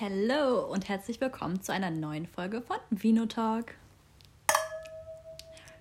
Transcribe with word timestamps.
Hallo 0.00 0.66
und 0.70 0.88
herzlich 0.88 1.20
willkommen 1.20 1.60
zu 1.62 1.72
einer 1.72 1.90
neuen 1.90 2.26
Folge 2.26 2.62
von 2.62 2.76
Vino 2.90 3.26
Talk. 3.26 3.74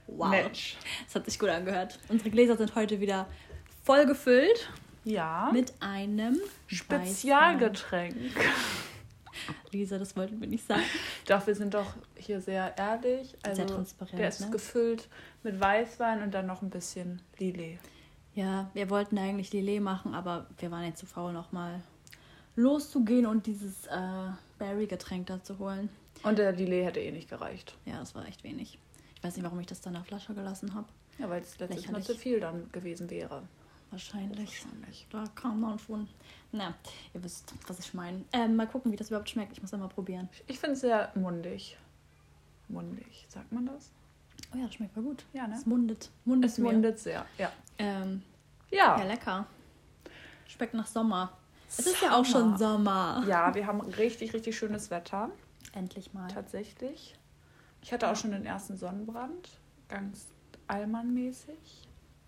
Wow. 0.07 0.29
Mensch. 0.29 0.77
Das 1.05 1.15
hat 1.15 1.25
sich 1.25 1.37
gut 1.37 1.49
angehört. 1.49 1.99
Unsere 2.09 2.29
Gläser 2.29 2.57
sind 2.57 2.73
heute 2.75 2.99
wieder 2.99 3.27
voll 3.83 4.05
gefüllt 4.05 4.71
Ja. 5.03 5.49
mit 5.53 5.73
einem 5.81 6.39
Spezialgetränk. 6.67 8.15
Lisa, 9.71 9.99
das 9.99 10.15
wollten 10.15 10.39
wir 10.41 10.47
nicht 10.47 10.65
sagen. 10.65 10.83
Doch, 11.27 11.45
wir 11.45 11.53
sind 11.55 11.73
doch 11.73 11.93
hier 12.15 12.41
sehr 12.41 12.75
ehrlich. 12.77 13.35
Also, 13.43 13.57
Sehr 13.57 13.67
transparent, 13.67 14.17
Der 14.17 14.29
ist 14.29 14.41
ne? 14.41 14.49
gefüllt 14.49 15.09
mit 15.43 15.59
Weißwein 15.59 16.23
und 16.23 16.33
dann 16.33 16.47
noch 16.47 16.61
ein 16.61 16.69
bisschen 16.69 17.21
Lillet. 17.37 17.79
Ja, 18.33 18.69
wir 18.73 18.89
wollten 18.89 19.17
eigentlich 19.17 19.51
Lillet 19.53 19.81
machen, 19.81 20.15
aber 20.15 20.47
wir 20.57 20.71
waren 20.71 20.85
jetzt 20.85 20.99
zu 20.99 21.05
faul, 21.05 21.33
nochmal 21.33 21.81
loszugehen 22.57 23.25
und 23.25 23.45
dieses 23.47 23.85
äh, 23.87 24.29
Berry-Getränk 24.59 25.27
da 25.27 25.41
zu 25.41 25.57
holen. 25.59 25.89
Und 26.23 26.37
der 26.39 26.51
Lillet 26.51 26.85
hätte 26.85 26.99
eh 26.99 27.11
nicht 27.11 27.29
gereicht. 27.29 27.75
Ja, 27.85 27.99
das 27.99 28.13
war 28.15 28.25
echt 28.25 28.43
wenig. 28.43 28.77
Ich 29.15 29.23
weiß 29.23 29.35
nicht, 29.37 29.45
warum 29.45 29.59
ich 29.59 29.67
das 29.67 29.79
dann 29.79 29.93
in 29.93 29.99
der 30.01 30.05
Flasche 30.05 30.33
gelassen 30.33 30.73
habe. 30.73 30.87
Ja, 31.19 31.29
weil 31.29 31.41
es 31.41 31.57
letztes 31.59 31.89
Mal 31.89 32.03
zu 32.03 32.15
viel 32.15 32.39
dann 32.39 32.69
gewesen 32.71 33.09
wäre. 33.09 33.43
Wahrscheinlich. 33.91 34.39
Wahrscheinlich. 34.65 35.07
Da 35.09 35.23
kam 35.35 35.61
man 35.61 35.79
von. 35.79 36.07
Na, 36.51 36.73
ihr 37.13 37.23
wisst, 37.23 37.53
was 37.67 37.79
ich 37.79 37.93
meine. 37.93 38.25
Ähm, 38.33 38.55
mal 38.55 38.67
gucken, 38.67 38.91
wie 38.91 38.95
das 38.97 39.07
überhaupt 39.07 39.29
schmeckt. 39.29 39.53
Ich 39.53 39.61
muss 39.61 39.71
das 39.71 39.79
mal 39.79 39.87
probieren. 39.87 40.27
Ich 40.47 40.59
finde 40.59 40.73
es 40.73 40.81
sehr 40.81 41.11
mundig. 41.15 41.77
Mundig, 42.67 43.25
sagt 43.29 43.51
man 43.51 43.65
das? 43.67 43.91
Oh 44.53 44.57
ja, 44.57 44.65
das 44.65 44.73
schmeckt 44.75 44.93
voll 44.93 45.03
gut. 45.03 45.23
Ja, 45.33 45.47
ne? 45.47 45.55
Es 45.55 45.65
mundet. 45.65 46.09
Mundet 46.25 46.51
Es 46.51 46.57
mundet 46.57 46.99
sehr, 46.99 47.25
ja. 47.37 47.51
Ähm, 47.77 48.21
Ja. 48.71 48.97
ja, 48.99 49.03
lecker. 49.05 49.45
Schmeckt 50.47 50.73
nach 50.73 50.87
Sommer. 50.87 51.31
Es 51.69 51.79
ist 51.85 52.01
ja 52.01 52.17
auch 52.17 52.25
schon 52.25 52.57
Sommer. 52.57 53.23
Ja, 53.27 53.53
wir 53.53 53.67
haben 53.67 53.81
richtig, 53.81 54.33
richtig 54.33 54.57
schönes 54.57 54.89
Wetter. 54.89 55.29
Endlich 55.73 56.13
mal. 56.13 56.27
Tatsächlich. 56.27 57.15
Ich 57.81 57.91
hatte 57.93 58.09
auch 58.09 58.15
schon 58.15 58.31
den 58.31 58.45
ersten 58.45 58.77
Sonnenbrand. 58.77 59.49
Ganz 59.89 60.27
allmannmäßig. 60.67 61.57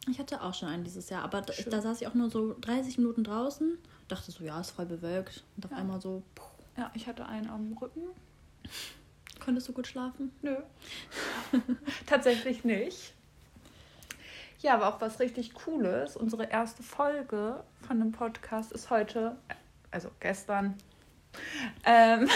Ich 0.09 0.19
hatte 0.19 0.41
auch 0.41 0.53
schon 0.53 0.69
einen 0.69 0.83
dieses 0.83 1.09
Jahr, 1.09 1.23
aber 1.23 1.41
da, 1.41 1.53
da 1.69 1.81
saß 1.81 2.01
ich 2.01 2.07
auch 2.07 2.13
nur 2.13 2.29
so 2.29 2.55
30 2.61 2.97
Minuten 2.97 3.23
draußen. 3.23 3.77
Dachte 4.07 4.31
so, 4.31 4.43
ja, 4.43 4.59
ist 4.59 4.71
voll 4.71 4.85
bewölkt. 4.85 5.43
Und 5.57 5.65
auf 5.65 5.71
Ja. 5.71 5.77
einmal 5.77 6.01
so, 6.01 6.23
puh, 6.35 6.43
Ja, 6.77 6.91
ich 6.93 7.07
hatte 7.07 7.25
einen 7.25 7.49
am 7.49 7.73
Rücken. 7.79 8.01
konntest 9.43 9.67
du 9.67 9.73
gut 9.73 9.87
schlafen? 9.87 10.31
Nö. 10.41 10.55
Tatsächlich 12.05 12.63
nicht. 12.63 13.13
Ja, 14.59 14.73
aber 14.75 14.87
auch 14.89 14.99
was 15.01 15.19
richtig 15.19 15.53
Cooles. 15.53 16.15
Unsere 16.17 16.45
erste 16.45 16.83
Folge 16.83 17.63
von 17.87 17.99
dem 17.99 18.11
Podcast 18.11 18.71
ist 18.71 18.89
heute, 18.89 19.37
also 19.91 20.09
gestern, 20.19 20.75
ähm, 21.85 22.27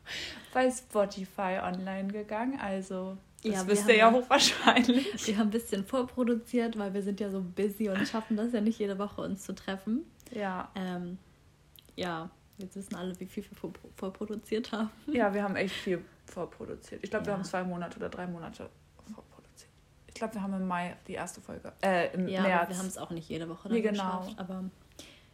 bei 0.52 0.70
Spotify 0.70 1.58
online 1.62 2.08
gegangen. 2.08 2.58
Also, 2.60 3.16
das 3.42 3.52
Ja, 3.52 3.60
wir 3.66 3.68
wisst 3.68 3.88
ihr 3.88 3.96
ja 3.96 4.12
hochwahrscheinlich. 4.12 5.26
Wir 5.26 5.38
haben 5.38 5.48
ein 5.48 5.50
bisschen 5.52 5.84
vorproduziert, 5.86 6.78
weil 6.78 6.92
wir 6.92 7.02
sind 7.02 7.18
ja 7.20 7.30
so 7.30 7.40
busy 7.40 7.88
und 7.88 8.06
schaffen 8.06 8.36
das 8.36 8.52
ja 8.52 8.60
nicht 8.60 8.78
jede 8.78 8.98
Woche 8.98 9.22
uns 9.22 9.42
zu 9.42 9.54
treffen. 9.54 10.04
Ja. 10.32 10.70
Ähm, 10.74 11.16
ja, 11.96 12.28
jetzt 12.58 12.76
wissen 12.76 12.94
alle, 12.96 13.18
wie 13.20 13.26
viel 13.26 13.42
wir 13.44 13.56
vor- 13.56 13.72
vorproduziert 13.96 14.70
haben. 14.72 14.90
ja, 15.06 15.32
wir 15.32 15.42
haben 15.42 15.56
echt 15.56 15.74
viel 15.74 16.04
vorproduziert. 16.26 17.02
Ich 17.02 17.10
glaube, 17.10 17.24
wir 17.26 17.32
Ja. 17.32 17.38
haben 17.38 17.44
zwei 17.44 17.62
Monate 17.64 17.96
oder 17.96 18.10
drei 18.10 18.26
Monate 18.26 18.68
glaube, 20.20 20.34
wir 20.34 20.42
haben 20.42 20.54
im 20.54 20.66
Mai 20.68 20.96
die 21.08 21.14
erste 21.14 21.40
Folge. 21.40 21.72
Äh, 21.82 22.14
im 22.14 22.28
Ja, 22.28 22.42
März. 22.42 22.68
wir 22.68 22.78
haben 22.78 22.86
es 22.86 22.96
auch 22.96 23.10
nicht 23.10 23.28
jede 23.28 23.48
Woche 23.48 23.68
Nee, 23.68 23.82
dann 23.82 23.92
genau. 23.94 24.18
geschafft. 24.20 24.38
Aber 24.38 24.64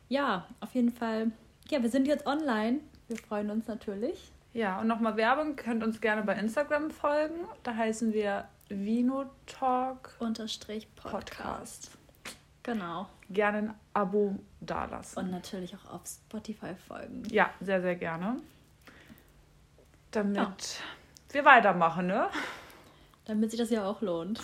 ja, 0.09 0.47
auf 0.61 0.75
jeden 0.75 0.91
Fall. 0.91 1.31
Ja, 1.69 1.83
wir 1.83 1.91
sind 1.91 2.07
jetzt 2.09 2.27
online. 2.27 2.81
Wir 3.09 3.19
freuen 3.19 3.51
uns 3.51 3.67
natürlich. 3.67 4.33
Ja, 4.55 4.81
und 4.81 4.87
nochmal 4.87 5.17
Werbung, 5.19 5.55
könnt 5.57 5.85
uns 5.85 6.01
gerne 6.01 6.23
bei 6.23 6.35
Instagram 6.35 6.91
folgen. 6.91 7.35
Da 7.63 7.75
heißen 7.77 8.13
wir 8.15 8.49
Vinotalk 8.71 10.17
Unterstrich 10.19 10.89
Podcast. 10.97 11.91
Podcast. 11.91 11.91
Genau. 12.63 13.07
Gerne 13.31 13.59
ein 13.59 13.75
Abo 13.93 14.37
dalassen. 14.61 15.19
Und 15.19 15.31
natürlich 15.31 15.77
auch 15.77 15.93
auf 15.93 16.03
Spotify 16.07 16.75
folgen. 16.89 17.23
ja, 17.31 17.51
sehr, 17.61 17.81
sehr 17.83 17.97
gerne. 17.97 18.37
Damit 20.11 20.37
Ja. 20.37 20.55
wir 21.33 21.45
weitermachen, 21.45 22.07
ne? 22.07 22.29
Damit 23.27 23.51
sich 23.51 23.59
das 23.61 23.71
ja 23.71 23.85
auch 23.85 24.01
lohnt. 24.01 24.41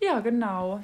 Ja, 0.00 0.20
genau. 0.20 0.82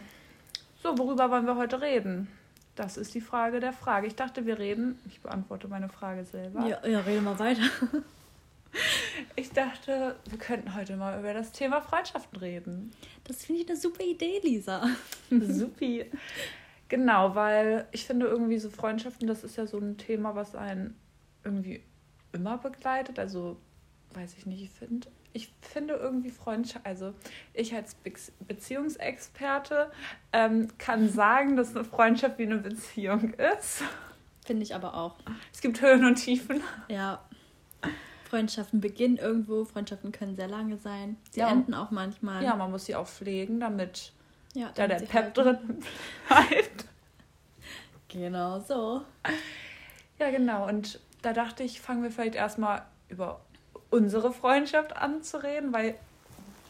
So, 0.83 0.99
worüber 0.99 1.31
wollen 1.31 1.47
wir 1.47 1.57
heute 1.57 1.81
reden? 1.81 2.29
Das 2.75 2.97
ist 2.97 3.15
die 3.15 3.21
Frage 3.21 3.61
der 3.61 3.73
Frage. 3.73 4.07
Ich 4.07 4.17
dachte, 4.17 4.47
wir 4.47 4.59
reden. 4.59 4.99
Ich 5.07 5.21
beantworte 5.21 5.69
meine 5.69 5.89
Frage 5.89 6.25
selber. 6.25 6.67
Ja, 6.67 6.87
ja, 6.87 7.01
rede 7.01 7.21
mal 7.21 7.39
weiter. 7.39 7.63
Ich 9.37 9.51
dachte, 9.51 10.17
wir 10.25 10.39
könnten 10.39 10.75
heute 10.75 10.97
mal 10.97 11.19
über 11.19 11.35
das 11.35 11.53
Thema 11.53 11.83
Freundschaften 11.83 12.39
reden. 12.39 12.93
Das 13.25 13.45
finde 13.45 13.61
ich 13.61 13.69
eine 13.69 13.77
super 13.77 14.03
Idee, 14.03 14.41
Lisa. 14.43 14.89
Supi. 15.31 16.07
Genau, 16.89 17.35
weil 17.35 17.87
ich 17.93 18.07
finde 18.07 18.27
irgendwie 18.27 18.59
so 18.59 18.71
Freundschaften, 18.71 19.29
das 19.29 19.45
ist 19.45 19.57
ja 19.57 19.67
so 19.67 19.79
ein 19.79 19.99
Thema, 19.99 20.35
was 20.35 20.55
einen 20.55 20.97
irgendwie 21.45 21.83
immer 22.33 22.59
begleitet. 22.59 23.19
Also, 23.19 23.59
weiß 24.15 24.37
ich 24.39 24.47
nicht, 24.47 24.63
ich 24.63 24.71
finde, 24.71 25.09
ich 25.33 25.53
finde 25.61 25.95
irgendwie 25.95 26.31
Freundschaft, 26.31 26.85
also 26.85 27.15
ich 27.55 27.75
als 27.75 27.95
Be 27.95 28.13
Beziehungsexperte 28.47 29.91
ähm, 30.33 30.69
kann 30.79 31.09
sagen, 31.13 31.57
dass 31.57 31.75
eine 31.75 31.85
Freundschaft 31.85 32.39
wie 32.39 32.45
eine 32.47 32.59
Beziehung 32.59 33.35
ist. 33.35 33.83
Finde 34.45 34.63
ich 34.65 34.75
aber 34.75 34.95
auch. 34.95 35.17
Es 35.53 35.61
gibt 35.61 35.81
Höhen 35.81 36.05
und 36.05 36.17
Tiefen. 36.17 36.61
Ja. 36.89 37.23
Freundschaften 38.29 38.81
beginnen 38.81 39.19
irgendwo, 39.19 39.65
Freundschaften 39.65 40.11
können 40.11 40.35
sehr 40.37 40.49
lange 40.49 40.79
sein. 40.79 41.17
Sie 41.31 41.41
Ja. 41.41 41.51
enden 41.51 41.75
auch 41.75 41.91
manchmal. 41.91 42.43
Ja, 42.43 42.57
man 42.57 42.71
muss 42.71 42.87
sie 42.87 42.95
auch 42.97 43.07
pflegen, 43.07 43.61
damit 43.61 44.13
ja 44.55 44.71
da 44.75 44.87
der 44.89 44.97
Pep 44.97 45.13
halten. 45.13 45.35
drin 45.35 45.83
bleibt. 46.29 46.87
Genau 48.09 48.61
so. 48.61 49.03
Ja, 50.19 50.31
genau. 50.31 50.67
Und 50.69 50.99
da 51.23 51.33
dachte 51.33 51.63
ich, 51.63 51.81
fangen 51.81 52.03
wir 52.03 52.11
vielleicht 52.11 52.35
erstmal 52.35 52.83
über 53.09 53.41
unsere 53.93 54.33
Freundschaft 54.33 54.97
an 54.97 55.23
zu 55.23 55.43
reden, 55.43 55.73
weil 55.73 55.95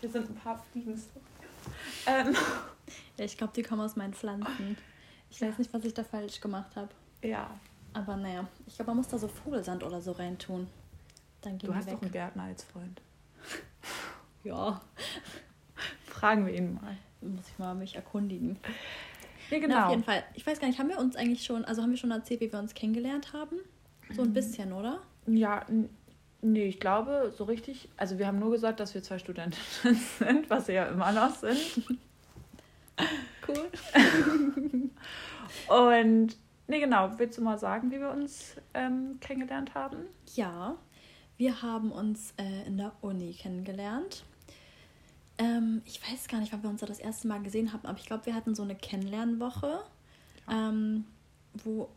hier 0.00 0.10
sind 0.10 0.28
ein 0.28 0.34
paar 0.34 0.62
Fliegen. 0.72 1.00
Ähm, 2.06 2.34
Ja, 3.16 3.24
ich 3.24 3.38
glaube, 3.38 3.52
die 3.54 3.62
kommen 3.62 3.80
aus 3.80 3.94
meinen 3.96 4.12
Pflanzen. 4.12 4.76
Ich 5.30 5.40
weiß 5.40 5.56
nicht, 5.58 5.72
was 5.72 5.84
ich 5.84 5.94
da 5.94 6.02
falsch 6.04 6.40
gemacht 6.40 6.74
habe. 6.76 6.88
ja, 7.22 7.48
Aber 7.94 8.16
naja, 8.16 8.46
ich 8.66 8.74
glaube, 8.74 8.90
man 8.90 8.98
muss 8.98 9.08
da 9.08 9.18
so 9.18 9.28
Vogelsand 9.28 9.82
oder 9.84 10.00
so 10.02 10.12
reintun. 10.12 10.66
Dann 11.42 11.56
gehen 11.58 11.70
du 11.70 11.74
hast 11.74 11.86
weg. 11.86 11.94
doch 11.94 12.02
einen 12.02 12.10
Gärtner 12.12 12.42
als 12.44 12.64
Freund. 12.64 13.00
Ja, 14.44 14.80
Fragen 16.06 16.46
wir 16.46 16.52
ihn 16.54 16.74
mal. 16.74 16.96
muss 17.20 17.48
ich 17.48 17.58
mal 17.58 17.74
mich 17.74 17.94
erkundigen. 17.94 18.58
Ja, 19.50 19.58
Na, 19.58 19.66
genau. 19.66 19.84
auf 19.84 19.90
jeden 19.90 20.04
Fall. 20.04 20.24
Ich 20.34 20.44
weiß 20.46 20.58
gar 20.58 20.66
nicht, 20.66 20.78
haben 20.80 20.88
wir 20.88 20.98
uns 20.98 21.14
eigentlich 21.16 21.44
schon, 21.44 21.64
also 21.64 21.80
haben 21.82 21.90
wir 21.90 21.96
schon 21.96 22.10
erzählt, 22.10 22.40
wie 22.40 22.50
wir 22.52 22.58
uns 22.58 22.74
kennengelernt 22.74 23.32
haben? 23.32 23.56
So 24.10 24.22
Mhm. 24.22 24.28
ein 24.28 24.32
bisschen, 24.32 24.72
oder? 24.72 25.00
Ja, 25.26 25.64
nee, 26.42 26.66
ich 26.66 26.80
glaube, 26.80 27.32
so 27.36 27.44
richtig. 27.44 27.88
Also, 27.97 28.19
wir 28.19 28.26
haben 28.26 28.38
nur 28.38 28.50
gesagt, 28.50 28.80
dass 28.80 28.94
wir 28.94 29.03
zwei 29.03 29.19
Studentinnen 29.19 29.58
sind, 30.19 30.50
was 30.50 30.69
wir 30.69 30.75
ja 30.75 30.84
immer 30.86 31.12
noch 31.12 31.34
sind. 31.34 31.58
Cool. 33.48 33.70
Und, 35.69 36.36
nee, 36.66 36.81
genau. 36.81 37.10
Willst 37.16 37.38
du 37.38 37.42
mal 37.42 37.58
sagen, 37.58 37.91
wie 37.91 38.00
wir 38.00 38.10
uns 38.10 38.56
ähm, 38.75 39.19
kennengelernt 39.20 39.75
haben? 39.75 39.98
Ja, 40.34 40.76
wir 41.36 41.62
haben 41.62 41.91
uns 41.91 42.34
äh, 42.36 42.66
in 42.66 42.76
der 42.76 42.92
Uni 43.00 43.32
kennengelernt. 43.32 44.25
Ähm, 45.38 45.82
ich 45.84 46.00
weiß 46.02 46.28
gar 46.28 46.41
nicht, 46.41 46.52
wann 46.52 46.62
wir 46.62 46.70
uns 46.70 46.81
da 46.81 46.86
das 46.86 46.98
erste 46.98 47.26
Mal 47.26 47.42
gesehen 47.42 47.72
haben, 47.72 47.86
aber 47.86 47.98
ich 47.98 48.06
glaube, 48.06 48.26
wir 48.26 48.34
hatten 48.34 48.54
so 48.54 48.62
eine 48.62 48.75
Kennenlernwoche, 48.75 49.81
ähm, 50.48 51.04
wo 51.64 51.88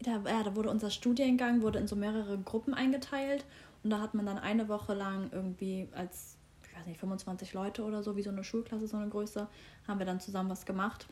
da, 0.00 0.22
ja, 0.26 0.42
da 0.42 0.54
wurde 0.54 0.70
unser 0.70 0.90
Studiengang 0.90 1.62
wurde 1.62 1.78
in 1.78 1.88
so 1.88 1.96
mehrere 1.96 2.38
Gruppen 2.38 2.74
eingeteilt 2.74 3.44
und 3.84 3.90
da 3.90 4.00
hat 4.00 4.14
man 4.14 4.26
dann 4.26 4.38
eine 4.38 4.68
Woche 4.68 4.94
lang 4.94 5.28
irgendwie 5.32 5.88
als, 5.94 6.36
ich 6.68 6.76
weiß 6.76 6.86
nicht, 6.86 6.98
25 6.98 7.52
Leute 7.52 7.84
oder 7.84 8.02
so, 8.02 8.16
wie 8.16 8.22
so 8.22 8.30
eine 8.30 8.42
Schulklasse, 8.42 8.86
so 8.88 8.96
eine 8.96 9.08
Größe, 9.08 9.46
haben 9.86 9.98
wir 9.98 10.06
dann 10.06 10.20
zusammen 10.20 10.50
was 10.50 10.64
gemacht. 10.66 11.06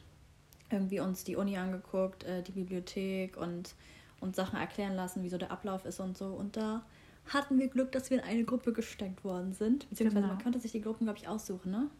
Irgendwie 0.71 1.01
uns 1.01 1.23
die 1.25 1.37
Uni 1.37 1.59
angeguckt, 1.59 2.25
äh, 2.25 2.43
die 2.43 2.53
Bibliothek 2.53 3.37
und 3.37 3.75
uns 4.21 4.37
Sachen 4.37 4.59
erklären 4.59 4.95
lassen, 4.97 5.23
wie 5.23 5.29
so 5.29 5.37
der 5.37 5.51
Ablauf 5.53 5.85
ist 5.85 6.01
und 6.01 6.17
so. 6.17 6.27
Und 6.27 6.57
da 6.57 6.83
hatten 7.33 7.59
wir 7.59 7.69
Glück, 7.69 7.93
dass 7.93 8.11
wir 8.11 8.19
in 8.19 8.25
eine 8.25 8.45
Gruppe 8.45 8.73
gesteckt 8.73 9.23
worden 9.23 9.53
sind. 9.53 9.89
Beziehungsweise 9.91 10.23
Genau. 10.23 10.35
man 10.35 10.43
könnte 10.43 10.59
sich 10.61 10.73
die 10.73 10.81
Gruppen, 10.81 11.05
glaube 11.05 11.19
ich, 11.19 11.29
aussuchen, 11.29 11.71
ne? 11.71 11.91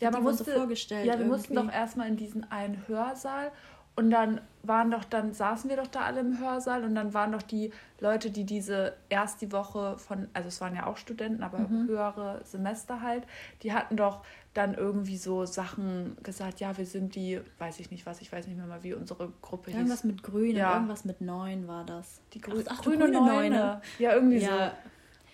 Ja, 0.00 0.10
man 0.10 0.24
wurden 0.24 0.36
so 0.36 0.44
musste, 0.44 0.58
vorgestellt 0.58 1.06
ja, 1.06 1.18
wir 1.18 1.26
mussten 1.26 1.52
irgendwie. 1.54 1.68
doch 1.68 1.74
erstmal 1.74 2.08
in 2.08 2.16
diesen 2.16 2.50
einen 2.50 2.88
Hörsaal 2.88 3.52
Und 3.98 4.10
dann 4.10 4.42
waren 4.62 4.90
doch, 4.90 5.04
dann 5.04 5.32
saßen 5.32 5.70
wir 5.70 5.76
doch 5.78 5.86
da 5.86 6.00
alle 6.00 6.20
im 6.20 6.38
Hörsaal 6.38 6.84
und 6.84 6.94
dann 6.94 7.14
waren 7.14 7.32
doch 7.32 7.40
die 7.42 7.72
Leute, 7.98 8.30
die 8.30 8.44
diese 8.44 8.94
erst 9.08 9.40
die 9.40 9.50
Woche 9.52 9.96
von, 9.96 10.28
also 10.34 10.48
es 10.48 10.60
waren 10.60 10.74
ja 10.76 10.86
auch 10.86 10.98
Studenten, 10.98 11.42
aber 11.42 11.60
Mhm. 11.60 11.88
höhere 11.88 12.40
Semester 12.44 13.00
halt, 13.00 13.24
die 13.62 13.72
hatten 13.72 13.96
doch 13.96 14.22
dann 14.52 14.74
irgendwie 14.74 15.16
so 15.16 15.46
Sachen 15.46 16.16
gesagt, 16.22 16.60
ja, 16.60 16.76
wir 16.76 16.84
sind 16.84 17.14
die, 17.14 17.40
weiß 17.58 17.80
ich 17.80 17.90
nicht 17.90 18.04
was, 18.04 18.20
ich 18.20 18.30
weiß 18.30 18.46
nicht 18.48 18.56
mehr 18.58 18.66
mal, 18.66 18.82
wie 18.82 18.92
unsere 18.92 19.32
Gruppe 19.40 19.70
Irgendwas 19.70 20.02
hieß. 20.02 20.04
mit 20.10 20.22
Grün 20.22 20.56
Ja. 20.56 20.68
und 20.70 20.74
irgendwas 20.74 21.04
mit 21.06 21.20
Neun 21.22 21.66
war 21.66 21.84
das. 21.84 22.20
Die 22.34 22.40
Grü 22.40 22.62
ach, 22.68 22.74
ach, 22.78 22.82
grüne, 22.82 23.04
grüne 23.04 23.12
Neune. 23.20 23.32
Neune. 23.50 23.80
Ja, 23.98 24.12
irgendwie 24.14 24.38
Ja. 24.38 24.72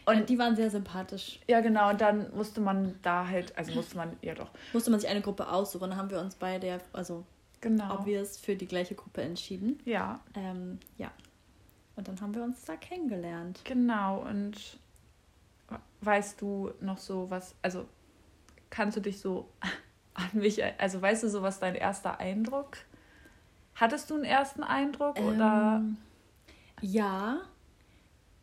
so. 0.05 0.13
Und 0.13 0.29
die 0.29 0.39
waren 0.39 0.55
sehr 0.57 0.71
sympathisch. 0.71 1.41
Ja, 1.49 1.61
genau, 1.61 1.91
und 1.91 2.01
dann 2.01 2.27
musste 2.35 2.61
man 2.61 2.95
da 3.03 3.27
halt, 3.27 3.57
also 3.57 3.73
musste 3.73 3.97
man, 3.97 4.17
ja 4.21 4.35
doch, 4.35 4.51
Musste 4.73 4.91
man 4.91 5.01
sich 5.01 5.09
eine 5.09 5.21
Gruppe 5.21 5.49
aussuchen. 5.49 5.91
Dann 5.91 5.99
haben 5.99 6.11
wir 6.11 6.21
uns 6.21 6.35
beide, 6.37 6.67
ja- 6.69 6.79
also 6.93 7.25
genau. 7.63 7.95
obvious, 8.01 8.37
für 8.37 8.55
die 8.57 8.67
gleiche 8.67 8.95
Gruppe 8.95 9.23
entschieden. 9.23 9.81
Ja, 9.87 10.21
Ähm, 10.35 10.79
ja. 10.99 11.11
Und 11.97 12.09
dann 12.09 12.21
haben 12.21 12.35
wir 12.35 12.43
uns 12.43 12.65
da 12.65 12.77
kennengelernt. 12.77 13.61
genau. 13.65 14.21
Und 14.29 14.79
weißt 16.03 16.41
du 16.41 16.71
noch 16.81 16.99
so 16.99 17.31
was, 17.31 17.55
also 17.63 17.87
kannst 18.71 18.97
du 18.97 19.01
dich 19.01 19.21
so 19.21 19.49
an 20.15 20.29
mich, 20.33 20.63
also 20.79 21.01
weißt 21.01 21.23
du 21.23 21.29
so, 21.31 21.43
was 21.43 21.61
dein 21.61 21.75
erster 21.75 22.19
Eindruck? 22.19 22.77
Hattest 23.75 24.11
du 24.11 24.15
einen 24.17 24.25
ersten 24.25 24.63
Eindruck 24.63 25.19
oder? 25.19 25.81
Ähm, 25.83 25.97
ja. 26.83 27.41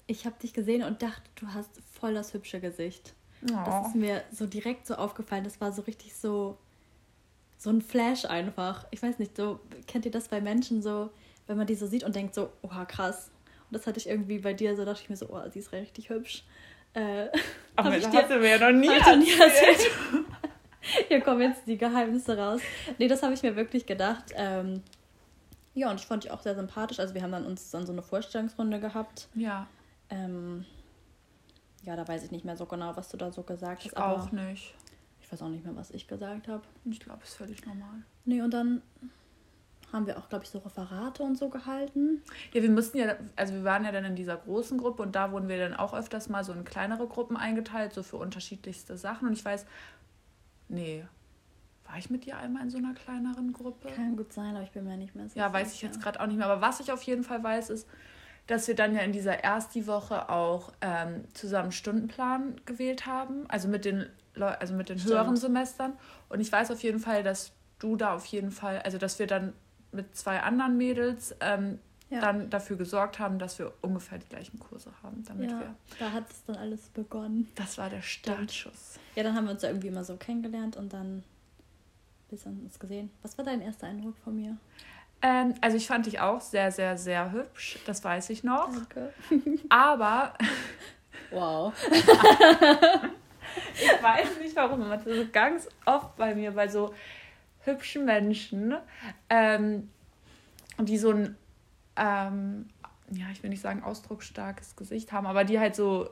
Ich 0.07 0.25
habe 0.25 0.35
dich 0.41 0.53
gesehen 0.53 0.81
und 0.83 1.03
dachte, 1.03 1.29
du 1.35 1.47
hast 1.53 1.69
voll 1.91 2.15
das 2.15 2.33
hübsche 2.33 2.59
Gesicht. 2.59 3.13
Das 3.41 3.83
Oh. 3.83 3.87
ist 3.87 3.95
mir 3.95 4.23
so 4.31 4.47
direkt 4.47 4.87
so 4.87 4.95
aufgefallen. 4.95 5.43
Das 5.43 5.61
war 5.61 5.71
so 5.71 5.83
richtig 5.83 6.15
so 6.15 6.57
so 7.59 7.69
ein 7.69 7.81
Flash 7.81 8.25
einfach. 8.25 8.87
Ich 8.89 9.03
weiß 9.03 9.19
nicht, 9.19 9.35
so 9.37 9.59
kennt 9.85 10.05
ihr 10.05 10.11
das 10.11 10.29
bei 10.29 10.41
Menschen 10.41 10.81
so, 10.81 11.11
wenn 11.45 11.57
man 11.57 11.67
die 11.67 11.75
so 11.75 11.85
sieht 11.85 12.03
und 12.03 12.15
denkt 12.15 12.33
so, 12.33 12.49
oha 12.63 12.85
krass. 12.85 13.29
Und 13.69 13.75
das 13.77 13.85
hatte 13.85 13.99
ich 13.99 14.07
irgendwie 14.09 14.39
bei 14.39 14.53
dir 14.53 14.75
so, 14.75 14.85
dachte 14.85 15.01
ich 15.03 15.09
mir 15.09 15.17
so, 15.17 15.27
oh, 15.29 15.41
sie 15.51 15.59
ist 15.59 15.71
richtig 15.73 16.09
hübsch. 16.09 16.43
Äh, 16.93 17.27
Aber 17.75 17.91
das 17.91 17.99
ich 17.99 18.07
hast 18.07 18.31
du 18.31 18.39
mir 18.39 18.57
ja 18.57 18.71
noch 18.71 18.79
nie 18.79 18.87
dir 18.87 19.15
nie 19.17 19.29
erzählt. 19.39 19.77
erzählt. 19.77 19.91
Hier 21.09 21.21
kommen 21.21 21.41
jetzt 21.41 21.67
die 21.67 21.77
Geheimnisse 21.77 22.35
raus. 22.37 22.61
Nee, 22.97 23.07
das 23.09 23.21
habe 23.21 23.33
ich 23.33 23.43
mir 23.43 23.55
wirklich 23.55 23.85
gedacht. 23.85 24.23
Ähm, 24.35 24.81
ja, 25.75 25.91
und 25.91 25.99
ich 25.99 26.05
fand 26.07 26.23
dich 26.23 26.31
auch 26.31 26.41
sehr 26.41 26.55
sympathisch. 26.55 26.99
Also 26.99 27.13
wir 27.13 27.21
haben 27.21 27.31
dann 27.33 27.45
uns 27.45 27.69
dann 27.69 27.85
so 27.85 27.91
eine 27.91 28.01
Vorstellungsrunde 28.01 28.79
gehabt. 28.79 29.27
Ja, 29.35 29.67
Ähm, 30.09 30.65
ja, 31.83 31.95
da 31.95 32.07
weiß 32.07 32.23
ich 32.23 32.31
nicht 32.31 32.43
mehr 32.45 32.57
so 32.57 32.65
genau, 32.65 32.95
was 32.97 33.09
du 33.09 33.17
da 33.17 33.31
so 33.31 33.43
gesagt 33.43 33.85
ich 33.85 33.91
hast. 33.95 33.97
auch 34.27 34.31
nicht. 34.31 34.73
Ich 35.29 35.33
weiß 35.33 35.43
auch 35.43 35.49
nicht 35.49 35.63
mehr, 35.63 35.75
was 35.75 35.91
ich 35.91 36.07
gesagt 36.07 36.47
habe. 36.47 36.63
Ich 36.85 36.99
glaube, 36.99 37.19
es 37.21 37.29
ist 37.29 37.35
völlig 37.35 37.63
normal. 37.63 38.01
Nee, 38.25 38.41
und 38.41 38.51
dann 38.51 38.81
haben 39.93 40.07
wir 40.07 40.17
auch, 40.17 40.27
glaube 40.27 40.43
ich, 40.43 40.49
so 40.49 40.57
Referate 40.57 41.21
und 41.21 41.37
so 41.37 41.49
gehalten. 41.49 42.23
Ja, 42.51 42.63
wir 42.63 42.71
mussten 42.71 42.97
ja, 42.97 43.15
also 43.35 43.53
wir 43.53 43.63
waren 43.63 43.85
ja 43.85 43.91
dann 43.91 44.05
in 44.05 44.15
dieser 44.15 44.37
großen 44.37 44.79
Gruppe 44.79 45.03
und 45.03 45.15
da 45.15 45.31
wurden 45.31 45.47
wir 45.47 45.59
dann 45.59 45.75
auch 45.75 45.93
öfters 45.93 46.29
mal 46.29 46.43
so 46.43 46.51
in 46.51 46.65
kleinere 46.65 47.07
Gruppen 47.07 47.37
eingeteilt, 47.37 47.93
so 47.93 48.01
für 48.01 48.17
unterschiedlichste 48.17 48.97
Sachen. 48.97 49.27
Und 49.27 49.33
ich 49.33 49.45
weiß, 49.45 49.67
nee, 50.67 51.05
war 51.87 51.99
ich 51.99 52.09
mit 52.09 52.25
dir 52.25 52.37
einmal 52.37 52.63
in 52.63 52.71
so 52.71 52.79
einer 52.79 52.95
kleineren 52.95 53.53
Gruppe? 53.53 53.89
Kann 53.89 54.17
gut 54.17 54.33
sein, 54.33 54.55
aber 54.55 54.63
ich 54.63 54.71
bin 54.71 54.83
mir 54.83 54.97
nicht 54.97 55.13
mehr 55.13 55.29
sicher. 55.29 55.45
Ja, 55.45 55.53
weiß 55.53 55.75
ich 55.75 55.83
jetzt 55.83 56.01
gerade 56.01 56.19
auch 56.19 56.25
nicht 56.25 56.37
mehr. 56.37 56.47
Aber 56.47 56.61
was 56.61 56.79
ich 56.79 56.91
auf 56.91 57.03
jeden 57.03 57.23
Fall 57.23 57.43
weiß, 57.43 57.69
ist, 57.69 57.87
dass 58.47 58.67
wir 58.67 58.73
dann 58.73 58.95
ja 58.95 59.01
in 59.01 59.11
dieser 59.11 59.43
Ersti-Woche 59.43 60.29
auch 60.29 60.73
ähm, 60.81 61.23
zusammen 61.35 61.71
Stundenplan 61.71 62.59
gewählt 62.65 63.05
haben. 63.05 63.45
Also 63.47 63.67
mit 63.67 63.85
den, 63.85 64.07
Leu 64.39 64.47
also 64.47 64.73
mit 64.73 64.89
den 64.89 64.97
Stimmt. 64.97 65.13
höheren 65.13 65.37
Semestern. 65.37 65.93
Und 66.29 66.39
ich 66.39 66.51
weiß 66.51 66.71
auf 66.71 66.81
jeden 66.81 66.99
Fall, 66.99 67.21
dass 67.23 67.51
du 67.79 67.95
da 67.95 68.13
auf 68.15 68.25
jeden 68.25 68.51
Fall, 68.51 68.79
also 68.79 68.97
dass 68.97 69.19
wir 69.19 69.27
dann 69.27 69.53
mit 69.91 70.15
zwei 70.15 70.41
anderen 70.41 70.77
Mädels 70.77 71.35
ähm, 71.39 71.79
Ja. 72.09 72.19
dann 72.21 72.49
dafür 72.49 72.75
gesorgt 72.77 73.19
haben, 73.19 73.37
dass 73.39 73.59
wir 73.59 73.71
ungefähr 73.81 74.17
die 74.17 74.27
gleichen 74.27 74.59
Kurse 74.59 74.91
haben, 75.03 75.23
damit 75.27 75.51
Ja, 75.51 75.59
wir. 75.59 75.75
da 75.99 76.11
hat 76.11 76.29
es 76.31 76.43
dann 76.45 76.55
alles 76.55 76.89
begonnen. 76.89 77.47
Das 77.55 77.77
war 77.77 77.89
der 77.89 78.01
Startschuss. 78.01 78.97
Ja, 79.15 79.23
dann 79.23 79.35
haben 79.35 79.45
wir 79.45 79.51
uns 79.51 79.61
da 79.61 79.67
irgendwie 79.67 79.87
immer 79.89 80.03
so 80.03 80.15
kennengelernt 80.15 80.75
und 80.77 80.91
dann 80.93 81.23
bis 82.29 82.45
an 82.47 82.59
uns 82.63 82.79
gesehen. 82.79 83.09
Was 83.21 83.37
war 83.37 83.45
dein 83.45 83.61
erster 83.61 83.87
Eindruck 83.87 84.15
von 84.23 84.35
mir? 84.35 84.57
Ähm, 85.21 85.53
also 85.61 85.75
ich 85.77 85.87
fand 85.87 86.05
dich 86.05 86.19
auch 86.19 86.39
sehr, 86.41 86.71
sehr, 86.71 86.97
sehr 86.97 87.31
hübsch. 87.31 87.77
Das 87.85 88.03
weiß 88.03 88.29
ich 88.29 88.43
noch. 88.43 88.69
Danke. 88.71 89.13
Aber 89.69 90.33
Wow. 91.31 91.73
Ich 93.73 94.03
weiß 94.03 94.39
nicht 94.39 94.55
warum, 94.55 94.81
aber 94.81 94.97
das 94.97 95.05
ist 95.07 95.17
so 95.17 95.27
ganz 95.31 95.67
oft 95.85 96.15
bei 96.17 96.35
mir, 96.35 96.51
bei 96.51 96.67
so 96.67 96.93
hübschen 97.61 98.05
Menschen, 98.05 98.75
ähm, 99.29 99.89
die 100.79 100.97
so 100.97 101.11
ein, 101.11 101.35
ähm, 101.95 102.69
ja, 103.11 103.25
ich 103.31 103.41
will 103.43 103.49
nicht 103.49 103.61
sagen 103.61 103.83
ausdrucksstarkes 103.83 104.75
Gesicht 104.75 105.11
haben, 105.11 105.27
aber 105.27 105.43
die 105.43 105.59
halt 105.59 105.75
so 105.75 106.09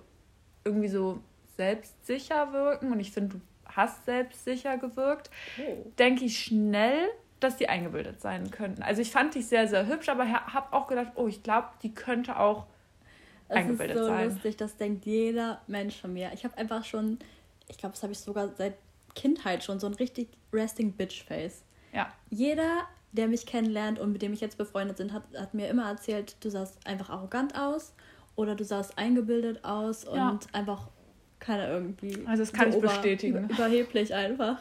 irgendwie 0.64 0.90
so 0.90 1.20
selbstsicher 1.56 2.52
wirken 2.54 2.92
und 2.92 3.00
ich 3.00 3.12
finde, 3.12 3.38
du 3.38 3.42
hast 3.66 4.06
selbstsicher 4.06 4.78
gewirkt, 4.78 5.30
Oh. 5.60 5.92
denke 5.98 6.26
ich 6.26 6.40
schnell, 6.44 7.08
dass 7.40 7.58
die 7.58 7.70
eingebildet 7.70 8.20
sein 8.20 8.50
könnten. 8.50 8.82
Also 8.82 9.02
ich 9.02 9.12
fand 9.12 9.36
dich 9.36 9.48
sehr, 9.48 9.68
sehr 9.68 9.86
hübsch, 9.88 10.10
aber 10.10 10.28
habe 10.28 10.74
auch 10.74 10.88
gedacht, 10.88 11.12
oh, 11.16 11.28
ich 11.28 11.44
glaube, 11.44 11.68
die 11.84 11.94
könnte 11.94 12.40
auch 12.40 12.66
Es 13.50 13.56
ist 13.56 13.64
eingebildet 13.64 13.98
so 13.98 14.06
sein. 14.06 14.30
lustig, 14.30 14.58
das 14.58 14.76
denkt 14.78 15.06
jeder 15.06 15.62
Mensch 15.68 15.96
von 16.00 16.14
mir. 16.14 16.32
Ich 16.34 16.44
habe 16.44 16.58
einfach 16.58 16.84
schon, 16.84 17.18
ich 17.68 17.78
glaube, 17.78 17.94
das 17.94 18.04
habe 18.04 18.14
ich 18.14 18.20
sogar 18.20 18.50
seit 18.58 18.76
Kindheit 19.16 19.64
schon, 19.64 19.80
so 19.80 19.88
ein 19.88 19.94
richtig 19.94 20.30
resting 20.54 20.92
bitch 20.94 21.24
face. 21.24 21.64
Ja, 21.94 22.12
Jeder, 22.30 22.84
der 23.14 23.28
mich 23.28 23.46
kennenlernt 23.46 24.00
und 24.00 24.12
mit 24.12 24.22
dem 24.22 24.34
ich 24.34 24.42
jetzt 24.42 24.58
befreundet 24.58 24.98
bin, 24.98 25.14
hat, 25.14 25.24
hat 25.36 25.54
mir 25.54 25.68
immer 25.70 25.88
erzählt, 25.90 26.36
du 26.42 26.50
sahst 26.50 26.86
einfach 26.86 27.10
arrogant 27.10 27.56
aus 27.58 27.94
oder 28.36 28.54
du 28.56 28.64
sahst 28.66 28.98
eingebildet 28.98 29.64
aus 29.64 30.04
und 30.04 30.18
Ja. 30.18 30.40
einfach 30.52 30.90
keine 31.40 31.68
irgendwie. 31.68 32.24
Also 32.28 32.44
das 32.44 32.52
kann 32.54 32.70
ich 32.70 32.80
bestätigen. 32.80 33.46
Über, 33.46 33.54
überheblich 33.54 34.14
einfach. 34.14 34.58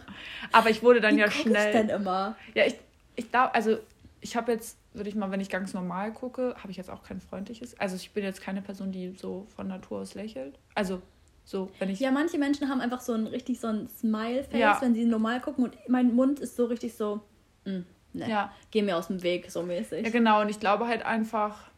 aber 0.52 0.70
ich 0.70 0.82
wurde 0.82 1.00
dann 1.00 1.16
Wie 1.16 1.20
ja 1.20 1.30
schnell. 1.30 1.66
ich 1.66 1.72
denn 1.72 1.88
immer? 1.88 2.36
Ja, 2.54 2.64
ich, 2.66 2.76
ich 3.16 3.30
glaube, 3.30 3.54
also 3.54 3.78
ich 4.20 4.36
habe 4.36 4.52
jetzt, 4.52 4.78
würde 4.96 5.08
ich 5.08 5.14
mal, 5.14 5.30
wenn 5.30 5.40
ich 5.40 5.48
ganz 5.50 5.74
normal 5.74 6.12
gucke, 6.12 6.54
habe 6.58 6.70
ich 6.70 6.76
jetzt 6.76 6.90
auch 6.90 7.02
kein 7.02 7.20
freundliches. 7.20 7.78
Also 7.78 7.96
ich 7.96 8.12
bin 8.12 8.24
jetzt 8.24 8.40
keine 8.40 8.62
Person, 8.62 8.92
die 8.92 9.14
so 9.16 9.46
von 9.54 9.66
Natur 9.68 10.00
aus 10.00 10.14
lächelt. 10.14 10.58
Also 10.74 11.00
so, 11.44 11.70
wenn 11.78 11.88
ich. 11.90 12.00
Ja, 12.00 12.10
manche 12.10 12.38
Menschen 12.38 12.68
haben 12.68 12.80
einfach 12.80 13.00
so 13.00 13.12
ein 13.12 13.26
richtig 13.26 13.60
so 13.60 13.68
ein 13.68 13.88
Smile-Face, 13.88 14.58
Ja. 14.58 14.78
wenn 14.80 14.94
sie 14.94 15.04
normal 15.04 15.40
gucken 15.40 15.64
und 15.64 15.76
mein 15.88 16.14
Mund 16.14 16.40
ist 16.40 16.56
so 16.56 16.64
richtig 16.64 16.94
so, 16.94 17.20
mm, 17.64 17.80
ne, 18.14 18.28
Ja. 18.28 18.52
geh 18.70 18.82
mir 18.82 18.96
aus 18.96 19.06
dem 19.08 19.22
Weg, 19.22 19.50
so 19.50 19.62
mäßig. 19.62 20.04
ja, 20.04 20.10
genau. 20.10 20.40
Und 20.40 20.48
ich 20.48 20.58
glaube 20.58 20.86
halt 20.88 21.04
einfach, 21.04 21.70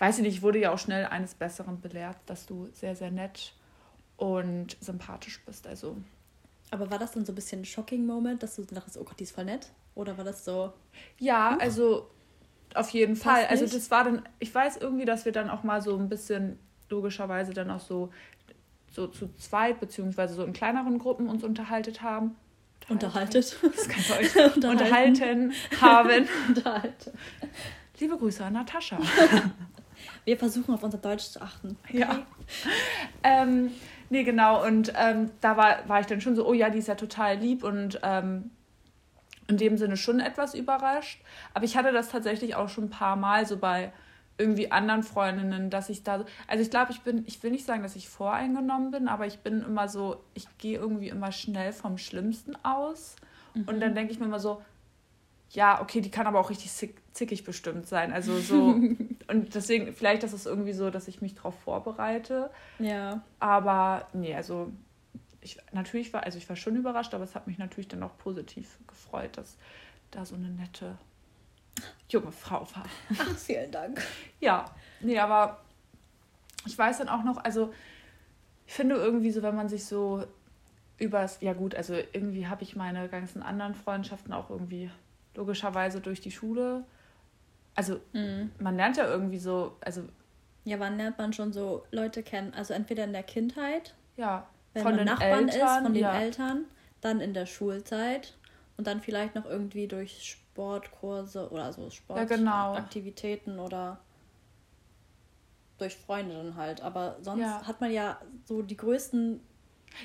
weiß 0.00 0.18
ich 0.18 0.22
nicht, 0.24 0.36
ich 0.36 0.42
wurde 0.42 0.58
ja 0.58 0.72
auch 0.72 0.78
schnell 0.78 1.06
eines 1.06 1.34
Besseren 1.34 1.80
belehrt, 1.80 2.16
dass 2.26 2.46
du 2.46 2.68
sehr, 2.72 2.96
sehr 2.96 3.10
nett 3.10 3.54
und 4.16 4.76
sympathisch 4.80 5.40
bist. 5.44 5.66
Also 5.66 5.96
Aber 6.70 6.90
war 6.90 6.98
das 6.98 7.12
dann 7.12 7.24
so 7.24 7.32
ein 7.32 7.34
bisschen 7.34 7.60
ein 7.62 7.64
Shocking-Moment, 7.64 8.42
dass 8.42 8.56
du 8.56 8.64
dachtest, 8.64 8.96
oh 8.98 9.04
Gott, 9.04 9.18
die 9.20 9.24
ist 9.24 9.34
voll 9.34 9.44
nett? 9.44 9.68
Oder 9.94 10.16
war 10.16 10.24
das 10.24 10.44
so, 10.44 10.72
ja, 11.18 11.56
also 11.60 12.08
auf 12.74 12.90
jeden 12.90 13.16
Fall. 13.16 13.46
Also 13.46 13.66
das 13.66 13.90
war 13.90 14.04
dann, 14.04 14.22
ich 14.38 14.54
weiß 14.54 14.78
irgendwie, 14.78 15.04
dass 15.04 15.24
wir 15.24 15.32
dann 15.32 15.50
auch 15.50 15.62
mal 15.62 15.82
so 15.82 15.96
ein 15.96 16.08
bisschen 16.08 16.58
logischerweise 16.88 17.52
dann 17.52 17.70
auch 17.70 17.80
so 17.80 18.10
so 18.92 19.06
zu 19.06 19.34
zweit 19.36 19.80
beziehungsweise 19.80 20.34
so 20.34 20.44
in 20.44 20.52
kleineren 20.52 20.98
Gruppen 20.98 21.28
uns 21.28 21.42
unterhaltet 21.42 22.02
haben. 22.02 22.36
unterhaltet? 22.88 23.56
Das 23.62 23.88
kann 23.88 24.00
ich 24.00 24.12
euch 24.12 24.36
Unterhalten. 24.56 24.66
unterhalten 24.66 25.52
haben. 25.80 26.28
unterhalten. 26.48 27.10
Liebe 27.98 28.16
Grüße 28.16 28.44
an 28.44 28.52
Natascha. 28.52 28.98
Wir 30.24 30.36
versuchen 30.36 30.74
auf 30.74 30.82
unser 30.82 30.98
Deutsch 30.98 31.24
zu 31.24 31.40
achten. 31.40 31.76
Ja. 31.90 32.26
Ähm, 33.22 33.70
nee, 34.10 34.24
genau. 34.24 34.64
Und 34.66 34.92
ähm, 34.96 35.30
da 35.40 35.56
war, 35.56 35.88
war 35.88 36.00
ich 36.00 36.06
dann 36.06 36.20
schon 36.20 36.34
so, 36.34 36.46
oh 36.46 36.52
ja, 36.52 36.70
die 36.70 36.78
ist 36.78 36.88
ja 36.88 36.96
total 36.96 37.38
lieb 37.38 37.64
und 37.64 38.00
ähm, 38.02 38.50
in 39.52 39.58
dem 39.58 39.76
Sinne 39.76 39.96
schon 39.96 40.20
etwas 40.20 40.54
überrascht. 40.54 41.22
Aber 41.54 41.64
ich 41.64 41.76
hatte 41.76 41.92
das 41.92 42.08
tatsächlich 42.08 42.56
auch 42.56 42.68
schon 42.68 42.84
ein 42.84 42.90
paar 42.90 43.16
Mal 43.16 43.46
so 43.46 43.58
bei 43.58 43.92
irgendwie 44.38 44.72
anderen 44.72 45.02
Freundinnen, 45.02 45.68
dass 45.68 45.90
ich 45.90 46.02
da 46.02 46.18
so, 46.18 46.24
also 46.48 46.62
ich 46.62 46.70
glaube, 46.70 46.90
ich 46.90 47.02
bin, 47.02 47.22
ich 47.26 47.42
will 47.42 47.50
nicht 47.50 47.66
sagen, 47.66 47.82
dass 47.82 47.96
ich 47.96 48.08
voreingenommen 48.08 48.90
bin, 48.90 49.08
aber 49.08 49.26
ich 49.26 49.40
bin 49.40 49.62
immer 49.62 49.88
so, 49.88 50.24
ich 50.34 50.46
gehe 50.58 50.78
irgendwie 50.78 51.08
immer 51.08 51.32
schnell 51.32 51.72
vom 51.72 51.98
Schlimmsten 51.98 52.56
aus. 52.64 53.16
Und 53.54 53.80
dann 53.80 53.94
denke 53.94 54.12
ich 54.12 54.18
mir 54.18 54.24
immer 54.24 54.40
so, 54.40 54.62
ja, 55.50 55.82
okay, 55.82 56.00
die 56.00 56.10
kann 56.10 56.26
aber 56.26 56.40
auch 56.40 56.48
richtig 56.48 56.72
zick, 56.72 56.96
zickig 57.12 57.44
bestimmt 57.44 57.86
sein. 57.86 58.10
Also 58.10 58.38
so, 58.38 58.56
und 59.28 59.54
deswegen, 59.54 59.92
vielleicht 59.92 60.22
ist 60.22 60.32
es 60.32 60.46
irgendwie 60.46 60.72
so, 60.72 60.88
dass 60.88 61.08
ich 61.08 61.20
mich 61.20 61.34
darauf 61.34 61.54
vorbereite. 61.60 62.50
Ja. 62.78 63.22
Aber 63.38 64.08
nee, 64.14 64.34
also 64.34 64.72
ich 65.42 65.58
natürlich 65.72 66.12
war, 66.12 66.24
also 66.24 66.38
ich 66.38 66.48
war 66.48 66.56
schon 66.56 66.76
überrascht, 66.76 67.14
aber 67.14 67.24
es 67.24 67.34
hat 67.34 67.46
mich 67.46 67.58
natürlich 67.58 67.88
dann 67.88 68.02
auch 68.02 68.16
positiv 68.18 68.78
gefreut, 68.86 69.36
dass 69.36 69.56
da 70.10 70.24
so 70.24 70.34
eine 70.34 70.48
nette 70.48 70.98
junge 72.08 72.32
Frau 72.32 72.60
war. 72.74 72.84
Ach, 73.18 73.36
vielen 73.36 73.70
Dank. 73.70 74.00
Ja, 74.40 74.64
nee, 75.00 75.18
aber 75.18 75.60
ich 76.66 76.76
weiß 76.76 76.98
dann 76.98 77.08
auch 77.08 77.24
noch, 77.24 77.42
also 77.44 77.72
ich 78.66 78.74
finde 78.74 78.94
irgendwie 78.94 79.30
so, 79.30 79.42
wenn 79.42 79.56
man 79.56 79.68
sich 79.68 79.84
so 79.84 80.24
übers, 80.98 81.38
ja 81.40 81.52
gut, 81.52 81.74
also 81.74 81.94
irgendwie 81.94 82.46
habe 82.46 82.62
ich 82.62 82.76
meine 82.76 83.08
ganzen 83.08 83.42
anderen 83.42 83.74
Freundschaften 83.74 84.32
auch 84.32 84.50
irgendwie 84.50 84.90
logischerweise 85.34 86.00
durch 86.00 86.20
die 86.20 86.30
Schule 86.30 86.84
also 87.74 88.00
mhm. 88.12 88.52
man 88.58 88.76
lernt 88.76 88.96
ja 88.96 89.06
irgendwie 89.06 89.38
so, 89.38 89.76
also. 89.80 90.02
Ja, 90.64 90.78
wann 90.78 90.96
lernt 90.96 91.18
man 91.18 91.32
schon 91.32 91.52
so 91.52 91.84
Leute 91.90 92.22
kennen? 92.22 92.54
Also 92.54 92.74
entweder 92.74 93.04
in 93.04 93.12
der 93.12 93.24
Kindheit, 93.24 93.94
ja, 94.16 94.46
wenn 94.74 94.82
von 94.82 94.92
man 94.92 94.98
den 94.98 95.06
Nachbarn 95.06 95.48
Eltern, 95.48 95.68
ist, 95.68 95.82
von 95.84 95.94
den 95.94 96.02
ja. 96.02 96.20
Eltern, 96.20 96.64
dann 97.00 97.20
in 97.20 97.34
der 97.34 97.46
Schulzeit 97.46 98.34
und 98.76 98.86
dann 98.86 99.00
vielleicht 99.00 99.34
noch 99.34 99.44
irgendwie 99.44 99.86
durch 99.86 100.22
Sportkurse 100.24 101.50
oder 101.50 101.72
so 101.72 101.90
Sportaktivitäten 101.90 103.52
ja, 103.52 103.56
genau. 103.56 103.66
oder 103.66 104.00
durch 105.78 105.96
Freundinnen 105.96 106.56
halt. 106.56 106.80
Aber 106.80 107.16
sonst 107.20 107.42
ja. 107.42 107.66
hat 107.66 107.80
man 107.80 107.90
ja 107.90 108.18
so 108.44 108.62
die 108.62 108.76
größten 108.76 109.40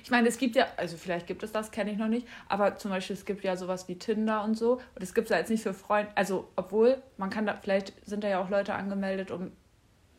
ich 0.03 0.11
meine, 0.11 0.27
es 0.27 0.37
gibt 0.37 0.57
ja, 0.57 0.67
also 0.75 0.97
vielleicht 0.97 1.27
gibt 1.27 1.43
es 1.43 1.53
das, 1.53 1.71
kenne 1.71 1.91
ich 1.91 1.97
noch 1.97 2.09
nicht, 2.09 2.27
aber 2.49 2.75
zum 2.75 2.91
Beispiel 2.91 3.15
es 3.15 3.23
gibt 3.23 3.45
ja 3.45 3.55
sowas 3.55 3.87
wie 3.87 3.97
Tinder 3.97 4.43
und 4.43 4.55
so. 4.55 4.81
Und 4.95 5.01
es 5.01 5.13
gibt 5.13 5.27
es 5.27 5.31
ja 5.31 5.37
jetzt 5.37 5.49
nicht 5.49 5.63
für 5.63 5.73
Freunde, 5.73 6.11
also 6.15 6.49
obwohl, 6.57 7.01
man 7.15 7.29
kann 7.29 7.45
da, 7.45 7.55
vielleicht 7.55 7.93
sind 8.05 8.21
da 8.21 8.27
ja 8.27 8.41
auch 8.41 8.49
Leute 8.49 8.73
angemeldet, 8.73 9.31
um 9.31 9.53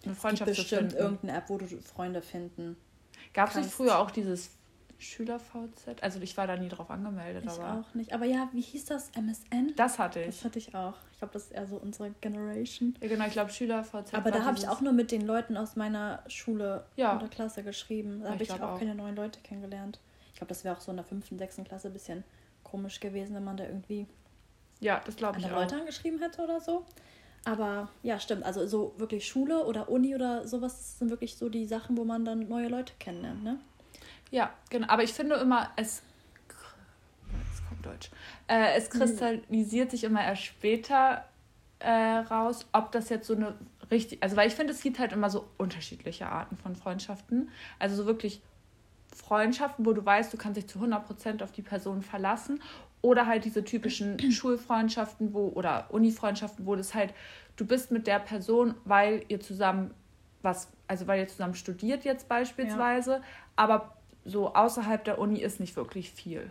eine 0.05 0.15
Freundschaft 0.15 0.55
zu 0.55 0.63
finden. 0.63 0.87
bestimmt 0.87 0.95
irgendeine 0.95 1.37
App, 1.37 1.51
wo 1.51 1.59
du 1.59 1.67
Freunde 1.67 2.23
finden 2.23 2.77
Gab 3.35 3.51
es 3.51 3.57
nicht 3.57 3.71
früher 3.71 3.99
auch 3.99 4.11
dieses 4.11 4.51
Schüler-VZ. 4.99 6.03
Also 6.03 6.21
ich 6.21 6.37
war 6.37 6.47
da 6.47 6.57
nie 6.57 6.69
drauf 6.69 6.91
angemeldet. 6.91 7.45
Ich 7.47 7.51
aber 7.53 7.81
auch 7.81 7.95
nicht. 7.95 8.13
Aber 8.13 8.25
ja, 8.25 8.49
wie 8.53 8.61
hieß 8.61 8.87
das? 8.87 9.11
MSN? 9.11 9.75
Das 9.77 9.99
hatte 9.99 10.21
ich. 10.21 10.27
Das 10.27 10.45
hatte 10.45 10.59
ich 10.59 10.75
auch. 10.75 10.95
Ich 11.13 11.19
glaube, 11.19 11.33
das 11.33 11.45
ist 11.45 11.53
eher 11.53 11.67
so 11.67 11.77
unsere 11.77 12.11
Generation. 12.21 12.97
Ja, 13.01 13.09
genau. 13.09 13.27
Ich 13.27 13.33
glaube, 13.33 13.51
Schüler-VZ. 13.51 14.15
Aber 14.15 14.31
da 14.31 14.45
habe 14.45 14.59
ich 14.59 14.69
auch 14.69 14.81
nur 14.81 14.93
mit 14.93 15.13
den 15.13 15.27
Leuten 15.27 15.57
aus 15.57 15.77
meiner 15.77 16.23
Schule 16.27 16.85
ja. 16.97 17.17
oder 17.17 17.29
Klasse 17.29 17.63
geschrieben. 17.63 18.23
Da 18.23 18.31
habe 18.31 18.43
ich, 18.43 18.49
ich 18.49 18.55
auch, 18.55 18.75
auch 18.75 18.79
keine 18.79 18.95
neuen 18.95 19.15
Leute 19.15 19.41
kennengelernt. 19.41 20.01
Ich 20.33 20.35
glaube, 20.35 20.49
das 20.49 20.65
wäre 20.65 20.77
auch 20.77 20.81
so 20.81 20.91
in 20.91 20.97
der 20.97 21.07
fünften, 21.07 21.39
sechsten 21.39 21.65
Klasse 21.65 21.89
ein 21.89 21.93
bisschen 21.93 22.25
komisch 22.65 22.99
gewesen, 23.01 23.35
wenn 23.35 23.45
man 23.45 23.57
da 23.57 23.65
irgendwie 23.65 24.07
ja, 24.81 25.01
das 25.05 25.17
glaube 25.17 25.39
ich 25.39 25.45
andere 25.45 25.61
auch. 25.61 25.65
Leute 25.65 25.77
angeschrieben 25.81 26.21
hätte 26.21 26.43
oder 26.43 26.61
so. 26.61 26.85
Aber 27.49 27.89
ja, 28.03 28.21
stimmt. 28.21 28.45
Also 28.45 28.67
so 28.67 28.93
wirklich 28.99 29.27
Schule 29.27 29.65
oder 29.65 29.89
Uni 29.89 30.15
oder 30.15 30.47
sowas 30.47 30.99
sind 30.99 31.09
wirklich 31.09 31.37
so 31.37 31.49
die 31.49 31.65
Sachen, 31.65 31.97
wo 31.97 32.05
man 32.05 32.27
dann 32.27 32.47
neue 32.47 32.69
Leute 32.69 32.93
kennenlernt, 32.99 33.43
ne? 33.43 33.59
Ja, 34.31 34.51
genau. 34.69 34.87
Aber 34.89 35.03
ich 35.03 35.15
finde 35.15 35.37
immer, 35.37 35.71
es. 35.77 36.03
Kommt 37.71 37.87
Deutsch. 37.87 38.11
Äh, 38.49 38.77
es 38.77 38.91
kristallisiert 38.91 39.91
sich 39.91 40.05
immer 40.05 40.23
erst 40.23 40.43
später 40.43 41.25
äh, 41.79 41.91
raus, 41.91 42.67
ob 42.73 42.93
das 42.93 43.09
jetzt 43.09 43.27
so 43.27 43.35
eine 43.35 43.55
richtig. 43.91 44.23
Also, 44.23 44.37
weil 44.37 44.49
ich 44.49 44.55
finde, 44.55 44.75
es 44.75 44.83
gibt 44.83 44.99
halt 44.99 45.13
immer 45.15 45.31
so 45.31 45.49
unterschiedliche 45.57 46.27
Arten 46.27 46.59
von 46.59 46.77
Freundschaften. 46.77 47.51
Also, 47.79 47.97
so 47.97 48.05
wirklich 48.05 48.43
Freundschaften, 49.17 49.87
wo 49.87 49.95
du 49.95 50.05
weißt, 50.05 50.31
du 50.35 50.37
kannst 50.37 50.59
dich 50.59 50.67
zu 50.67 50.81
100% 50.81 51.43
auf 51.43 51.53
die 51.53 51.63
Person 51.63 52.03
verlassen. 52.03 52.61
Oder 53.01 53.27
halt 53.27 53.45
diese 53.45 53.65
typischen 53.65 54.19
Schulfreundschaften 54.33 55.33
wo, 55.33 55.49
oder 55.49 55.87
Uni-Freundschaften, 55.91 56.67
wo 56.67 56.77
das 56.77 56.95
halt, 56.95 57.15
du 57.57 57.65
bist 57.65 57.91
mit 57.91 58.07
der 58.07 58.19
Person, 58.19 58.75
weil 58.85 59.25
ihr 59.29 59.41
zusammen 59.41 59.93
was, 60.43 60.69
also 60.87 61.07
weil 61.07 61.21
ihr 61.21 61.29
zusammen 61.29 61.55
studiert 61.55 62.05
jetzt 62.05 62.29
beispielsweise, 62.29 63.13
ja. 63.13 63.23
aber 63.57 63.97
so 64.25 64.55
außerhalb 64.55 65.03
der 65.05 65.19
Uni 65.19 65.41
ist 65.41 65.59
nicht 65.59 65.75
wirklich 65.77 66.11
viel. 66.11 66.51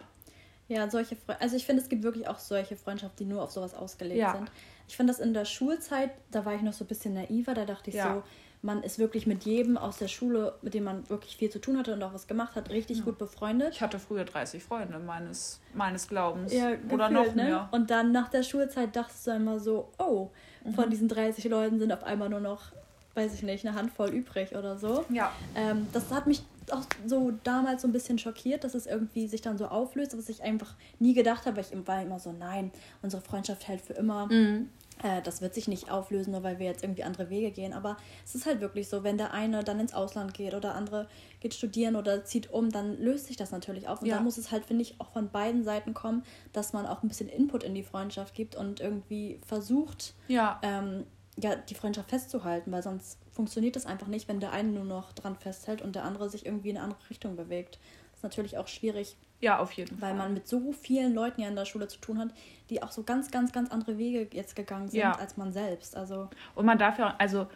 Ja, 0.67 0.89
solche 0.89 1.15
Fre 1.15 1.39
also 1.39 1.55
ich 1.55 1.65
finde, 1.65 1.81
es 1.81 1.87
gibt 1.87 2.03
wirklich 2.03 2.27
auch 2.27 2.39
solche 2.39 2.75
Freundschaften, 2.75 3.25
die 3.25 3.33
nur 3.33 3.41
auf 3.41 3.51
sowas 3.51 3.73
ausgelegt 3.73 4.19
ja. 4.19 4.33
sind. 4.33 4.51
Ich 4.87 4.97
finde 4.97 5.13
das 5.13 5.21
in 5.21 5.33
der 5.33 5.45
Schulzeit, 5.45 6.11
da 6.31 6.43
war 6.43 6.55
ich 6.55 6.61
noch 6.61 6.73
so 6.73 6.83
ein 6.83 6.87
bisschen 6.87 7.13
naiver, 7.13 7.53
da 7.53 7.65
dachte 7.65 7.89
ich 7.89 7.95
ja. 7.95 8.15
so, 8.15 8.23
man 8.61 8.83
ist 8.83 8.99
wirklich 8.99 9.27
mit 9.27 9.43
jedem 9.43 9.77
aus 9.77 9.97
der 9.97 10.07
Schule, 10.07 10.55
mit 10.61 10.73
dem 10.73 10.83
man 10.83 11.07
wirklich 11.09 11.37
viel 11.37 11.49
zu 11.49 11.59
tun 11.59 11.77
hatte 11.77 11.93
und 11.93 12.03
auch 12.03 12.13
was 12.13 12.27
gemacht 12.27 12.55
hat, 12.55 12.69
richtig 12.69 12.99
ja. 12.99 13.03
gut 13.03 13.17
befreundet. 13.17 13.73
Ich 13.73 13.81
hatte 13.81 13.99
früher 13.99 14.25
30 14.25 14.63
Freunde 14.63 14.99
meines, 14.99 15.61
meines 15.73 16.07
Glaubens. 16.07 16.53
Ja, 16.53 16.71
gefühlt, 16.71 16.93
oder 16.93 17.09
noch 17.09 17.35
ne? 17.35 17.43
mehr. 17.43 17.69
Und 17.71 17.91
dann 17.91 18.11
nach 18.11 18.29
der 18.29 18.43
Schulzeit 18.43 18.95
dachtest 18.95 19.27
du 19.27 19.31
immer 19.31 19.59
so, 19.59 19.89
oh, 19.99 20.29
mhm. 20.65 20.73
von 20.73 20.89
diesen 20.89 21.07
30 21.07 21.45
Leuten 21.45 21.79
sind 21.79 21.91
auf 21.91 22.03
einmal 22.03 22.29
nur 22.29 22.39
noch, 22.39 22.71
weiß 23.13 23.33
ich 23.35 23.43
nicht, 23.43 23.65
eine 23.65 23.77
Handvoll 23.77 24.09
übrig 24.09 24.55
oder 24.55 24.77
so. 24.77 25.05
Ja. 25.09 25.31
Ähm, 25.55 25.87
das 25.93 26.11
hat 26.11 26.27
mich 26.27 26.43
auch 26.71 26.83
so 27.05 27.31
damals 27.43 27.83
so 27.83 27.87
ein 27.87 27.91
bisschen 27.91 28.19
schockiert, 28.19 28.63
dass 28.63 28.75
es 28.75 28.87
irgendwie 28.87 29.27
sich 29.27 29.41
dann 29.41 29.57
so 29.57 29.67
auflöst, 29.67 30.17
was 30.17 30.29
ich 30.29 30.43
einfach 30.43 30.73
nie 30.99 31.13
gedacht 31.13 31.45
habe, 31.45 31.57
weil 31.57 31.65
ich 31.65 31.87
war 31.87 32.01
immer 32.01 32.19
so, 32.19 32.31
nein, 32.31 32.71
unsere 33.01 33.21
Freundschaft 33.21 33.67
hält 33.67 33.81
für 33.81 33.93
immer. 33.93 34.27
Mhm. 34.27 34.69
Äh, 35.03 35.21
das 35.21 35.41
wird 35.41 35.53
sich 35.53 35.67
nicht 35.67 35.91
auflösen, 35.91 36.31
nur 36.31 36.43
weil 36.43 36.59
wir 36.59 36.65
jetzt 36.65 36.83
irgendwie 36.83 37.03
andere 37.03 37.29
Wege 37.29 37.51
gehen. 37.51 37.73
Aber 37.73 37.97
es 38.25 38.35
ist 38.35 38.45
halt 38.45 38.61
wirklich 38.61 38.89
so, 38.89 39.03
wenn 39.03 39.17
der 39.17 39.33
eine 39.33 39.63
dann 39.63 39.79
ins 39.79 39.93
Ausland 39.93 40.33
geht 40.33 40.53
oder 40.53 40.75
andere 40.75 41.07
geht 41.39 41.53
studieren 41.53 41.95
oder 41.95 42.25
zieht 42.25 42.51
um, 42.51 42.71
dann 42.71 42.97
löst 42.99 43.27
sich 43.27 43.37
das 43.37 43.51
natürlich 43.51 43.87
auf. 43.87 44.01
Und 44.01 44.07
ja. 44.07 44.15
dann 44.15 44.23
muss 44.23 44.37
es 44.37 44.51
halt, 44.51 44.65
finde 44.65 44.81
ich, 44.81 44.99
auch 44.99 45.11
von 45.11 45.29
beiden 45.29 45.63
Seiten 45.63 45.93
kommen, 45.93 46.23
dass 46.53 46.73
man 46.73 46.85
auch 46.85 47.03
ein 47.03 47.07
bisschen 47.07 47.29
Input 47.29 47.63
in 47.63 47.75
die 47.75 47.83
Freundschaft 47.83 48.33
gibt 48.33 48.55
und 48.55 48.79
irgendwie 48.79 49.39
versucht, 49.45 50.13
ja. 50.27 50.59
Ähm, 50.63 51.05
ja, 51.39 51.55
die 51.55 51.75
Freundschaft 51.75 52.09
festzuhalten, 52.09 52.71
weil 52.71 52.81
sonst 52.81 53.19
funktioniert 53.31 53.75
das 53.75 53.85
einfach 53.85 54.07
nicht, 54.07 54.27
wenn 54.27 54.39
der 54.39 54.51
eine 54.53 54.69
nur 54.69 54.83
noch 54.83 55.13
dran 55.13 55.35
festhält 55.35 55.83
und 55.83 55.95
der 55.95 56.03
andere 56.03 56.29
sich 56.31 56.47
irgendwie 56.47 56.71
in 56.71 56.77
eine 56.77 56.85
andere 56.85 57.09
Richtung 57.11 57.35
bewegt. 57.35 57.77
Das 58.09 58.19
ist 58.19 58.23
natürlich 58.23 58.57
auch 58.57 58.67
schwierig. 58.67 59.15
Ja, 59.39 59.59
auf 59.59 59.71
jeden 59.73 59.97
Fall. 59.97 60.09
Weil 60.09 60.17
man 60.17 60.33
mit 60.33 60.47
so 60.47 60.71
vielen 60.71 61.13
Leuten 61.13 61.41
ja 61.41 61.47
in 61.47 61.55
der 61.55 61.65
Schule 61.65 61.87
zu 61.87 61.99
tun 61.99 62.17
hat, 62.19 62.29
die 62.69 62.81
auch 62.81 62.91
so 62.91 63.03
ganz, 63.03 63.29
ganz, 63.29 63.51
ganz 63.51 63.71
andere 63.71 63.97
Wege 63.97 64.27
jetzt 64.31 64.55
gegangen 64.55 64.89
sind 64.89 64.99
ja. 64.99 65.11
als 65.11 65.37
man 65.37 65.53
selbst. 65.53 65.95
Also 65.95 66.29
und 66.55 66.65
man 66.65 66.77
darf 66.77 66.97
ja, 66.97 67.15
also, 67.17 67.47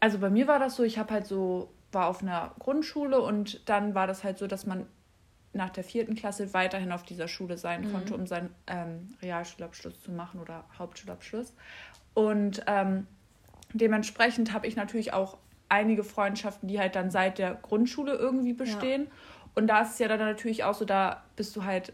also 0.00 0.18
bei 0.18 0.30
mir 0.30 0.46
war 0.46 0.58
das 0.58 0.76
so, 0.76 0.84
ich 0.84 0.98
habe 0.98 1.12
halt 1.12 1.26
so, 1.26 1.70
war 1.90 2.06
auf 2.06 2.22
einer 2.22 2.52
Grundschule 2.58 3.20
und 3.20 3.68
dann 3.68 3.94
war 3.94 4.06
das 4.06 4.22
halt 4.22 4.38
so, 4.38 4.46
dass 4.46 4.66
man 4.66 4.86
nach 5.52 5.70
der 5.70 5.84
vierten 5.84 6.14
Klasse 6.14 6.52
weiterhin 6.52 6.92
auf 6.92 7.04
dieser 7.04 7.28
Schule 7.28 7.56
sein 7.58 7.82
mhm. 7.82 7.92
konnte, 7.92 8.14
um 8.14 8.26
seinen 8.26 8.54
ähm, 8.66 9.10
Realschulabschluss 9.22 10.00
zu 10.00 10.10
machen 10.10 10.40
oder 10.40 10.64
Hauptschulabschluss. 10.78 11.54
Und 12.12 12.62
ähm, 12.66 13.06
dementsprechend 13.72 14.52
habe 14.52 14.66
ich 14.66 14.76
natürlich 14.76 15.12
auch 15.12 15.38
einige 15.68 16.04
Freundschaften, 16.04 16.68
die 16.68 16.78
halt 16.78 16.94
dann 16.94 17.10
seit 17.10 17.38
der 17.38 17.54
Grundschule 17.54 18.14
irgendwie 18.14 18.52
bestehen. 18.52 19.04
Ja. 19.04 19.10
Und 19.54 19.66
da 19.68 19.82
ist 19.82 19.92
es 19.92 19.98
ja 19.98 20.08
dann 20.08 20.18
natürlich 20.18 20.64
auch 20.64 20.74
so, 20.74 20.84
da 20.84 21.22
bist 21.36 21.54
du 21.56 21.64
halt, 21.64 21.92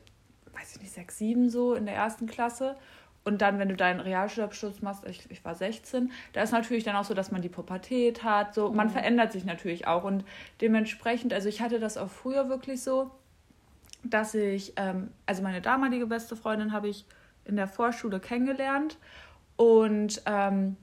weiß 0.55 0.77
ich 0.77 0.83
nicht, 0.83 0.93
sechs, 0.93 1.19
sieben 1.19 1.51
so 1.51 1.75
in 1.75 1.87
der 1.87 1.95
ersten 1.95 2.27
Klasse. 2.27 2.77
Und 3.23 3.43
dann, 3.43 3.59
wenn 3.59 3.69
du 3.69 3.77
deinen 3.77 4.01
Realschulabschluss 4.01 4.81
machst, 4.81 5.05
ich, 5.07 5.31
ich 5.31 5.45
war 5.45 5.55
16, 5.55 6.11
da 6.33 6.43
ist 6.43 6.53
natürlich 6.53 6.85
dann 6.85 6.97
auch 6.97 7.05
so, 7.05 7.13
dass 7.13 7.31
man 7.31 7.43
die 7.43 7.51
Pubertät 7.51 8.25
hat. 8.25 8.55
So, 8.55 8.73
man 8.73 8.87
mhm. 8.89 8.93
verändert 8.93 9.33
sich 9.33 9.45
natürlich 9.45 9.87
auch. 9.87 10.05
Und 10.05 10.25
dementsprechend, 10.61 11.35
also 11.35 11.49
ich 11.49 11.61
hatte 11.61 11.79
das 11.79 11.99
auch 11.99 12.09
früher 12.09 12.49
wirklich 12.49 12.83
so, 12.83 13.11
dass 14.03 14.35
ich, 14.35 14.73
ähm, 14.77 15.11
also 15.27 15.43
meine 15.43 15.61
damalige 15.61 16.07
beste 16.07 16.35
Freundin 16.35 16.73
habe 16.73 16.89
ich 16.89 17.05
in 17.45 17.57
der 17.57 17.69
Vorschule 17.69 18.21
kennengelernt. 18.21 18.97
Und 19.57 20.23
ähm, 20.25 20.77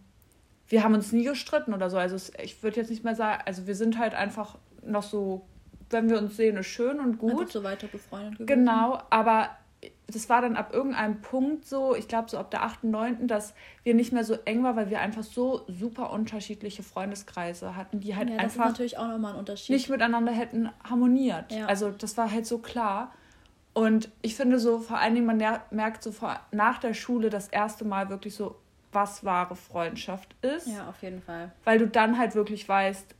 wir 0.67 0.83
haben 0.83 0.93
uns 0.93 1.11
nie 1.11 1.23
gestritten 1.23 1.73
oder 1.73 1.89
so. 1.89 1.97
Also 1.97 2.31
ich 2.41 2.61
würde 2.61 2.77
jetzt 2.77 2.91
nicht 2.91 3.03
mehr 3.03 3.15
sagen, 3.15 3.41
also 3.45 3.65
wir 3.65 3.75
sind 3.75 3.97
halt 3.97 4.13
einfach 4.13 4.57
noch 4.83 5.03
so, 5.03 5.47
wenn 5.89 6.09
wir 6.09 6.17
uns 6.17 6.37
sehen, 6.37 6.57
ist 6.57 6.67
schön 6.67 6.99
und 6.99 7.17
gut. 7.17 7.31
Einfach 7.31 7.49
so 7.49 7.63
weiter 7.63 7.87
befreundet 7.87 8.39
gewesen. 8.39 8.47
Genau, 8.47 8.99
aber 9.09 9.49
das 10.07 10.29
war 10.29 10.41
dann 10.41 10.55
ab 10.55 10.73
irgendeinem 10.73 11.21
Punkt 11.21 11.65
so, 11.65 11.93
ich 11.95 12.07
glaube 12.07 12.29
so 12.29 12.37
ab 12.37 12.49
der 12.49 12.63
8., 12.63 12.85
9., 12.85 13.27
dass 13.27 13.53
wir 13.83 13.93
nicht 13.93 14.13
mehr 14.13 14.23
so 14.23 14.35
eng 14.45 14.63
waren, 14.63 14.75
weil 14.75 14.89
wir 14.89 15.01
einfach 15.01 15.23
so 15.23 15.65
super 15.67 16.11
unterschiedliche 16.11 16.81
Freundeskreise 16.81 17.75
hatten, 17.75 17.99
die 17.99 18.15
halt 18.15 18.29
ja, 18.29 18.37
einfach 18.37 18.65
natürlich 18.67 18.97
auch 18.97 19.07
nochmal 19.07 19.33
ein 19.33 19.39
Unterschied. 19.39 19.75
nicht 19.75 19.89
miteinander 19.89 20.31
hätten 20.31 20.69
harmoniert. 20.83 21.51
Ja. 21.51 21.65
Also 21.65 21.91
das 21.91 22.17
war 22.17 22.31
halt 22.31 22.45
so 22.45 22.59
klar. 22.59 23.13
Und 23.73 24.09
ich 24.21 24.35
finde 24.35 24.59
so, 24.59 24.79
vor 24.79 24.97
allen 24.97 25.13
Dingen, 25.13 25.27
man 25.27 25.43
merkt 25.69 26.01
so 26.01 26.11
vor, 26.11 26.39
nach 26.51 26.79
der 26.79 26.95
Schule 26.95 27.29
das 27.29 27.49
erste 27.49 27.85
Mal 27.85 28.09
wirklich 28.09 28.33
so, 28.33 28.55
was 28.91 29.23
wahre 29.23 29.55
Freundschaft 29.55 30.35
ist. 30.41 30.67
Ja, 30.67 30.89
auf 30.89 31.03
jeden 31.03 31.21
Fall. 31.21 31.51
Weil 31.65 31.77
du 31.77 31.87
dann 31.87 32.17
halt 32.17 32.33
wirklich 32.33 32.67
weißt, 32.67 33.13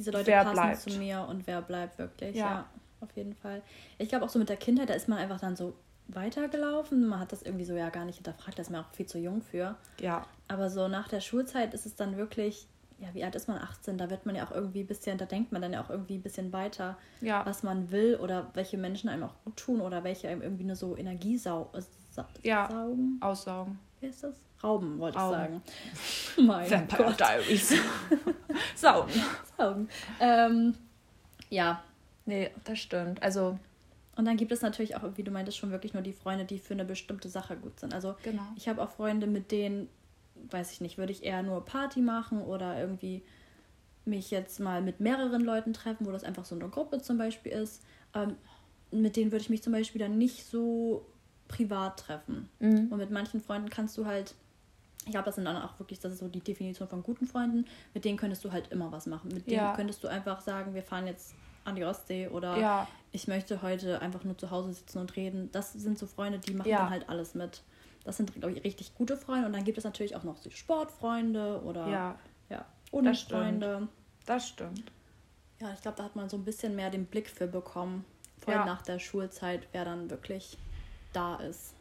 diese 0.00 0.12
Leute 0.12 0.28
wer 0.28 0.44
passen 0.44 0.54
bleibt. 0.54 0.80
zu 0.80 0.90
mir 0.98 1.26
und 1.28 1.46
wer 1.46 1.60
bleibt 1.60 1.98
wirklich. 1.98 2.34
Ja, 2.34 2.46
ja 2.46 2.64
auf 3.00 3.14
jeden 3.16 3.34
Fall. 3.34 3.62
Ich 3.98 4.08
glaube 4.08 4.24
auch 4.24 4.30
so 4.30 4.38
mit 4.38 4.48
der 4.48 4.56
Kindheit, 4.56 4.88
da 4.88 4.94
ist 4.94 5.08
man 5.08 5.18
einfach 5.18 5.38
dann 5.38 5.56
so 5.56 5.74
weitergelaufen. 6.08 7.06
Man 7.06 7.20
hat 7.20 7.32
das 7.32 7.42
irgendwie 7.42 7.66
so 7.66 7.74
ja 7.74 7.90
gar 7.90 8.06
nicht 8.06 8.16
hinterfragt, 8.16 8.58
da 8.58 8.62
ist 8.62 8.70
man 8.70 8.82
auch 8.82 8.90
viel 8.92 9.06
zu 9.06 9.18
jung 9.18 9.42
für. 9.42 9.76
Ja. 10.00 10.26
Aber 10.48 10.70
so 10.70 10.88
nach 10.88 11.08
der 11.08 11.20
Schulzeit 11.20 11.74
ist 11.74 11.84
es 11.84 11.96
dann 11.96 12.16
wirklich, 12.16 12.66
ja, 12.98 13.08
wie 13.12 13.22
alt 13.22 13.34
ist 13.34 13.46
man? 13.46 13.58
18? 13.58 13.98
Da 13.98 14.10
wird 14.10 14.24
man 14.24 14.34
ja 14.34 14.46
auch 14.46 14.50
irgendwie 14.50 14.80
ein 14.80 14.86
bisschen, 14.86 15.18
da 15.18 15.26
denkt 15.26 15.52
man 15.52 15.60
dann 15.60 15.74
ja 15.74 15.82
auch 15.82 15.90
irgendwie 15.90 16.14
ein 16.14 16.22
bisschen 16.22 16.52
weiter, 16.52 16.96
ja. 17.20 17.44
was 17.44 17.62
man 17.62 17.90
will 17.90 18.16
oder 18.16 18.50
welche 18.54 18.78
Menschen 18.78 19.10
einem 19.10 19.24
auch 19.24 19.34
gut 19.44 19.56
tun 19.56 19.80
oder 19.80 20.02
welche 20.02 20.28
einem 20.28 20.42
irgendwie 20.42 20.64
nur 20.64 20.76
so 20.76 20.96
Energie 20.96 21.36
sau 21.36 21.70
sa 22.10 22.26
ja, 22.42 22.68
saugen. 22.70 23.18
Aussaugen. 23.20 23.78
Wie 24.00 24.06
ist 24.06 24.24
das? 24.24 24.34
Rauben, 24.62 24.98
wollte 24.98 25.16
ich 25.18 25.24
sagen. 25.24 25.62
mein 26.36 26.70
Vampire 26.70 27.04
Gott. 27.04 27.20
Diaries. 27.20 27.74
Saugen. 28.74 29.12
Saugen. 29.56 29.88
Ähm, 30.20 30.74
ja. 31.48 31.82
Nee, 32.26 32.50
das 32.64 32.78
stimmt. 32.78 33.22
Also. 33.22 33.58
Und 34.16 34.26
dann 34.26 34.36
gibt 34.36 34.52
es 34.52 34.60
natürlich 34.60 34.96
auch, 34.96 35.02
wie 35.16 35.22
du 35.22 35.30
meintest, 35.30 35.56
schon 35.56 35.70
wirklich 35.70 35.94
nur 35.94 36.02
die 36.02 36.12
Freunde, 36.12 36.44
die 36.44 36.58
für 36.58 36.74
eine 36.74 36.84
bestimmte 36.84 37.30
Sache 37.30 37.56
gut 37.56 37.80
sind. 37.80 37.94
Also 37.94 38.16
genau. 38.22 38.42
ich 38.54 38.68
habe 38.68 38.82
auch 38.82 38.90
Freunde, 38.90 39.26
mit 39.26 39.50
denen, 39.50 39.88
weiß 40.50 40.72
ich 40.72 40.82
nicht, 40.82 40.98
würde 40.98 41.12
ich 41.12 41.24
eher 41.24 41.42
nur 41.42 41.64
Party 41.64 42.00
machen 42.00 42.42
oder 42.42 42.78
irgendwie 42.78 43.22
mich 44.04 44.30
jetzt 44.30 44.60
mal 44.60 44.82
mit 44.82 45.00
mehreren 45.00 45.42
Leuten 45.42 45.72
treffen, 45.72 46.06
wo 46.06 46.10
das 46.10 46.24
einfach 46.24 46.44
so 46.44 46.54
eine 46.54 46.68
Gruppe 46.68 47.00
zum 47.00 47.16
Beispiel 47.16 47.52
ist. 47.52 47.82
Ähm, 48.14 48.36
mit 48.90 49.16
denen 49.16 49.32
würde 49.32 49.42
ich 49.42 49.50
mich 49.50 49.62
zum 49.62 49.72
Beispiel 49.72 50.00
dann 50.00 50.18
nicht 50.18 50.44
so 50.44 51.06
privat 51.48 52.00
treffen. 52.00 52.48
Mhm. 52.58 52.88
Und 52.90 52.98
mit 52.98 53.10
manchen 53.10 53.40
Freunden 53.40 53.70
kannst 53.70 53.96
du 53.96 54.06
halt 54.06 54.34
ich 55.06 55.12
glaube, 55.12 55.24
das 55.26 55.36
sind 55.36 55.44
dann 55.46 55.56
auch 55.56 55.78
wirklich, 55.78 55.98
das 55.98 56.12
ist 56.12 56.18
so 56.18 56.28
die 56.28 56.40
Definition 56.40 56.86
von 56.88 57.02
guten 57.02 57.26
Freunden. 57.26 57.64
Mit 57.94 58.04
denen 58.04 58.18
könntest 58.18 58.44
du 58.44 58.52
halt 58.52 58.70
immer 58.70 58.92
was 58.92 59.06
machen. 59.06 59.28
Mit 59.32 59.46
denen 59.46 59.56
Ja. 59.64 59.74
könntest 59.74 60.04
du 60.04 60.08
einfach 60.08 60.40
sagen, 60.40 60.74
wir 60.74 60.82
fahren 60.82 61.06
jetzt 61.06 61.34
an 61.64 61.74
die 61.76 61.84
Ostsee 61.84 62.28
oder 62.28 62.56
Ja. 62.58 62.86
ich 63.12 63.26
möchte 63.28 63.62
heute 63.62 64.00
einfach 64.02 64.24
nur 64.24 64.36
zu 64.36 64.50
Hause 64.50 64.72
sitzen 64.72 64.98
und 64.98 65.16
reden. 65.16 65.50
Das 65.52 65.72
sind 65.72 65.98
so 65.98 66.06
Freunde, 66.06 66.38
die 66.38 66.54
machen 66.54 66.68
Ja. 66.68 66.78
dann 66.80 66.90
halt 66.90 67.08
alles 67.08 67.34
mit. 67.34 67.62
Das 68.04 68.16
sind, 68.16 68.34
glaube 68.34 68.52
ich, 68.52 68.64
richtig 68.64 68.94
gute 68.94 69.16
Freunde. 69.16 69.46
Und 69.46 69.52
dann 69.52 69.64
gibt 69.64 69.78
es 69.78 69.84
natürlich 69.84 70.16
auch 70.16 70.22
noch 70.24 70.36
so 70.38 70.50
Sportfreunde 70.50 71.62
oder 71.64 71.86
Ja, 71.88 72.18
ja, 72.48 72.64
Das 72.92 73.20
stimmt. 73.20 73.32
Unifreunde. 73.32 73.88
das 74.26 74.48
stimmt. 74.48 74.82
Ja, 75.60 75.72
ich 75.74 75.80
glaube, 75.82 75.96
da 75.98 76.04
hat 76.04 76.16
man 76.16 76.28
so 76.28 76.36
ein 76.36 76.44
bisschen 76.44 76.74
mehr 76.76 76.90
den 76.90 77.06
Blick 77.06 77.28
für 77.28 77.46
bekommen. 77.46 78.04
Vor 78.38 78.54
allem 78.54 78.64
nach 78.66 78.80
der 78.82 78.98
Schulzeit, 78.98 79.66
wer 79.72 79.84
dann 79.84 80.08
wirklich 80.08 80.56
da 81.12 81.36
ist. 81.36 81.74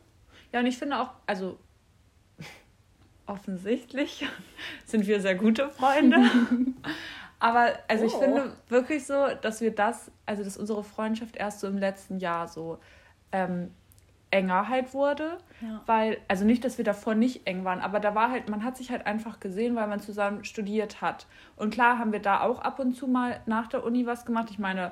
Ja, 0.52 0.60
und 0.60 0.66
ich 0.66 0.78
finde 0.78 1.00
auch, 1.00 1.12
also 1.26 1.58
offensichtlich 3.30 4.28
sind 4.86 5.08
wir 5.08 5.22
sehr 5.22 5.36
gute 5.36 5.70
Freunde. 5.70 6.18
Aber 7.40 7.70
also 7.88 8.06
ich 8.06 8.14
Oh. 8.14 8.20
finde 8.20 8.52
wirklich 8.68 9.06
so, 9.06 9.28
dass 9.42 9.62
wir 9.62 9.74
das, 9.74 10.12
also 10.26 10.44
dass 10.44 10.58
unsere 10.58 10.84
Freundschaft 10.84 11.38
erst 11.38 11.62
so 11.62 11.68
im 11.68 11.78
letzten 11.78 12.18
Jahr 12.20 12.48
so 12.50 12.80
ähm, 13.32 13.72
enger 14.32 14.68
halt 14.68 14.94
wurde. 14.94 15.38
Ja. 15.62 15.82
Weil, 15.86 16.18
also 16.28 16.44
nicht, 16.44 16.66
dass 16.66 16.78
wir 16.78 16.86
davor 16.86 17.16
nicht 17.16 17.48
eng 17.48 17.64
waren, 17.64 17.80
aber 17.80 18.00
da 18.00 18.14
war 18.14 18.30
halt, 18.30 18.50
man 18.50 18.64
hat 18.64 18.76
sich 18.78 18.92
halt 18.92 19.06
einfach 19.06 19.40
gesehen, 19.40 19.76
weil 19.76 19.88
man 19.88 20.00
zusammen 20.02 20.44
studiert 20.44 21.02
hat. 21.02 21.28
Und 21.56 21.74
klar 21.74 21.98
haben 21.98 22.12
wir 22.12 22.22
da 22.22 22.42
auch 22.42 22.60
ab 22.60 22.80
und 22.80 22.94
zu 22.94 23.08
mal 23.08 23.40
nach 23.46 23.68
der 23.68 23.84
Uni 23.86 24.06
was 24.06 24.26
gemacht. 24.26 24.50
Ich 24.52 24.60
meine, 24.60 24.92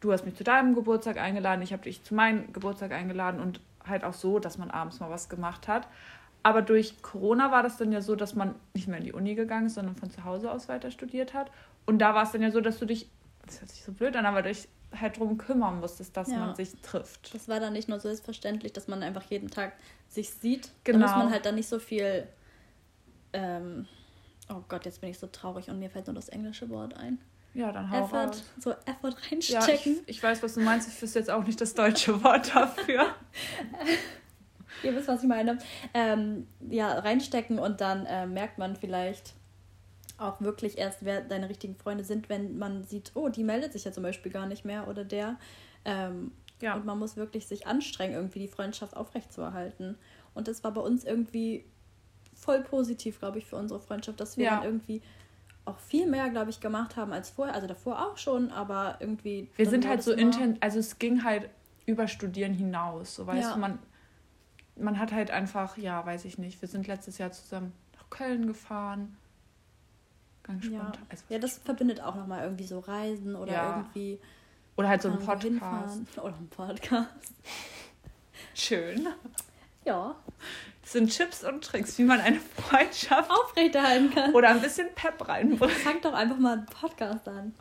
du 0.00 0.12
hast 0.12 0.24
mich 0.24 0.36
zu 0.36 0.44
deinem 0.44 0.74
Geburtstag 0.74 1.18
eingeladen, 1.18 1.60
ich 1.62 1.72
habe 1.72 1.82
dich 1.82 2.02
zu 2.04 2.14
meinem 2.14 2.52
Geburtstag 2.52 2.92
eingeladen 2.92 3.40
und 3.40 3.60
halt 3.86 4.04
auch 4.04 4.14
so, 4.14 4.38
dass 4.38 4.58
man 4.58 4.70
abends 4.70 5.00
mal 5.00 5.10
was 5.10 5.28
gemacht 5.28 5.66
hat. 5.68 5.88
Aber 6.42 6.62
durch 6.62 7.02
Corona 7.02 7.50
war 7.50 7.62
das 7.62 7.76
dann 7.76 7.92
ja 7.92 8.00
so, 8.00 8.16
dass 8.16 8.34
man 8.34 8.54
nicht 8.74 8.88
mehr 8.88 8.98
in 8.98 9.04
die 9.04 9.12
Uni 9.12 9.34
gegangen 9.34 9.66
ist, 9.66 9.74
sondern 9.74 9.94
von 9.96 10.10
zu 10.10 10.24
Hause 10.24 10.50
aus 10.50 10.68
weiter 10.68 10.90
studiert 10.90 11.34
hat. 11.34 11.50
Und 11.86 11.98
da 11.98 12.14
war 12.14 12.22
es 12.22 12.32
dann 12.32 12.40
ja 12.42 12.50
so, 12.50 12.60
dass 12.60 12.78
du 12.78 12.86
dich, 12.86 13.10
das 13.44 13.60
hört 13.60 13.70
sich 13.70 13.82
so 13.84 13.92
blöd 13.92 14.16
an, 14.16 14.24
aber 14.26 14.42
dich 14.42 14.68
halt 14.98 15.18
drum 15.18 15.36
kümmern 15.38 15.80
musstest, 15.80 16.16
dass 16.16 16.30
Ja. 16.30 16.38
man 16.38 16.54
sich 16.56 16.72
trifft. 16.82 17.34
Das 17.34 17.46
war 17.48 17.60
dann 17.60 17.74
nicht 17.74 17.88
nur 17.88 18.00
selbstverständlich, 18.00 18.72
dass 18.72 18.88
man 18.88 19.02
einfach 19.02 19.22
jeden 19.24 19.50
Tag 19.50 19.74
sich 20.08 20.30
sieht. 20.30 20.70
Genau. 20.84 20.98
Da 21.00 21.06
muss 21.06 21.16
man 21.16 21.30
halt 21.30 21.44
dann 21.46 21.54
nicht 21.56 21.68
so 21.68 21.78
viel. 21.78 22.26
Ähm, 23.32 23.86
oh 24.48 24.62
Gott, 24.68 24.84
jetzt 24.86 25.00
bin 25.00 25.10
ich 25.10 25.18
so 25.18 25.26
traurig 25.28 25.68
und 25.70 25.78
mir 25.78 25.90
fällt 25.90 26.06
nur 26.06 26.14
das 26.14 26.28
englische 26.30 26.68
Wort 26.70 26.94
ein. 26.94 27.18
Ja, 27.54 27.70
dann 27.72 27.90
hau 27.90 28.04
Effort, 28.04 28.28
raus. 28.28 28.42
so 28.58 28.70
Effort 28.86 29.14
Ja, 29.48 29.60
reinstecken. 29.60 29.92
ich, 30.06 30.16
ich 30.16 30.22
weiß, 30.22 30.42
was 30.42 30.54
du 30.54 30.60
meinst. 30.60 30.88
Ich 30.88 31.00
wüsste 31.02 31.18
jetzt 31.18 31.30
auch 31.30 31.44
nicht 31.44 31.60
das 31.60 31.74
deutsche 31.74 32.22
Wort 32.24 32.54
dafür. 32.54 33.06
Ihr 34.82 34.94
wisst, 34.94 35.08
was 35.08 35.22
ich 35.22 35.28
meine. 35.28 35.58
Ähm, 35.94 36.46
ja, 36.68 36.98
reinstecken 36.98 37.58
und 37.58 37.80
dann 37.80 38.06
äh, 38.06 38.26
merkt 38.26 38.58
man 38.58 38.76
vielleicht 38.76 39.34
auch 40.18 40.40
wirklich 40.40 40.76
erst, 40.78 41.04
wer 41.04 41.22
deine 41.22 41.48
richtigen 41.48 41.74
Freunde 41.76 42.04
sind, 42.04 42.28
wenn 42.28 42.58
man 42.58 42.84
sieht, 42.84 43.12
oh, 43.14 43.28
die 43.30 43.42
meldet 43.44 43.72
sich 43.72 43.84
ja 43.84 43.92
zum 43.92 44.02
Beispiel 44.02 44.30
gar 44.30 44.46
nicht 44.46 44.64
mehr 44.64 44.86
oder 44.88 45.04
der. 45.04 45.36
Ähm, 45.84 46.32
Ja. 46.60 46.74
Und 46.74 46.84
man 46.84 46.98
muss 46.98 47.16
wirklich 47.16 47.46
sich 47.46 47.66
anstrengen, 47.66 48.12
irgendwie 48.14 48.38
die 48.40 48.48
Freundschaft 48.48 48.94
aufrechtzuerhalten. 48.96 49.96
Und 50.34 50.46
das 50.46 50.62
war 50.62 50.72
bei 50.72 50.82
uns 50.82 51.04
irgendwie 51.04 51.64
voll 52.34 52.60
positiv, 52.62 53.18
glaube 53.18 53.38
ich, 53.38 53.46
für 53.46 53.56
unsere 53.56 53.80
Freundschaft, 53.80 54.20
dass 54.20 54.36
wir 54.36 54.44
Ja. 54.44 54.56
dann 54.56 54.64
irgendwie 54.64 55.00
auch 55.64 55.78
viel 55.78 56.06
mehr, 56.06 56.28
glaube 56.28 56.50
ich, 56.50 56.60
gemacht 56.60 56.96
haben 56.96 57.12
als 57.14 57.30
vorher. 57.30 57.54
Also 57.54 57.66
davor 57.66 58.06
auch 58.06 58.18
schon, 58.18 58.50
aber 58.50 58.96
irgendwie. 59.00 59.48
Wir 59.56 59.68
sind 59.70 59.86
halt 59.88 60.02
so 60.02 60.12
immer- 60.12 60.22
inten, 60.38 60.58
also 60.60 60.78
es 60.78 60.98
ging 60.98 61.24
halt 61.24 61.48
über 61.86 62.06
Studieren 62.08 62.52
hinaus. 62.52 63.14
So 63.14 63.26
weißt 63.26 63.48
Ja. 63.48 63.54
du, 63.54 63.60
man, 63.60 63.78
man 64.80 64.98
hat 64.98 65.12
halt 65.12 65.30
einfach, 65.30 65.76
ja, 65.76 66.04
weiß 66.04 66.24
ich 66.24 66.38
nicht. 66.38 66.60
Wir 66.60 66.68
sind 66.68 66.86
letztes 66.86 67.18
Jahr 67.18 67.32
zusammen 67.32 67.72
nach 67.96 68.08
Köln 68.10 68.46
gefahren. 68.46 69.16
Ganz 70.42 70.64
Ja. 70.64 70.80
spontan. 70.80 71.06
Also, 71.10 71.24
ja, 71.28 71.38
das 71.38 71.58
verbindet 71.58 72.00
auch 72.00 72.14
nochmal 72.14 72.42
irgendwie 72.44 72.66
so 72.66 72.78
Reisen 72.80 73.36
oder 73.36 73.52
Ja. 73.52 73.76
irgendwie. 73.78 74.18
oder 74.76 74.88
halt 74.88 75.02
so 75.02 75.08
ein 75.10 75.18
Podcast. 75.18 75.42
hinfahren. 75.44 76.06
Oder 76.22 76.34
ein 76.36 76.48
Podcast. 76.48 77.08
Schön. 78.54 79.08
Ja, 79.84 80.14
Das 80.82 80.92
sind 80.92 81.14
Tipps 81.14 81.44
und 81.44 81.62
Tricks, 81.64 81.98
wie 81.98 82.04
man 82.04 82.20
eine 82.20 82.40
Freundschaft 82.40 83.30
aufrechterhalten 83.30 84.10
kann. 84.10 84.32
oder 84.34 84.48
ein 84.48 84.60
bisschen 84.62 84.88
Pep 84.94 85.28
reinbringt. 85.28 85.72
Fang 85.72 86.00
doch 86.00 86.14
einfach 86.14 86.38
mal 86.38 86.54
einen 86.58 86.66
Podcast 86.66 87.28
an. 87.28 87.54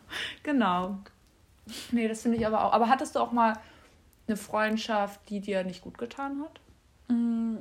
Genau. 0.43 0.99
Nee, 1.91 2.07
das 2.07 2.21
finde 2.21 2.37
ich 2.37 2.47
aber 2.47 2.63
auch. 2.63 2.73
Aber 2.73 2.87
hattest 2.89 3.15
du 3.15 3.19
auch 3.19 3.31
mal 3.33 3.53
eine 4.27 4.37
Freundschaft, 4.37 5.19
die 5.29 5.41
dir 5.41 5.63
nicht 5.63 5.81
gut 5.81 5.97
getan 5.97 6.41
hat? 6.41 6.59
Mm, 7.09 7.57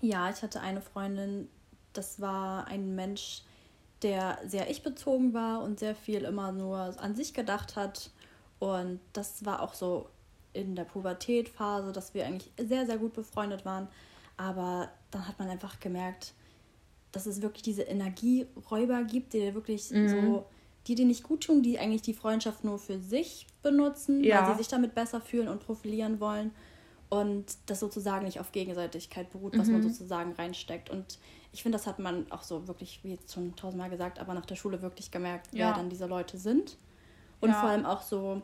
Ja, 0.00 0.28
ich 0.30 0.42
hatte 0.42 0.60
eine 0.60 0.82
Freundin, 0.82 1.48
das 1.94 2.20
war 2.20 2.66
ein 2.66 2.94
Mensch, 2.94 3.42
der 4.02 4.38
sehr 4.46 4.68
ich-bezogen 4.70 5.32
war 5.32 5.62
und 5.62 5.78
sehr 5.78 5.94
viel 5.94 6.24
immer 6.24 6.52
nur 6.52 6.76
an 7.00 7.14
sich 7.16 7.32
gedacht 7.32 7.74
hat. 7.76 8.10
Und 8.58 9.00
das 9.14 9.44
war 9.46 9.62
auch 9.62 9.72
so 9.72 10.08
in 10.52 10.76
der 10.76 10.84
Pubertätphase, 10.84 11.90
dass 11.92 12.12
wir 12.12 12.26
eigentlich 12.26 12.50
sehr, 12.58 12.84
sehr 12.86 12.98
gut 12.98 13.14
befreundet 13.14 13.64
waren. 13.64 13.88
Aber 14.36 14.90
dann 15.10 15.26
hat 15.26 15.38
man 15.38 15.48
einfach 15.48 15.80
gemerkt, 15.80 16.34
dass 17.12 17.24
es 17.26 17.40
wirklich 17.40 17.62
diese 17.62 17.82
Energieräuber 17.82 19.04
gibt, 19.04 19.32
die 19.32 19.54
wirklich 19.54 19.90
Mhm. 19.90 20.08
so, 20.08 20.46
die 20.86 20.96
dir 20.96 21.06
nicht 21.06 21.22
gut 21.22 21.44
tun, 21.44 21.62
die 21.62 21.78
eigentlich 21.78 22.02
die 22.02 22.12
Freundschaft 22.14 22.62
nur 22.64 22.78
für 22.78 22.98
sich 22.98 23.46
benutzen, 23.62 24.22
Ja. 24.22 24.42
weil 24.42 24.52
sie 24.52 24.58
sich 24.58 24.68
damit 24.68 24.94
besser 24.94 25.20
fühlen 25.22 25.48
und 25.48 25.60
profilieren 25.64 26.20
wollen 26.20 26.50
und 27.20 27.46
das 27.66 27.80
sozusagen 27.80 28.24
nicht 28.24 28.40
auf 28.40 28.52
Gegenseitigkeit 28.52 29.30
beruht, 29.30 29.58
was 29.58 29.68
man 29.70 29.80
Mhm. 29.80 29.88
sozusagen 29.90 30.32
reinsteckt. 30.32 30.90
Und 30.90 31.18
ich 31.52 31.62
finde, 31.62 31.78
das 31.78 31.86
hat 31.86 31.98
man 31.98 32.30
auch 32.32 32.42
so 32.42 32.66
wirklich, 32.68 33.00
wie 33.02 33.10
jetzt 33.12 33.32
schon 33.32 33.54
tausendmal 33.56 33.90
gesagt, 33.90 34.18
aber 34.18 34.34
nach 34.34 34.46
der 34.46 34.56
Schule 34.56 34.82
wirklich 34.82 35.10
gemerkt, 35.10 35.48
Ja. 35.52 35.66
wer 35.68 35.72
dann 35.74 35.90
diese 35.90 36.06
Leute 36.06 36.38
sind. 36.38 36.76
Und 37.40 37.50
Ja. 37.50 37.60
vor 37.60 37.68
allem 37.68 37.86
auch 37.86 38.02
so, 38.02 38.42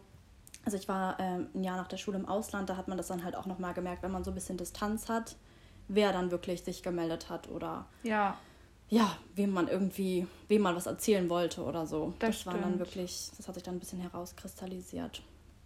also 0.64 0.76
ich 0.76 0.88
war 0.88 1.18
ähm, 1.20 1.48
ein 1.54 1.64
Jahr 1.64 1.76
nach 1.76 1.88
der 1.88 1.96
Schule 1.96 2.18
im 2.18 2.26
Ausland, 2.26 2.68
da 2.68 2.76
hat 2.76 2.86
man 2.88 2.98
das 2.98 3.08
dann 3.08 3.24
halt 3.24 3.34
auch 3.36 3.46
nochmal 3.46 3.74
gemerkt, 3.74 4.02
wenn 4.02 4.12
man 4.12 4.24
so 4.24 4.30
ein 4.30 4.34
bisschen 4.34 4.56
Distanz 4.58 5.08
hat, 5.08 5.36
wer 5.88 6.12
dann 6.12 6.30
wirklich 6.30 6.62
sich 6.62 6.82
gemeldet 6.82 7.28
hat 7.30 7.48
oder 7.48 7.86
Ja. 8.02 8.36
ja, 8.88 9.16
wem 9.34 9.50
man 9.52 9.68
irgendwie, 9.68 10.26
wem 10.48 10.62
man 10.62 10.76
was 10.76 10.86
erzählen 10.86 11.28
wollte 11.30 11.62
oder 11.64 11.86
so. 11.86 12.12
Das 12.18 12.36
Das, 12.38 12.46
war 12.46 12.58
dann 12.58 12.78
wirklich, 12.78 13.30
das 13.36 13.48
hat 13.48 13.54
sich 13.54 13.64
dann 13.64 13.76
ein 13.76 13.80
bisschen 13.80 14.00
herauskristallisiert. 14.00 15.22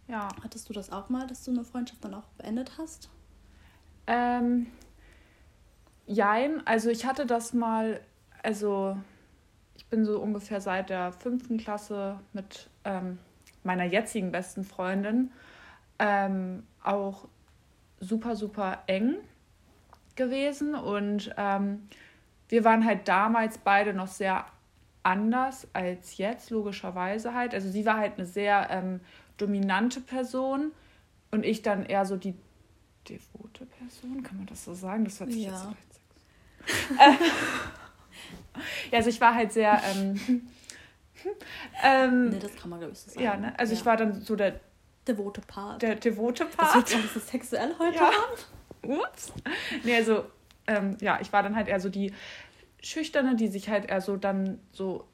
Ja. 0.08 0.28
Hattest 0.42 0.68
du 0.68 0.72
das 0.72 0.90
auch 0.90 1.08
mal, 1.08 1.26
dass 1.26 1.44
du 1.44 1.50
eine 1.50 1.64
Freundschaft 1.64 2.04
dann 2.04 2.14
auch 2.14 2.26
beendet 2.38 2.72
hast? 2.78 3.08
Ähm, 4.06 4.66
jein, 6.06 6.66
also 6.66 6.90
ich 6.90 7.06
hatte 7.06 7.26
das 7.26 7.54
mal, 7.54 8.00
also 8.42 8.96
ich 9.76 9.86
bin 9.86 10.04
so 10.04 10.20
ungefähr 10.20 10.60
seit 10.60 10.90
der 10.90 11.12
fünften 11.12 11.56
Klasse 11.56 12.20
mit 12.32 12.68
ähm, 12.84 13.18
meiner 13.62 13.84
jetzigen 13.84 14.30
besten 14.30 14.64
Freundin 14.64 15.32
ähm, 15.98 16.64
auch 16.82 17.26
super, 18.00 18.36
super 18.36 18.82
eng 18.86 19.16
gewesen 20.16 20.74
und 20.74 21.34
ähm, 21.36 21.88
wir 22.48 22.64
waren 22.64 22.84
halt 22.84 23.08
damals 23.08 23.58
beide 23.58 23.94
noch 23.94 24.08
sehr 24.08 24.44
anders 25.02 25.66
als 25.72 26.18
jetzt, 26.18 26.50
logischerweise 26.50 27.34
halt. 27.34 27.54
Also 27.54 27.68
sie 27.68 27.84
war 27.84 27.98
halt 27.98 28.14
eine 28.16 28.26
sehr 28.26 28.68
ähm, 28.70 29.00
dominante 29.36 30.00
Person 30.00 30.72
und 31.30 31.44
ich 31.44 31.62
dann 31.62 31.84
eher 31.86 32.04
so 32.06 32.16
die 32.16 32.34
devote 33.08 33.66
Person, 33.66 34.22
kann 34.22 34.36
man 34.38 34.46
das 34.46 34.64
so 34.64 34.74
sagen? 34.74 35.04
Das 35.04 35.20
hört 35.20 35.30
sich 35.32 35.42
Ja. 35.44 35.50
jetzt 35.50 35.62
so 35.62 35.68
leicht 36.98 37.20
Ja, 38.90 38.98
also 38.98 39.10
ich 39.10 39.20
war 39.20 39.34
halt 39.34 39.52
sehr 39.52 39.80
ähm, 39.84 40.20
ähm, 41.82 42.30
Nee, 42.30 42.38
das 42.38 42.54
kann 42.54 42.70
man, 42.70 42.78
glaube 42.78 42.92
ich, 42.92 42.98
so 43.00 43.10
sagen. 43.10 43.24
ja, 43.24 43.36
ne? 43.36 43.58
Also 43.58 43.72
ich 43.74 43.84
war 43.84 43.96
dann 43.96 44.20
so 44.22 44.36
der, 44.36 44.60
devote 45.08 45.40
Part. 45.40 45.82
der 45.82 45.96
devote 45.96 46.44
das 46.46 46.56
Part. 46.56 46.74
wird 46.76 46.88
sich 46.88 46.96
ein 46.96 47.02
bisschen 47.02 47.22
sexuell 47.22 47.74
heute 47.78 47.96
Ja. 47.96 48.08
an. 48.08 48.90
Ups. 48.90 49.32
Nee, 49.82 49.96
also, 49.96 50.24
ähm, 50.66 50.96
ja, 51.00 51.18
ich 51.20 51.32
war 51.32 51.42
dann 51.42 51.56
halt 51.56 51.68
eher 51.68 51.80
so 51.80 51.88
die 51.88 52.12
Schüchterne, 52.82 53.34
die 53.34 53.48
sich 53.48 53.68
halt 53.68 53.86
eher 53.86 54.00
so 54.00 54.16
dann 54.16 54.60
so, 54.72 55.06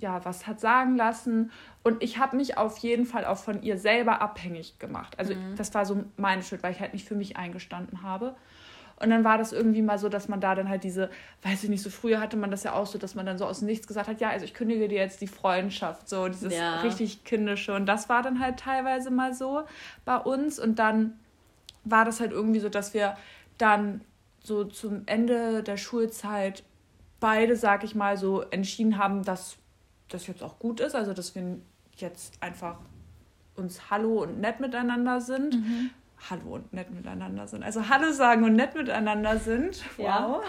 ja, 0.00 0.24
was 0.24 0.46
hat 0.46 0.60
sagen 0.60 0.96
lassen. 0.96 1.50
Und 1.82 2.02
ich 2.02 2.18
habe 2.18 2.36
mich 2.36 2.56
auf 2.56 2.78
jeden 2.78 3.04
Fall 3.06 3.24
auch 3.24 3.38
von 3.38 3.62
ihr 3.62 3.78
selber 3.78 4.20
abhängig 4.20 4.78
gemacht. 4.78 5.18
Also 5.18 5.34
Mhm. 5.34 5.56
das 5.56 5.74
war 5.74 5.84
so 5.86 6.04
meine 6.16 6.42
Schuld, 6.42 6.62
weil 6.62 6.72
ich 6.72 6.80
halt 6.80 6.92
nicht 6.92 7.06
für 7.08 7.14
mich 7.14 7.36
eingestanden 7.36 8.02
habe. 8.02 8.34
Und 9.00 9.10
dann 9.10 9.22
war 9.22 9.38
das 9.38 9.52
irgendwie 9.52 9.82
mal 9.82 9.96
so, 9.98 10.08
dass 10.08 10.26
man 10.28 10.40
da 10.40 10.56
dann 10.56 10.68
halt 10.68 10.82
diese, 10.82 11.08
weiß 11.42 11.62
ich 11.62 11.70
nicht, 11.70 11.82
so 11.82 11.90
früher 11.90 12.20
hatte 12.20 12.36
man 12.36 12.50
das 12.50 12.64
ja 12.64 12.72
auch 12.72 12.86
so, 12.86 12.98
dass 12.98 13.14
man 13.14 13.26
dann 13.26 13.38
so 13.38 13.46
aus 13.46 13.60
dem 13.60 13.66
Nichts 13.66 13.86
gesagt 13.86 14.08
hat, 14.08 14.20
ja, 14.20 14.28
also 14.30 14.44
ich 14.44 14.54
kündige 14.54 14.88
dir 14.88 14.98
jetzt 14.98 15.20
die 15.20 15.28
Freundschaft, 15.28 16.08
so 16.08 16.26
dieses 16.28 16.54
Ja. 16.54 16.76
richtig 16.76 17.22
kindische. 17.22 17.74
Und 17.74 17.86
das 17.86 18.08
war 18.08 18.22
dann 18.22 18.40
halt 18.40 18.58
teilweise 18.58 19.10
mal 19.12 19.34
so 19.34 19.62
bei 20.04 20.16
uns. 20.16 20.58
Und 20.58 20.80
dann 20.80 21.12
war 21.84 22.04
das 22.04 22.18
halt 22.20 22.32
irgendwie 22.32 22.58
so, 22.58 22.68
dass 22.68 22.92
wir 22.92 23.16
dann 23.56 24.00
so 24.42 24.64
zum 24.64 25.02
Ende 25.06 25.62
der 25.62 25.76
Schulzeit 25.76 26.64
beide, 27.20 27.54
sag 27.56 27.84
ich 27.84 27.94
mal, 27.94 28.16
so 28.16 28.42
entschieden 28.42 28.98
haben, 28.98 29.22
dass 29.24 29.58
das 30.08 30.26
jetzt 30.26 30.42
auch 30.42 30.58
gut 30.58 30.80
ist. 30.80 30.94
Also, 30.94 31.12
dass 31.12 31.34
wir 31.34 31.58
jetzt 31.96 32.42
einfach 32.42 32.78
uns 33.56 33.90
Hallo 33.90 34.22
und 34.22 34.40
nett 34.40 34.60
miteinander 34.60 35.20
sind. 35.20 35.54
Mhm. 35.54 35.90
Hallo 36.30 36.54
und 36.56 36.72
nett 36.72 36.90
miteinander 36.90 37.46
sind. 37.46 37.62
Also 37.62 37.88
Hallo 37.88 38.10
sagen 38.12 38.44
und 38.44 38.54
nett 38.54 38.74
miteinander 38.74 39.38
sind. 39.38 39.84
Ja. 39.98 40.28
Wow. 40.28 40.44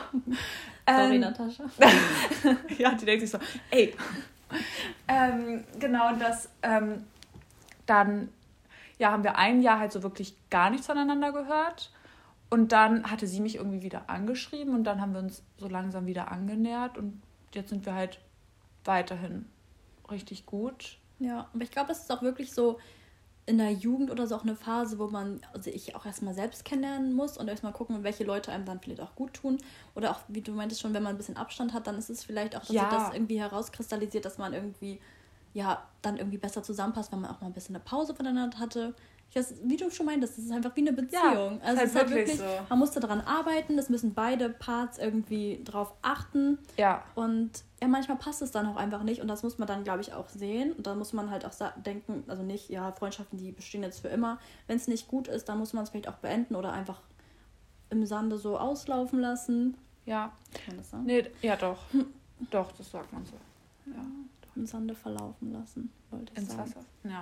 Sorry, 0.88 1.16
ähm, 1.16 1.22
Natascha. 1.22 1.64
ja, 2.78 2.92
die 2.94 3.06
denkt 3.06 3.22
sich 3.22 3.30
so, 3.30 3.38
ey. 3.70 3.94
ähm, 5.08 5.64
genau, 5.80 6.16
das 6.16 6.50
ähm, 6.64 7.04
dann 7.86 8.30
ja, 8.98 9.12
haben 9.12 9.24
wir 9.24 9.38
ein 9.38 9.62
Jahr 9.62 9.80
halt 9.80 9.92
so 9.92 10.04
wirklich 10.04 10.36
gar 10.50 10.70
nichts 10.70 10.88
voneinander 10.88 11.32
gehört. 11.32 11.92
Und 12.50 12.72
dann 12.72 13.10
hatte 13.10 13.28
sie 13.28 13.42
mich 13.42 13.56
irgendwie 13.56 13.84
wieder 13.84 14.10
angeschrieben 14.10 14.74
und 14.74 14.84
dann 14.84 15.02
haben 15.02 15.14
wir 15.14 15.20
uns 15.20 15.44
so 15.58 15.68
langsam 15.68 16.08
wieder 16.08 16.32
angenähert 16.32 16.98
und 16.98 17.22
jetzt 17.54 17.70
sind 17.70 17.86
wir 17.86 17.94
halt 17.94 18.20
weiterhin 18.86 19.46
richtig 20.10 20.46
gut. 20.46 20.98
Ja, 21.20 21.50
aber 21.54 21.64
ich 21.64 21.72
glaube, 21.72 21.90
das 21.90 22.00
ist 22.02 22.12
auch 22.12 22.22
wirklich 22.22 22.54
so 22.54 22.80
in 23.46 23.58
der 23.58 23.72
Jugend 23.72 24.12
oder 24.12 24.28
so 24.28 24.36
auch 24.36 24.44
eine 24.44 24.56
Phase, 24.56 25.00
wo 25.00 25.08
man 25.08 25.42
also 25.54 25.72
ich 25.72 25.96
auch 25.96 26.06
erstmal 26.06 26.36
selbst 26.36 26.66
kennenlernen 26.66 27.14
muss 27.14 27.36
und 27.36 27.48
erstmal 27.48 27.74
gucken, 27.74 28.04
welche 28.04 28.24
Leute 28.24 28.52
einem 28.52 28.66
dann 28.66 28.80
vielleicht 28.80 29.02
auch 29.02 29.16
gut 29.16 29.34
tun. 29.34 29.58
Oder 29.96 30.12
auch, 30.12 30.20
wie 30.28 30.42
du 30.42 30.52
meintest 30.52 30.82
schon, 30.82 30.94
wenn 30.94 31.02
man 31.02 31.16
ein 31.16 31.18
bisschen 31.18 31.36
Abstand 31.36 31.74
hat, 31.74 31.88
dann 31.88 31.98
ist 31.98 32.12
es 32.12 32.24
vielleicht 32.24 32.56
auch, 32.56 32.62
dass 32.62 32.70
ja. 32.70 32.90
das 32.92 33.14
irgendwie 33.14 33.40
herauskristallisiert, 33.40 34.24
dass 34.24 34.38
man 34.38 34.54
irgendwie 34.54 35.00
ja 35.56 35.84
dann 36.04 36.18
irgendwie 36.18 36.38
besser 36.38 36.62
zusammenpasst, 36.62 37.12
wenn 37.12 37.22
man 37.22 37.32
auch 37.32 37.42
mal 37.42 37.48
ein 37.48 37.54
bisschen 37.54 37.76
eine 37.76 37.84
Pause 37.84 38.14
voneinander 38.14 38.60
hatte. 38.60 38.94
Das, 39.34 39.54
wie 39.64 39.78
du 39.78 39.92
schon 39.92 40.08
meintest, 40.08 40.38
das 40.38 40.46
ist 40.46 40.52
einfach 40.52 40.76
wie 40.76 40.82
eine 40.82 40.94
Beziehung. 40.94 41.22
Ja, 41.24 41.60
also 41.62 41.78
halt 41.78 41.78
es 41.78 41.84
ist 41.84 41.96
halt 41.96 42.10
wirklich, 42.10 42.38
so. 42.38 42.46
man 42.68 42.80
muss 42.80 42.92
daran 42.92 43.22
arbeiten, 43.22 43.78
das 43.78 43.90
müssen 43.90 44.14
beide 44.14 44.50
Parts 44.50 44.98
irgendwie 44.98 45.62
drauf 45.64 45.94
achten. 46.02 46.58
Ja. 46.78 47.04
Und 47.14 47.52
ja, 47.80 47.88
manchmal 47.88 48.18
passt 48.18 48.42
es 48.42 48.52
dann 48.52 48.66
auch 48.66 48.76
einfach 48.76 49.04
nicht 49.04 49.22
und 49.22 49.28
das 49.28 49.44
muss 49.44 49.60
man 49.60 49.68
dann, 49.68 49.84
glaube 49.84 50.02
ich, 50.02 50.14
auch 50.14 50.30
sehen. 50.30 50.74
Und 50.74 50.88
da 50.88 50.96
muss 50.96 51.14
man 51.14 51.30
halt 51.30 51.46
auch 51.46 51.54
denken, 51.78 52.24
also 52.28 52.42
nicht, 52.42 52.70
ja, 52.70 52.92
Freundschaften, 52.92 53.38
die 53.38 53.52
bestehen 53.52 53.84
jetzt 53.84 54.00
für 54.00 54.08
immer. 54.08 54.40
Wenn 54.68 54.78
es 54.78 54.88
nicht 54.88 55.08
gut 55.08 55.28
ist, 55.28 55.48
dann 55.48 55.60
muss 55.60 55.74
man 55.74 55.84
es 55.84 55.92
vielleicht 55.92 56.10
auch 56.10 56.16
beenden 56.18 56.56
oder 56.56 56.74
einfach 56.74 57.00
im 57.92 58.06
Sande 58.06 58.38
so 58.38 58.58
auslaufen 58.58 59.20
lassen. 59.20 59.78
Ja. 60.06 60.32
Kann 60.54 60.64
man 60.68 60.78
das 60.78 60.90
sagen? 60.90 61.06
Nee, 61.06 61.26
ja, 61.42 61.56
doch. 61.56 61.78
doch, 62.50 62.72
das 62.72 62.90
sagt 62.90 63.14
man 63.14 63.24
so. 63.26 63.34
Ja 63.86 64.02
im 64.56 64.66
Sande 64.66 64.96
verlaufen 64.96 65.52
lassen, 65.52 65.92
wollte 66.10 66.32
ich 66.34 66.40
Ins 66.40 66.50
sagen. 66.50 66.62
Wasser. 66.62 66.86
Ja. 67.04 67.22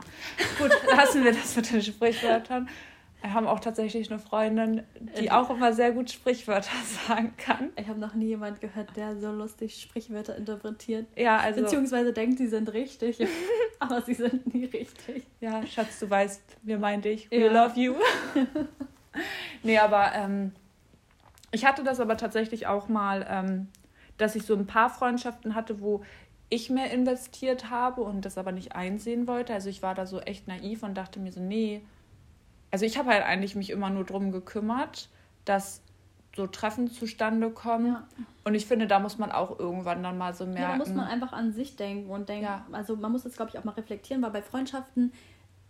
Gut, 0.58 0.72
lassen 0.96 1.24
wir 1.24 1.34
das 1.34 1.56
mit 1.56 1.72
den 1.72 1.82
Sprichwörtern. 1.82 2.70
Wir 3.22 3.34
haben 3.34 3.48
auch 3.48 3.60
tatsächlich 3.60 4.12
eine 4.12 4.20
Freundin, 4.20 4.84
die 5.20 5.32
auch 5.32 5.50
immer 5.50 5.74
sehr 5.74 5.92
gut 5.92 6.12
Sprichwörter 6.12 6.72
sagen 7.08 7.34
kann. 7.38 7.72
Ich 7.76 7.88
habe 7.88 8.00
noch 8.00 8.14
nie 8.14 8.28
jemand 8.28 8.62
gehört, 8.62 8.96
der 8.96 9.20
so 9.20 9.32
lustig 9.32 9.82
Sprichwörter 9.82 10.36
interpretiert. 10.36 11.08
Ja, 11.16 11.38
also. 11.38 11.62
Beziehungsweise 11.62 12.14
denkt, 12.14 12.38
sie 12.38 12.48
sind 12.48 12.72
richtig, 12.74 13.18
aber 13.80 14.02
sie 14.04 14.14
sind 14.14 14.54
nie 14.54 14.66
richtig. 14.66 15.26
Ja, 15.40 15.66
Schatz, 15.66 16.00
du 16.00 16.10
weißt, 16.10 16.42
wir 16.62 16.78
meinen 16.78 17.02
dich. 17.02 17.30
We 17.32 17.38
ja. 17.38 17.52
love 17.52 17.80
you. 17.80 17.96
nee, 19.64 19.80
aber 19.80 20.14
ähm, 20.14 20.52
ich 21.52 21.66
hatte 21.66 21.84
das 21.84 22.00
aber 22.00 22.18
tatsächlich 22.18 22.68
auch 22.68 22.88
mal, 22.88 23.26
ähm, 23.28 23.68
dass 24.18 24.36
ich 24.36 24.44
so 24.44 24.56
ein 24.56 24.68
paar 24.68 24.90
Freundschaften 24.90 25.56
hatte, 25.56 25.82
wo 25.82 26.04
ich 26.50 26.70
mehr 26.70 26.92
investiert 26.92 27.70
habe 27.70 28.02
und 28.02 28.24
das 28.24 28.38
aber 28.38 28.52
nicht 28.52 28.74
einsehen 28.76 29.28
wollte. 29.28 29.54
Also 29.54 29.70
ich 29.70 29.82
war 29.82 29.96
da 29.96 30.06
so 30.06 30.20
echt 30.20 30.48
naiv 30.48 30.84
und 30.84 30.96
dachte 30.96 31.20
mir 31.20 31.32
so, 31.32 31.42
nee. 31.42 31.82
Also 32.72 32.86
ich 32.86 32.98
habe 32.98 33.10
halt 33.10 33.24
eigentlich 33.24 33.56
mich 33.56 33.70
immer 33.70 33.90
nur 33.90 34.06
drum 34.06 34.32
gekümmert, 34.32 35.10
dass 35.46 35.82
so 36.36 36.48
Treffen 36.48 36.90
zustande 36.90 37.50
kommen. 37.50 37.94
Ja. 37.94 38.08
Und 38.46 38.56
ich 38.56 38.66
finde, 38.66 38.88
da 38.88 39.00
muss 39.00 39.18
man 39.18 39.32
auch 39.32 39.60
irgendwann 39.60 40.04
dann 40.04 40.18
mal 40.18 40.34
so 40.34 40.46
mehr. 40.46 40.62
Ja, 40.62 40.72
da 40.72 40.78
muss 40.78 40.90
man 40.90 41.08
einfach 41.08 41.34
an 41.34 41.52
sich 41.52 41.76
denken 41.76 42.10
und 42.10 42.30
denken. 42.30 42.46
Ja. 42.46 42.66
Also 42.72 42.96
man 42.96 43.12
muss 43.12 43.24
das, 43.24 43.36
glaube 43.36 43.52
ich, 43.52 43.60
auch 43.60 43.64
mal 43.64 43.74
reflektieren, 43.74 44.22
weil 44.22 44.32
bei 44.32 44.42
Freundschaften 44.42 45.12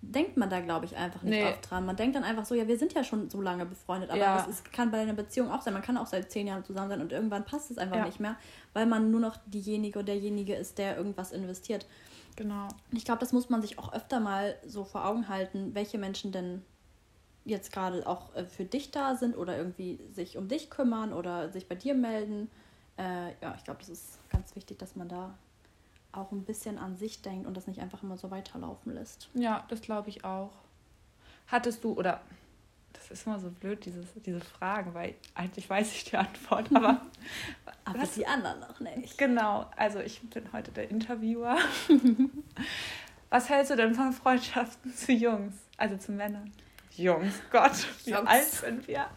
denkt 0.02 0.38
man 0.38 0.50
da, 0.50 0.60
glaube 0.60 0.86
ich, 0.86 0.96
einfach 0.96 1.24
nicht 1.24 1.40
nee. 1.40 1.46
oft 1.46 1.70
dran. 1.70 1.86
Man 1.86 1.96
denkt 1.96 2.16
dann 2.16 2.24
einfach 2.24 2.46
so, 2.46 2.54
ja, 2.54 2.68
wir 2.68 2.78
sind 2.78 2.94
ja 2.94 3.04
schon 3.04 3.30
so 3.30 3.42
lange 3.42 3.66
befreundet, 3.66 4.10
aber 4.10 4.20
ja. 4.20 4.48
es 4.50 4.64
kann 4.64 4.92
bei 4.92 5.00
einer 5.00 5.14
Beziehung 5.14 5.52
auch 5.52 5.62
sein. 5.62 5.74
Man 5.74 5.82
kann 5.82 5.98
auch 5.98 6.06
seit 6.06 6.32
zehn 6.32 6.48
Jahren 6.48 6.64
zusammen 6.64 6.90
sein 6.90 7.02
und 7.02 7.12
irgendwann 7.12 7.46
passt 7.46 7.72
es 7.72 7.78
einfach 7.78 7.98
ja. 7.98 8.06
nicht 8.06 8.20
mehr, 8.20 8.36
weil 8.78 8.86
man 8.86 9.10
nur 9.10 9.20
noch 9.20 9.38
diejenige 9.48 9.98
oder 9.98 10.14
derjenige 10.14 10.54
ist, 10.54 10.78
der 10.78 10.98
irgendwas 10.98 11.32
investiert. 11.32 11.88
Genau. 12.36 12.68
Ich 12.92 13.06
glaube, 13.06 13.22
das 13.22 13.34
muss 13.34 13.50
man 13.50 13.64
sich 13.64 13.80
auch 13.80 13.92
öfter 13.92 14.20
mal 14.20 14.56
so 14.68 14.84
vor 14.84 15.04
Augen 15.04 15.30
halten, 15.30 15.74
welche 15.74 15.98
Menschen 15.98 16.32
denn 16.32 16.64
jetzt 17.44 17.72
gerade 17.72 18.06
auch 18.06 18.36
äh, 18.36 18.46
für 18.46 18.66
dich 18.66 18.92
da 18.92 19.16
sind 19.16 19.36
oder 19.36 19.58
irgendwie 19.58 20.00
sich 20.14 20.38
um 20.38 20.48
dich 20.48 20.70
kümmern 20.70 21.12
oder 21.12 21.50
sich 21.50 21.68
bei 21.68 21.74
dir 21.74 21.96
melden. 21.96 22.52
Äh, 23.00 23.30
ja, 23.42 23.56
ich 23.58 23.64
glaube, 23.64 23.80
das 23.80 23.90
ist 23.90 24.20
ganz 24.30 24.56
wichtig, 24.56 24.78
dass 24.78 24.96
man 24.96 25.10
da 25.10 25.34
auch 26.12 26.32
ein 26.32 26.44
bisschen 26.44 26.78
an 26.78 26.98
sich 26.98 27.24
denkt 27.24 27.48
und 27.48 27.58
das 27.58 27.66
nicht 27.66 27.80
einfach 27.80 28.04
immer 28.04 28.18
so 28.18 28.30
weiterlaufen 28.30 28.94
lässt. 28.94 29.28
Ja, 29.34 29.66
das 29.70 29.82
glaube 29.82 30.10
ich 30.10 30.24
auch. 30.24 30.52
Hattest 31.48 31.84
du, 31.84 31.94
oder 31.94 32.22
das 32.98 33.12
ist 33.12 33.28
immer 33.28 33.40
so 33.40 33.50
blöd, 33.50 33.86
dieses, 33.86 34.06
diese 34.26 34.42
Fragen, 34.42 34.94
weil 34.94 35.16
eigentlich 35.36 35.70
weiß 35.70 35.92
ich 35.94 36.06
die 36.06 36.18
Antwort, 36.18 36.68
aber. 36.74 37.02
aber 37.86 38.00
was, 38.02 38.14
die 38.14 38.26
anderen 38.26 38.60
noch 38.60 38.80
nicht. 38.80 39.18
Genau, 39.18 39.70
also 39.76 40.00
ich 40.00 40.22
bin 40.30 40.52
heute 40.52 40.72
der 40.72 40.90
Interviewer. 40.90 41.58
was 43.30 43.50
hältst 43.50 43.72
du 43.72 43.76
denn 43.76 43.94
von 43.96 44.12
Freundschaften 44.12 44.94
zu 44.94 45.14
Jungs, 45.14 45.54
also 45.78 45.98
zu 45.98 46.12
Männern? 46.12 46.52
Jungs, 46.96 47.36
Gott, 47.52 47.88
wie 48.06 48.12
Jungs. 48.12 48.28
alt 48.30 48.46
sind 48.46 48.88
wir? 48.88 49.08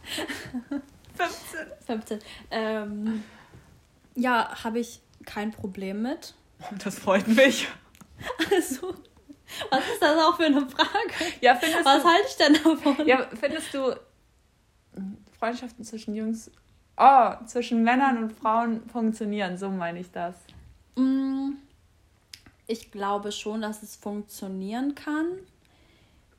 15. 1.16 1.60
15. 1.86 2.18
Ähm, 2.50 3.24
ja, 4.14 4.62
habe 4.62 4.78
ich 4.78 5.00
kein 5.24 5.50
Problem 5.50 6.02
mit. 6.02 6.34
Das 6.78 6.98
freut 6.98 7.26
mich. 7.26 7.68
Also, 8.50 8.94
was 9.70 9.80
ist 9.80 10.02
das 10.02 10.18
auch 10.18 10.36
für 10.36 10.46
eine 10.46 10.66
Frage? 10.68 11.32
Ja, 11.40 11.54
findest 11.54 11.84
was 11.84 12.02
du, 12.02 12.08
halte 12.08 12.26
ich 12.28 12.36
denn 12.36 12.54
davon? 12.54 13.06
Ja, 13.06 13.26
findest 13.38 13.74
du 13.74 13.94
Freundschaften 15.38 15.84
zwischen 15.84 16.14
Jungs, 16.14 16.50
oh, 16.96 17.32
zwischen 17.46 17.82
Männern 17.82 18.18
und 18.22 18.32
Frauen 18.32 18.88
funktionieren? 18.88 19.56
So 19.56 19.70
meine 19.70 20.00
ich 20.00 20.10
das. 20.10 20.34
Mm, 20.96 21.52
ich 22.66 22.90
glaube 22.90 23.32
schon, 23.32 23.62
dass 23.62 23.82
es 23.82 23.96
funktionieren 23.96 24.94
kann. 24.94 25.26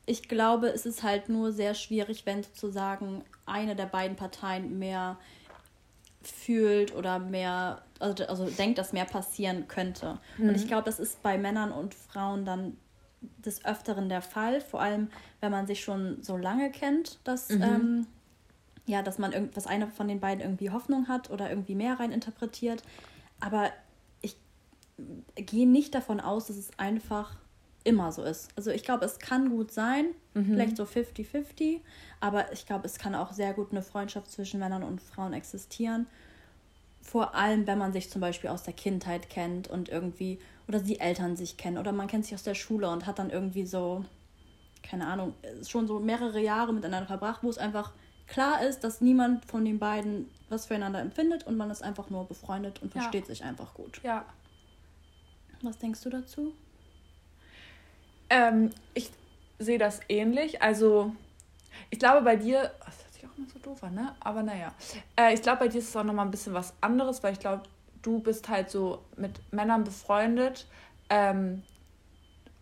Ich 0.06 0.28
glaube, 0.28 0.68
es 0.68 0.86
ist 0.86 1.02
halt 1.02 1.28
nur 1.28 1.52
sehr 1.52 1.74
schwierig, 1.74 2.26
wenn 2.26 2.42
sozusagen 2.42 3.24
eine 3.46 3.76
der 3.76 3.86
beiden 3.86 4.16
Parteien 4.16 4.78
mehr 4.78 5.18
fühlt 6.22 6.94
oder 6.94 7.18
mehr, 7.18 7.82
also, 7.98 8.24
also 8.26 8.46
denkt, 8.46 8.78
dass 8.78 8.92
mehr 8.92 9.04
passieren 9.04 9.68
könnte. 9.68 10.18
Mhm. 10.38 10.50
Und 10.50 10.54
ich 10.54 10.66
glaube, 10.66 10.84
das 10.84 10.98
ist 10.98 11.22
bei 11.22 11.38
Männern 11.38 11.72
und 11.72 11.94
Frauen 11.94 12.44
dann 12.44 12.76
des 13.44 13.64
Öfteren 13.64 14.08
der 14.08 14.22
Fall, 14.22 14.60
vor 14.60 14.80
allem 14.80 15.08
wenn 15.40 15.52
man 15.52 15.66
sich 15.66 15.82
schon 15.82 16.22
so 16.22 16.36
lange 16.36 16.70
kennt, 16.70 17.18
dass, 17.24 17.48
mhm. 17.48 17.62
ähm, 17.62 18.06
ja, 18.86 19.02
dass 19.02 19.18
man 19.18 19.32
irgendwas 19.32 19.66
eine 19.66 19.88
von 19.88 20.08
den 20.08 20.20
beiden 20.20 20.42
irgendwie 20.42 20.70
Hoffnung 20.70 21.08
hat 21.08 21.30
oder 21.30 21.48
irgendwie 21.48 21.74
mehr 21.74 21.98
rein 22.00 22.12
interpretiert. 22.12 22.82
Aber 23.40 23.70
ich 24.20 24.36
gehe 25.34 25.68
nicht 25.68 25.94
davon 25.94 26.20
aus, 26.20 26.46
dass 26.46 26.56
es 26.56 26.78
einfach 26.78 27.36
immer 27.84 28.12
so 28.12 28.22
ist. 28.22 28.50
Also 28.56 28.70
ich 28.70 28.84
glaube, 28.84 29.04
es 29.04 29.18
kann 29.18 29.50
gut 29.50 29.72
sein, 29.72 30.06
mhm. 30.34 30.46
vielleicht 30.46 30.76
so 30.76 30.84
50-50, 30.84 31.80
aber 32.20 32.52
ich 32.52 32.66
glaube, 32.66 32.86
es 32.86 32.98
kann 32.98 33.14
auch 33.14 33.32
sehr 33.32 33.54
gut 33.54 33.70
eine 33.70 33.82
Freundschaft 33.82 34.30
zwischen 34.30 34.60
Männern 34.60 34.82
und 34.82 35.00
Frauen 35.00 35.32
existieren. 35.32 36.06
Vor 37.00 37.34
allem, 37.34 37.66
wenn 37.66 37.78
man 37.78 37.92
sich 37.92 38.10
zum 38.10 38.20
Beispiel 38.20 38.50
aus 38.50 38.62
der 38.62 38.74
Kindheit 38.74 39.28
kennt 39.28 39.68
und 39.68 39.88
irgendwie, 39.88 40.38
oder 40.72 40.80
die 40.80 41.00
Eltern 41.00 41.36
sich 41.36 41.56
kennen, 41.58 41.76
oder 41.76 41.92
man 41.92 42.06
kennt 42.06 42.24
sich 42.24 42.34
aus 42.34 42.42
der 42.42 42.54
Schule 42.54 42.88
und 42.88 43.06
hat 43.06 43.18
dann 43.18 43.28
irgendwie 43.30 43.66
so, 43.66 44.04
keine 44.82 45.06
Ahnung, 45.06 45.34
schon 45.66 45.86
so 45.86 46.00
mehrere 46.00 46.40
Jahre 46.40 46.72
miteinander 46.72 47.06
verbracht, 47.06 47.42
wo 47.42 47.50
es 47.50 47.58
einfach 47.58 47.92
klar 48.26 48.62
ist, 48.62 48.80
dass 48.80 49.02
niemand 49.02 49.44
von 49.44 49.64
den 49.64 49.78
beiden 49.78 50.30
was 50.48 50.66
füreinander 50.66 51.00
empfindet 51.00 51.46
und 51.46 51.56
man 51.56 51.70
ist 51.70 51.82
einfach 51.82 52.08
nur 52.08 52.26
befreundet 52.26 52.80
und 52.82 52.90
versteht 52.92 53.24
ja. 53.24 53.34
sich 53.34 53.44
einfach 53.44 53.74
gut. 53.74 54.00
Ja. 54.02 54.24
Was 55.60 55.78
denkst 55.78 56.00
du 56.02 56.10
dazu? 56.10 56.54
Ähm, 58.30 58.70
ich 58.94 59.10
sehe 59.58 59.78
das 59.78 60.00
ähnlich. 60.08 60.62
Also, 60.62 61.14
ich 61.90 61.98
glaube, 61.98 62.22
bei 62.22 62.36
dir, 62.36 62.72
das 62.84 62.98
hört 62.98 63.12
sich 63.12 63.26
auch 63.26 63.36
immer 63.36 63.46
so 63.48 63.58
doof 63.58 63.84
an, 63.84 63.94
ne? 63.94 64.14
Aber 64.20 64.42
naja. 64.42 64.74
Äh, 65.16 65.34
ich 65.34 65.42
glaube, 65.42 65.60
bei 65.60 65.68
dir 65.68 65.78
ist 65.78 65.90
es 65.90 65.96
auch 65.96 66.04
nochmal 66.04 66.24
ein 66.24 66.30
bisschen 66.30 66.54
was 66.54 66.72
anderes, 66.80 67.22
weil 67.22 67.34
ich 67.34 67.40
glaube, 67.40 67.62
du 68.02 68.20
bist 68.20 68.48
halt 68.48 68.70
so 68.70 69.02
mit 69.16 69.40
Männern 69.52 69.84
befreundet. 69.84 70.66
Ähm, 71.08 71.62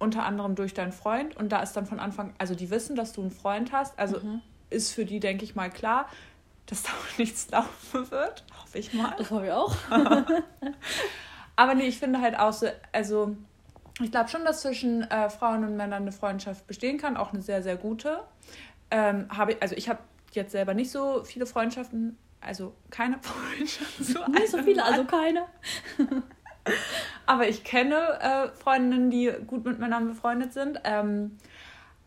unter 0.01 0.25
anderem 0.25 0.57
durch 0.57 0.75
deinen 0.75 0.93
Freund. 0.93 1.37
Und 1.37 1.51
da 1.51 1.63
ist 1.63 1.75
dann 1.75 1.87
von 1.87 2.01
Anfang, 2.01 2.35
also 2.39 2.57
die 2.57 2.71
wissen, 2.71 2.97
dass 2.97 3.13
du 3.13 3.21
einen 3.21 3.31
Freund 3.31 3.71
hast. 3.71 3.97
Also 3.99 4.19
mhm. 4.19 4.41
ist 4.71 4.93
für 4.93 5.05
die, 5.05 5.21
denke 5.21 5.45
ich 5.45 5.55
mal, 5.55 5.71
klar, 5.71 6.09
dass 6.67 6.83
da 6.83 6.89
auch 7.01 7.19
nichts 7.19 7.51
laufen 7.51 8.11
wird. 8.11 8.45
Hoffe 8.61 8.79
ich 8.79 8.93
mal. 8.95 9.15
Das 9.17 9.31
hoffe 9.31 9.47
ich 9.47 9.53
auch. 9.53 9.77
Aber 11.57 11.75
nee, 11.75 11.87
ich 11.87 11.99
finde 11.99 12.21
halt 12.21 12.39
auch 12.39 12.55
so, 12.55 12.67
also 12.93 13.37
ich 14.01 14.11
glaube 14.11 14.31
schon, 14.31 14.45
dass 14.45 14.63
zwischen 14.63 15.03
äh, 15.03 15.29
Frauen 15.29 15.63
und 15.65 15.77
Männern 15.77 16.03
eine 16.03 16.13
Freundschaft 16.13 16.67
bestehen 16.67 16.97
kann, 16.97 17.19
auch 17.19 17.35
eine 17.35 17.43
sehr, 17.43 17.63
sehr 17.63 17.77
gute. 17.77 18.21
Ähm, 18.91 19.29
habe 19.29 19.53
ich, 19.53 19.63
also 19.63 19.77
ich 19.77 19.91
habe 19.91 19.99
jetzt 20.33 20.53
selber 20.53 20.73
nicht 20.73 20.91
so 20.91 21.23
viele 21.25 21.45
Freundschaften, 21.45 22.17
also 22.41 22.75
keine 22.91 23.19
Freundschaften. 23.23 24.05
So 24.05 24.27
nicht 24.27 24.49
so 24.49 24.59
viele, 24.63 24.85
also 24.85 25.05
keine. 25.05 25.47
aber 27.27 27.49
ich 27.49 27.65
kenne 27.65 27.97
äh, 28.21 28.49
Freundinnen, 28.57 29.11
die 29.11 29.33
gut 29.47 29.65
mit 29.65 29.79
Männern 29.79 30.09
befreundet 30.09 30.53
sind. 30.53 30.81
Ähm, 30.85 31.37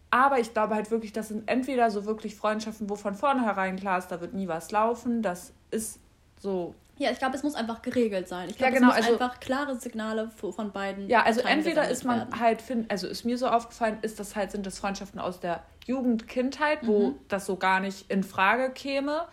aber 0.09 0.39
ich 0.39 0.53
glaube 0.53 0.75
halt 0.75 0.91
wirklich, 0.91 1.11
das 1.11 1.29
sind 1.29 1.49
entweder 1.49 1.89
so 1.89 2.05
wirklich 2.05 2.35
Freundschaften, 2.35 2.87
wo 2.87 2.95
von 2.95 3.15
vornherein 3.15 3.77
klar 3.77 3.97
ist, 3.97 4.09
da 4.09 4.21
wird 4.21 4.33
nie 4.35 4.47
was 4.47 4.69
laufen. 4.69 5.23
Das 5.23 5.53
ist 5.71 5.99
so 6.39 6.75
Ja, 6.99 7.09
ich 7.09 7.17
glaube, 7.17 7.35
es 7.35 7.41
muss 7.41 7.55
einfach 7.55 7.81
geregelt 7.81 8.27
sein. 8.27 8.47
Ich 8.49 8.57
glaube, 8.57 8.73
ja, 8.73 8.79
genau, 8.79 8.91
es 8.91 8.97
muss 8.97 9.07
also, 9.07 9.23
einfach 9.23 9.39
klare 9.39 9.75
Signale 9.79 10.29
von 10.29 10.71
beiden. 10.71 11.09
Ja, 11.09 11.23
also 11.23 11.41
entweder 11.41 11.89
ist 11.89 12.05
man 12.05 12.19
werden. 12.19 12.39
halt, 12.39 12.61
find, 12.61 12.91
also 12.91 13.07
ist 13.07 13.25
mir 13.25 13.39
so 13.39 13.47
aufgefallen, 13.47 13.97
ist 14.03 14.19
das 14.19 14.35
halt, 14.35 14.51
sind 14.51 14.67
das 14.67 14.77
Freundschaften 14.77 15.19
aus 15.19 15.39
der 15.39 15.63
Jugend, 15.87 16.27
Kindheit, 16.27 16.85
wo 16.85 17.09
mhm. 17.09 17.15
das 17.27 17.47
so 17.47 17.55
gar 17.55 17.79
nicht 17.79 18.11
in 18.11 18.23
Frage 18.23 18.69
käme. 18.69 19.25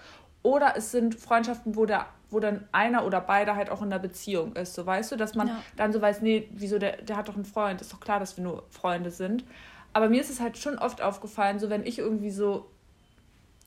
Oder 0.42 0.74
es 0.76 0.90
sind 0.90 1.14
Freundschaften, 1.14 1.76
wo 1.76 1.86
der 1.86 2.06
wo 2.30 2.40
dann 2.40 2.68
einer 2.72 3.04
oder 3.04 3.20
beide 3.20 3.56
halt 3.56 3.70
auch 3.70 3.82
in 3.82 3.90
der 3.90 3.98
Beziehung 3.98 4.54
ist. 4.54 4.74
So 4.74 4.86
weißt 4.86 5.12
du, 5.12 5.16
dass 5.16 5.34
man 5.34 5.48
ja. 5.48 5.62
dann 5.76 5.92
so 5.92 6.00
weiß, 6.00 6.22
nee, 6.22 6.48
wieso, 6.52 6.78
der, 6.78 7.02
der 7.02 7.16
hat 7.16 7.28
doch 7.28 7.34
einen 7.34 7.44
Freund, 7.44 7.80
ist 7.80 7.92
doch 7.92 8.00
klar, 8.00 8.20
dass 8.20 8.36
wir 8.36 8.44
nur 8.44 8.64
Freunde 8.70 9.10
sind. 9.10 9.44
Aber 9.92 10.08
mir 10.08 10.20
ist 10.20 10.30
es 10.30 10.40
halt 10.40 10.56
schon 10.56 10.78
oft 10.78 11.02
aufgefallen, 11.02 11.58
so 11.58 11.68
wenn 11.68 11.84
ich 11.84 11.98
irgendwie 11.98 12.30
so, 12.30 12.70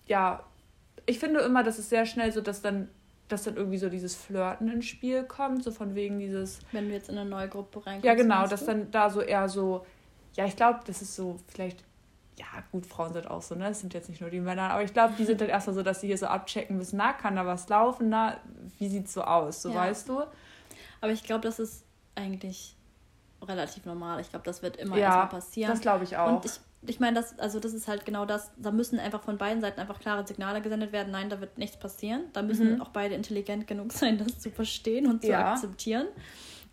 ja, 0.07 0.43
ich 1.05 1.19
finde 1.19 1.41
immer, 1.41 1.63
dass 1.63 1.77
es 1.77 1.89
sehr 1.89 2.05
schnell 2.05 2.31
so, 2.31 2.39
dass 2.39 2.61
dann, 2.61 2.87
dass 3.27 3.43
dann 3.43 3.57
irgendwie 3.57 3.77
so 3.77 3.89
dieses 3.89 4.15
Flirten 4.15 4.69
ins 4.69 4.85
Spiel 4.85 5.23
kommt, 5.23 5.63
so 5.63 5.71
von 5.71 5.95
wegen 5.95 6.19
dieses. 6.19 6.59
Wenn 6.71 6.87
du 6.87 6.93
jetzt 6.93 7.09
in 7.09 7.17
eine 7.17 7.29
neue 7.29 7.49
Gruppe 7.49 7.85
reinkommst. 7.85 8.05
Ja, 8.05 8.13
genau, 8.13 8.47
dass 8.47 8.65
dann 8.65 8.89
da 8.91 9.09
so 9.09 9.19
eher 9.19 9.49
so, 9.49 9.85
ja, 10.35 10.45
ich 10.45 10.55
glaube, 10.55 10.79
das 10.87 11.01
ist 11.01 11.15
so 11.15 11.37
vielleicht 11.47 11.83
ja, 12.37 12.45
gut, 12.71 12.85
Frauen 12.85 13.13
sind 13.13 13.29
auch 13.29 13.41
so, 13.41 13.55
ne? 13.55 13.69
Es 13.69 13.81
sind 13.81 13.93
jetzt 13.93 14.09
nicht 14.09 14.21
nur 14.21 14.29
die 14.29 14.39
Männer, 14.39 14.71
aber 14.71 14.83
ich 14.83 14.93
glaube, 14.93 15.13
die 15.17 15.25
sind 15.25 15.41
dann 15.41 15.49
erstmal 15.49 15.75
so, 15.75 15.83
dass 15.83 16.01
sie 16.01 16.07
hier 16.07 16.17
so 16.17 16.25
abchecken 16.25 16.77
müssen, 16.77 16.97
na, 16.97 17.13
kann 17.13 17.35
da 17.35 17.45
was 17.45 17.69
laufen, 17.69 18.09
na, 18.09 18.37
wie 18.79 18.87
sieht's 18.87 19.13
so 19.13 19.21
aus, 19.21 19.61
so 19.61 19.69
ja. 19.69 19.75
weißt 19.75 20.09
du? 20.09 20.23
Aber 21.01 21.11
ich 21.11 21.23
glaube, 21.23 21.41
das 21.41 21.59
ist 21.59 21.85
eigentlich 22.15 22.75
relativ 23.41 23.85
normal. 23.85 24.21
Ich 24.21 24.29
glaube, 24.29 24.45
das 24.45 24.61
wird 24.61 24.77
immer 24.77 24.97
ja, 24.97 25.05
erstmal 25.05 25.27
passieren. 25.27 25.71
Das 25.71 25.81
glaube 25.81 26.05
ich 26.05 26.17
auch. 26.17 26.37
Und 26.37 26.45
ich, 26.45 26.59
ich 26.87 26.99
meine, 26.99 27.15
das, 27.15 27.37
also 27.39 27.59
das 27.59 27.73
ist 27.73 27.87
halt 27.87 28.05
genau 28.05 28.25
das, 28.25 28.51
da 28.57 28.71
müssen 28.71 28.99
einfach 28.99 29.21
von 29.21 29.37
beiden 29.37 29.61
Seiten 29.61 29.79
einfach 29.79 29.99
klare 29.99 30.25
Signale 30.25 30.61
gesendet 30.61 30.91
werden, 30.91 31.11
nein, 31.11 31.29
da 31.29 31.39
wird 31.41 31.57
nichts 31.57 31.77
passieren. 31.77 32.23
Da 32.33 32.41
müssen 32.41 32.75
mhm. 32.75 32.81
auch 32.81 32.89
beide 32.89 33.15
intelligent 33.15 33.67
genug 33.67 33.91
sein, 33.93 34.17
das 34.17 34.39
zu 34.39 34.49
verstehen 34.49 35.07
und 35.07 35.21
zu 35.21 35.29
ja. 35.29 35.51
akzeptieren. 35.51 36.07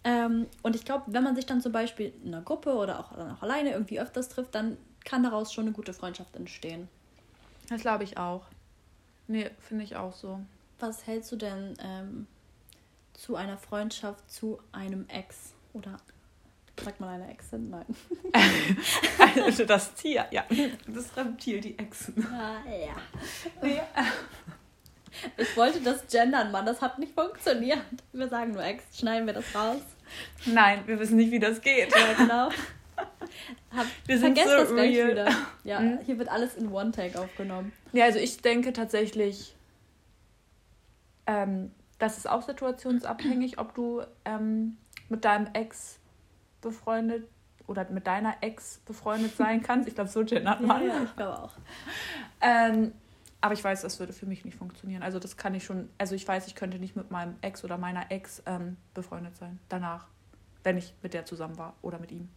Ähm, 0.03 0.47
und 0.63 0.77
ich 0.77 0.85
glaube, 0.85 1.05
wenn 1.09 1.23
man 1.23 1.37
sich 1.37 1.45
dann 1.45 1.61
zum 1.61 1.73
Beispiel 1.73 2.13
in 2.25 2.33
einer 2.33 2.43
Gruppe 2.43 2.75
oder 2.75 3.01
auch, 3.01 3.13
dann 3.15 3.33
auch 3.33 3.43
alleine 3.43 3.73
irgendwie 3.73 4.01
öfters 4.01 4.29
trifft, 4.29 4.55
dann 4.55 4.79
kann 5.05 5.23
daraus 5.23 5.53
schon 5.53 5.65
eine 5.65 5.73
gute 5.73 5.93
Freundschaft 5.93 6.35
entstehen. 6.37 6.89
Das 7.69 7.83
glaube 7.83 8.05
ich 8.05 8.19
auch. 8.19 8.43
Nee, 9.29 9.51
finde 9.61 9.85
ich 9.85 9.97
auch 9.97 10.15
so. 10.15 10.41
Was 10.81 11.07
hältst 11.07 11.31
du 11.33 11.37
denn 11.37 11.75
ähm, 11.83 12.27
zu 13.13 13.37
einer 13.37 13.59
Freundschaft 13.59 14.31
zu 14.31 14.59
einem 14.73 15.07
Ex? 15.09 15.53
Oder 15.73 15.99
sagt 16.83 17.01
man 17.01 17.11
eine 17.11 17.31
Exin? 17.31 17.71
Nein. 17.71 17.85
also 19.45 19.65
das 19.65 19.95
Tier, 19.95 20.27
ja. 20.31 20.45
Das 20.87 21.17
Reptil, 21.17 21.61
die 21.61 21.79
Exen. 21.79 22.27
Ah, 22.33 22.63
ja. 22.69 22.97
Nee. 23.63 23.81
Ich 25.37 25.57
wollte 25.57 25.81
das 25.81 26.07
gendern, 26.07 26.51
Mann. 26.51 26.65
Das 26.67 26.81
hat 26.81 26.99
nicht 26.99 27.15
funktioniert. 27.15 27.83
Wir 28.13 28.29
sagen 28.29 28.53
nur 28.53 28.65
Ex. 28.65 28.99
Schneiden 28.99 29.27
wir 29.27 29.35
das 29.35 29.55
raus? 29.55 29.83
Nein, 30.47 30.83
wir 30.87 30.99
wissen 30.99 31.17
nicht, 31.17 31.31
wie 31.31 31.39
das 31.39 31.61
geht. 31.61 31.95
Ja, 31.95 32.15
genau. 32.15 32.51
Hab, 33.77 33.87
wir 34.07 34.19
sind 34.19 34.39
so 34.39 34.45
das 34.45 34.73
gleich 34.73 34.97
real. 34.97 35.11
wieder. 35.11 35.29
Ja, 35.65 35.81
mhm. 35.81 35.99
hier 36.05 36.19
wird 36.19 36.29
alles 36.29 36.57
in 36.57 36.71
One-Take 36.71 37.19
aufgenommen. 37.21 37.73
Ja, 37.93 38.05
also 38.05 38.19
ich 38.19 38.41
denke 38.41 38.73
tatsächlich, 38.73 39.55
ähm, 41.27 41.71
das 41.99 42.17
ist 42.17 42.29
auch 42.29 42.43
situationsabhängig, 42.43 43.59
ob 43.59 43.75
du 43.75 44.03
ähm, 44.25 44.77
mit 45.09 45.25
deinem 45.25 45.49
Ex 45.53 45.99
befreundet 46.61 47.29
oder 47.67 47.89
mit 47.91 48.07
deiner 48.07 48.35
Ex 48.41 48.81
befreundet 48.87 49.37
sein 49.37 49.63
kannst. 49.65 49.89
Ich 49.89 49.95
glaube, 49.95 50.11
so 50.11 50.25
gendert 50.25 50.61
man. 50.61 50.87
ja, 50.87 50.95
ja, 50.95 51.03
ich 51.05 51.17
glaube 51.17 51.39
auch. 51.39 51.53
Ähm, 52.41 52.93
aber 53.41 53.55
ich 53.55 53.65
weiß, 53.65 53.83
das 53.83 53.99
würde 53.99 54.13
für 54.13 54.27
mich 54.27 54.45
nicht 54.45 54.57
funktionieren. 54.57 55.03
Also 55.03 55.19
das 55.19 55.37
kann 55.37 55.55
ich 55.55 55.65
schon, 55.65 55.89
also 55.97 56.15
ich 56.15 56.27
weiß, 56.27 56.47
ich 56.47 56.55
könnte 56.55 56.79
nicht 56.79 56.97
mit 56.97 57.11
meinem 57.11 57.37
Ex 57.41 57.65
oder 57.65 57.79
meiner 57.79 58.11
Ex 58.11 58.43
ähm, 58.47 58.77
befreundet 58.93 59.37
sein. 59.37 59.59
Danach, 59.69 60.09
wenn 60.63 60.77
ich 60.77 60.95
mit 61.03 61.15
der 61.15 61.25
zusammen 61.25 61.57
war 61.57 61.75
oder 61.81 61.99
mit 61.99 62.13
ihm. 62.13 62.29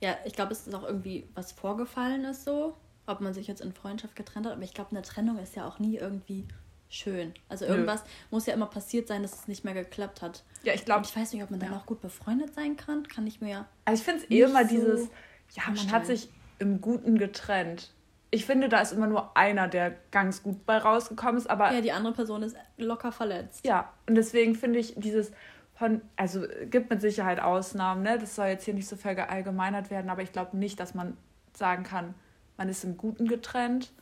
Ja, 0.00 0.16
ich 0.24 0.34
glaube, 0.34 0.52
es 0.52 0.66
ist 0.66 0.74
auch 0.74 0.84
irgendwie 0.84 1.28
was 1.34 1.52
vorgefallen 1.52 2.24
ist 2.24 2.44
so, 2.44 2.76
ob 3.06 3.20
man 3.20 3.32
sich 3.34 3.46
jetzt 3.46 3.60
in 3.60 3.72
Freundschaft 3.72 4.16
getrennt 4.16 4.46
hat. 4.46 4.52
Aber 4.52 4.62
ich 4.62 4.74
glaube, 4.74 4.90
eine 4.90 5.02
Trennung 5.02 5.38
ist 5.38 5.56
ja 5.56 5.66
auch 5.66 5.78
nie 5.78 5.96
irgendwie 5.96 6.46
schön. 6.88 7.34
Also 7.48 7.64
irgendwas 7.64 8.02
Nö. 8.02 8.08
muss 8.32 8.46
ja 8.46 8.54
immer 8.54 8.66
passiert 8.66 9.08
sein, 9.08 9.22
dass 9.22 9.34
es 9.34 9.48
nicht 9.48 9.64
mehr 9.64 9.74
geklappt 9.74 10.22
hat. 10.22 10.44
Ja, 10.62 10.74
ich 10.74 10.84
glaube. 10.84 11.04
Ich 11.04 11.16
weiß 11.16 11.32
nicht, 11.32 11.42
ob 11.42 11.50
man 11.50 11.60
dann 11.60 11.72
ja. 11.72 11.78
auch 11.78 11.86
gut 11.86 12.00
befreundet 12.00 12.54
sein 12.54 12.76
kann. 12.76 13.06
Kann 13.08 13.26
ich 13.26 13.40
mir. 13.40 13.66
Also 13.84 14.00
ich 14.00 14.04
finde 14.04 14.24
es 14.24 14.30
eh 14.30 14.42
immer 14.42 14.62
so 14.64 14.68
dieses, 14.68 15.08
ja, 15.52 15.62
man 15.66 15.90
hat 15.92 16.06
sich 16.06 16.28
im 16.58 16.80
Guten 16.80 17.18
getrennt. 17.18 17.92
Ich 18.30 18.44
finde, 18.44 18.68
da 18.68 18.80
ist 18.80 18.92
immer 18.92 19.06
nur 19.06 19.36
einer, 19.36 19.68
der 19.68 19.94
ganz 20.10 20.42
gut 20.42 20.66
bei 20.66 20.78
rausgekommen 20.78 21.36
ist, 21.36 21.48
aber. 21.48 21.72
Ja, 21.72 21.80
die 21.80 21.92
andere 21.92 22.12
Person 22.12 22.42
ist 22.42 22.56
locker 22.76 23.12
verletzt. 23.12 23.64
Ja, 23.64 23.92
und 24.06 24.16
deswegen 24.16 24.54
finde 24.54 24.78
ich 24.78 24.94
dieses 24.96 25.32
von, 25.76 26.00
also 26.16 26.42
gibt 26.70 26.90
mit 26.90 27.00
Sicherheit 27.00 27.38
Ausnahmen, 27.38 28.02
ne? 28.02 28.18
Das 28.18 28.34
soll 28.34 28.46
jetzt 28.46 28.64
hier 28.64 28.74
nicht 28.74 28.88
so 28.88 28.96
verallgemeinert 28.96 29.90
werden, 29.90 30.10
aber 30.10 30.22
ich 30.22 30.32
glaube 30.32 30.56
nicht, 30.56 30.80
dass 30.80 30.94
man 30.94 31.16
sagen 31.52 31.84
kann, 31.84 32.14
man 32.56 32.68
ist 32.68 32.82
im 32.84 32.96
Guten 32.96 33.28
getrennt, 33.28 33.92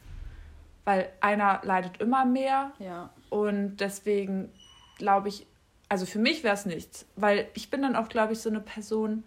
weil 0.85 1.09
einer 1.21 1.61
leidet 1.65 2.01
immer 2.01 2.25
mehr. 2.25 2.73
Ja. 2.79 3.11
Und 3.29 3.79
deswegen 3.79 4.53
glaube 4.99 5.29
ich, 5.29 5.47
also 5.89 6.07
für 6.07 6.21
mich 6.21 6.45
wäre 6.45 6.55
es 6.55 6.65
nichts, 6.65 7.07
weil 7.17 7.49
ich 7.55 7.71
bin 7.71 7.83
dann 7.83 7.97
auch, 7.97 8.09
glaube 8.09 8.33
ich, 8.33 8.41
so 8.41 8.51
eine 8.51 8.61
Person, 8.61 9.25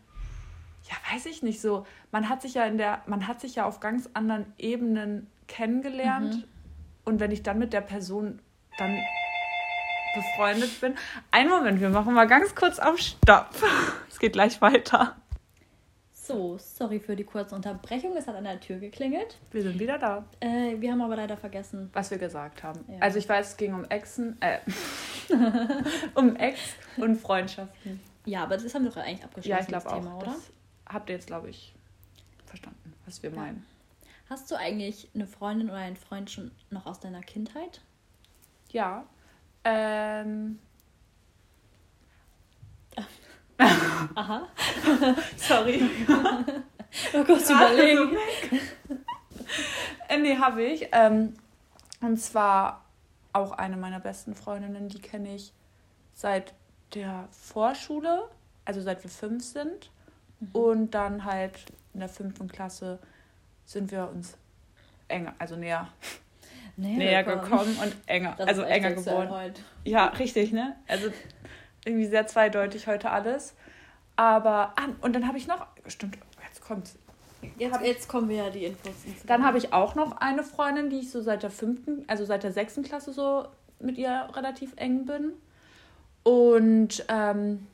ja, 0.83 1.13
weiß 1.13 1.25
ich 1.25 1.43
nicht 1.43 1.59
so, 1.59 1.85
man 2.11 2.29
hat 2.29 2.41
sich 2.41 2.53
ja 2.53 2.63
in 2.63 2.77
der, 2.77 3.01
man 3.07 3.27
hat 3.27 3.41
sich 3.41 3.55
ja 3.55 3.65
auf 3.65 3.81
ganz 3.81 4.09
anderen 4.13 4.53
Ebenen 4.57 5.27
kennengelernt 5.47 6.35
mhm. 6.35 6.43
und 7.03 7.19
wenn 7.19 7.31
ich 7.31 7.43
dann 7.43 7.59
mit 7.59 7.73
der 7.73 7.81
Person 7.81 8.39
dann 8.77 8.97
befreundet 10.17 10.81
bin. 10.81 10.95
Einen 11.31 11.49
Moment, 11.49 11.79
wir 11.79 11.89
machen 11.89 12.13
mal 12.13 12.27
ganz 12.27 12.55
kurz 12.55 12.79
auf 12.79 12.97
Stopp. 12.97 13.49
Es 14.09 14.19
geht 14.19 14.33
gleich 14.33 14.59
weiter. 14.61 15.15
So, 16.11 16.57
sorry 16.57 16.99
für 16.99 17.15
die 17.15 17.23
kurze 17.23 17.53
Unterbrechung. 17.55 18.17
Es 18.17 18.27
hat 18.27 18.35
an 18.35 18.43
der 18.43 18.59
Tür 18.59 18.79
geklingelt. 18.79 19.37
Wir 19.51 19.61
sind 19.61 19.79
wieder 19.79 19.97
da. 19.97 20.25
Äh, 20.39 20.75
wir 20.81 20.91
haben 20.91 21.01
aber 21.01 21.15
leider 21.15 21.37
vergessen, 21.37 21.89
was 21.93 22.11
wir 22.11 22.17
gesagt 22.17 22.63
haben. 22.63 22.83
Ja. 22.87 22.97
Also 22.99 23.19
ich 23.19 23.29
weiß, 23.29 23.51
es 23.51 23.57
ging 23.57 23.73
um 23.73 23.85
Exen, 23.85 24.35
äh, 24.41 24.57
um 26.15 26.35
Ex 26.35 26.59
und 26.97 27.15
Freundschaften. 27.15 28.01
Ja, 28.25 28.43
aber 28.43 28.57
das 28.57 28.73
haben 28.73 28.83
wir 28.83 28.91
doch 28.91 28.97
eigentlich 28.97 29.23
abgeschlossen. 29.23 29.49
Ja, 29.49 29.59
ich 29.59 29.67
glaube 29.67 29.87
auch. 29.87 29.99
Thema, 29.99 30.17
oder? 30.17 30.25
Das 30.25 30.51
habt 30.93 31.09
ihr 31.09 31.15
jetzt, 31.15 31.27
glaube 31.27 31.49
ich, 31.49 31.73
verstanden, 32.45 32.93
was 33.05 33.23
wir 33.23 33.29
ja. 33.29 33.35
meinen. 33.35 33.65
Hast 34.29 34.51
du 34.51 34.55
eigentlich 34.55 35.07
eine 35.15 35.27
Freundin 35.27 35.69
oder 35.69 35.77
einen 35.77 35.95
Freund 35.95 36.29
schon 36.29 36.51
noch 36.71 36.87
aus 36.87 36.99
deiner 36.99 37.21
Kindheit? 37.21 37.79
Ja, 38.71 39.05
ähm. 39.67 40.59
Aha. 44.15 44.47
Sorry. 45.37 45.81
oh 47.13 47.23
Gott, 47.23 47.49
überlegen. 47.49 48.17
äh, 50.07 50.17
nee, 50.17 50.37
habe 50.37 50.63
ich. 50.63 50.87
Ähm, 50.91 51.33
und 52.01 52.17
zwar 52.17 52.85
auch 53.33 53.51
eine 53.51 53.77
meiner 53.77 53.99
besten 53.99 54.35
Freundinnen, 54.35 54.89
die 54.89 54.99
kenne 54.99 55.35
ich 55.35 55.53
seit 56.13 56.53
der 56.93 57.27
Vorschule, 57.31 58.29
also 58.63 58.81
seit 58.81 59.03
wir 59.03 59.09
fünf 59.09 59.43
sind. 59.43 59.91
Mhm. 60.39 60.49
Und 60.53 60.91
dann 60.91 61.25
halt 61.25 61.73
in 61.93 61.99
der 61.99 62.09
fünften 62.09 62.47
Klasse 62.47 62.99
sind 63.65 63.91
wir 63.91 64.09
uns 64.09 64.37
enger, 65.07 65.33
also 65.39 65.55
näher 65.55 65.89
näher, 66.77 66.97
näher 66.97 67.23
gekommen. 67.23 67.77
und 67.81 67.95
enger, 68.05 68.35
das 68.37 68.47
also 68.47 68.61
enger 68.61 68.91
geworden. 68.91 69.53
Ja, 69.83 70.05
richtig, 70.07 70.51
ne? 70.51 70.75
Also 70.87 71.09
irgendwie 71.85 72.05
sehr 72.05 72.27
zweideutig 72.27 72.87
heute 72.87 73.11
alles. 73.11 73.55
Aber, 74.15 74.73
ah, 74.77 74.87
und 75.01 75.13
dann 75.13 75.27
habe 75.27 75.37
ich 75.37 75.47
noch, 75.47 75.67
stimmt, 75.87 76.17
jetzt 76.47 76.61
kommt 76.61 76.89
Jetzt, 77.57 77.81
jetzt 77.81 78.09
kommen 78.09 78.29
wir 78.29 78.37
ja 78.37 78.49
die 78.49 78.65
Infos. 78.65 78.93
Dann 79.25 79.45
habe 79.45 79.57
ich 79.57 79.71
auch 79.73 79.95
noch 79.95 80.17
eine 80.17 80.43
Freundin, 80.43 80.89
die 80.89 80.99
ich 80.99 81.11
so 81.11 81.21
seit 81.21 81.43
der 81.43 81.51
fünften, 81.51 82.03
also 82.07 82.25
seit 82.25 82.43
der 82.43 82.51
sechsten 82.51 82.83
Klasse 82.83 83.13
so 83.13 83.47
mit 83.79 83.97
ihr 83.97 84.27
relativ 84.33 84.73
eng 84.75 85.05
bin. 85.05 85.33
Und 86.23 87.05
ähm, 87.09 87.67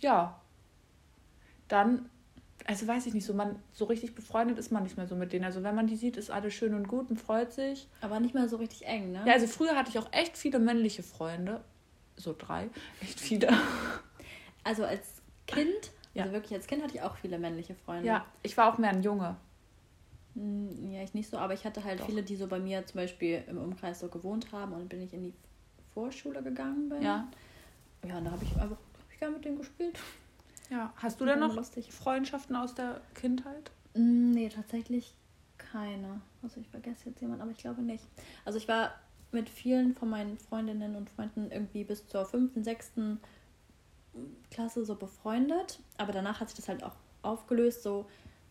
ja, 0.00 0.40
dann 1.66 2.08
also 2.68 2.86
weiß 2.86 3.06
ich 3.06 3.14
nicht, 3.14 3.24
so 3.24 3.32
man 3.32 3.56
so 3.72 3.86
richtig 3.86 4.14
befreundet 4.14 4.58
ist 4.58 4.70
man 4.70 4.82
nicht 4.82 4.98
mehr 4.98 5.06
so 5.06 5.16
mit 5.16 5.32
denen. 5.32 5.46
Also 5.46 5.62
wenn 5.62 5.74
man 5.74 5.86
die 5.86 5.96
sieht, 5.96 6.18
ist 6.18 6.30
alles 6.30 6.52
schön 6.52 6.74
und 6.74 6.86
gut 6.86 7.08
und 7.08 7.18
freut 7.18 7.50
sich. 7.50 7.88
Aber 8.02 8.20
nicht 8.20 8.34
mehr 8.34 8.46
so 8.46 8.56
richtig 8.56 8.86
eng, 8.86 9.10
ne? 9.10 9.22
Ja, 9.24 9.32
also 9.32 9.46
früher 9.46 9.74
hatte 9.74 9.88
ich 9.88 9.98
auch 9.98 10.12
echt 10.12 10.36
viele 10.36 10.58
männliche 10.58 11.02
Freunde. 11.02 11.64
So 12.16 12.34
drei. 12.36 12.68
Echt 13.00 13.18
viele. 13.18 13.48
Also 14.64 14.84
als 14.84 15.22
Kind, 15.46 15.92
ja. 16.12 16.24
also 16.24 16.34
wirklich 16.34 16.52
als 16.52 16.66
Kind 16.66 16.82
hatte 16.82 16.94
ich 16.94 17.00
auch 17.00 17.16
viele 17.16 17.38
männliche 17.38 17.74
Freunde. 17.74 18.06
Ja, 18.06 18.26
ich 18.42 18.54
war 18.58 18.70
auch 18.70 18.76
mehr 18.76 18.90
ein 18.90 19.02
Junge. 19.02 19.36
Hm, 20.34 20.92
ja, 20.92 21.02
ich 21.02 21.14
nicht 21.14 21.30
so, 21.30 21.38
aber 21.38 21.54
ich 21.54 21.64
hatte 21.64 21.84
halt 21.84 22.00
Doch. 22.00 22.06
viele, 22.06 22.22
die 22.22 22.36
so 22.36 22.48
bei 22.48 22.58
mir 22.58 22.84
zum 22.84 23.00
Beispiel 23.00 23.44
im 23.48 23.56
Umkreis 23.56 24.00
so 24.00 24.08
gewohnt 24.08 24.52
haben 24.52 24.74
und 24.74 24.90
bin 24.90 25.00
ich 25.00 25.14
in 25.14 25.22
die 25.22 25.32
Vorschule 25.94 26.42
gegangen 26.42 26.90
bin. 26.90 27.00
Ja. 27.00 27.28
Ja, 28.06 28.18
und 28.18 28.26
da 28.26 28.30
habe 28.30 28.44
ich 28.44 28.50
einfach 28.56 28.76
hab 28.76 29.10
ich 29.10 29.18
gerne 29.18 29.36
mit 29.36 29.44
denen 29.46 29.56
gespielt. 29.56 29.98
Ja, 30.70 30.92
hast 30.96 31.20
du 31.20 31.24
denn 31.24 31.40
noch 31.40 31.54
lustig. 31.54 31.92
Freundschaften 31.92 32.56
aus 32.56 32.74
der 32.74 33.00
Kindheit? 33.14 33.70
Mm, 33.94 34.30
nee, 34.30 34.48
tatsächlich 34.48 35.14
keine. 35.56 36.20
Also 36.42 36.60
ich 36.60 36.68
vergesse 36.68 37.10
jetzt 37.10 37.20
jemanden, 37.20 37.42
aber 37.42 37.50
ich 37.50 37.58
glaube 37.58 37.82
nicht. 37.82 38.04
Also 38.44 38.58
ich 38.58 38.68
war 38.68 38.92
mit 39.32 39.48
vielen 39.48 39.94
von 39.94 40.08
meinen 40.08 40.38
Freundinnen 40.38 40.96
und 40.96 41.10
Freunden 41.10 41.50
irgendwie 41.50 41.84
bis 41.84 42.06
zur 42.06 42.24
fünften, 42.24 42.64
sechsten 42.64 43.20
Klasse 44.50 44.84
so 44.84 44.94
befreundet. 44.94 45.80
Aber 45.98 46.12
danach 46.12 46.40
hat 46.40 46.48
sich 46.48 46.56
das 46.56 46.68
halt 46.68 46.82
auch 46.82 46.94
aufgelöst. 47.22 47.82
So, 47.82 48.06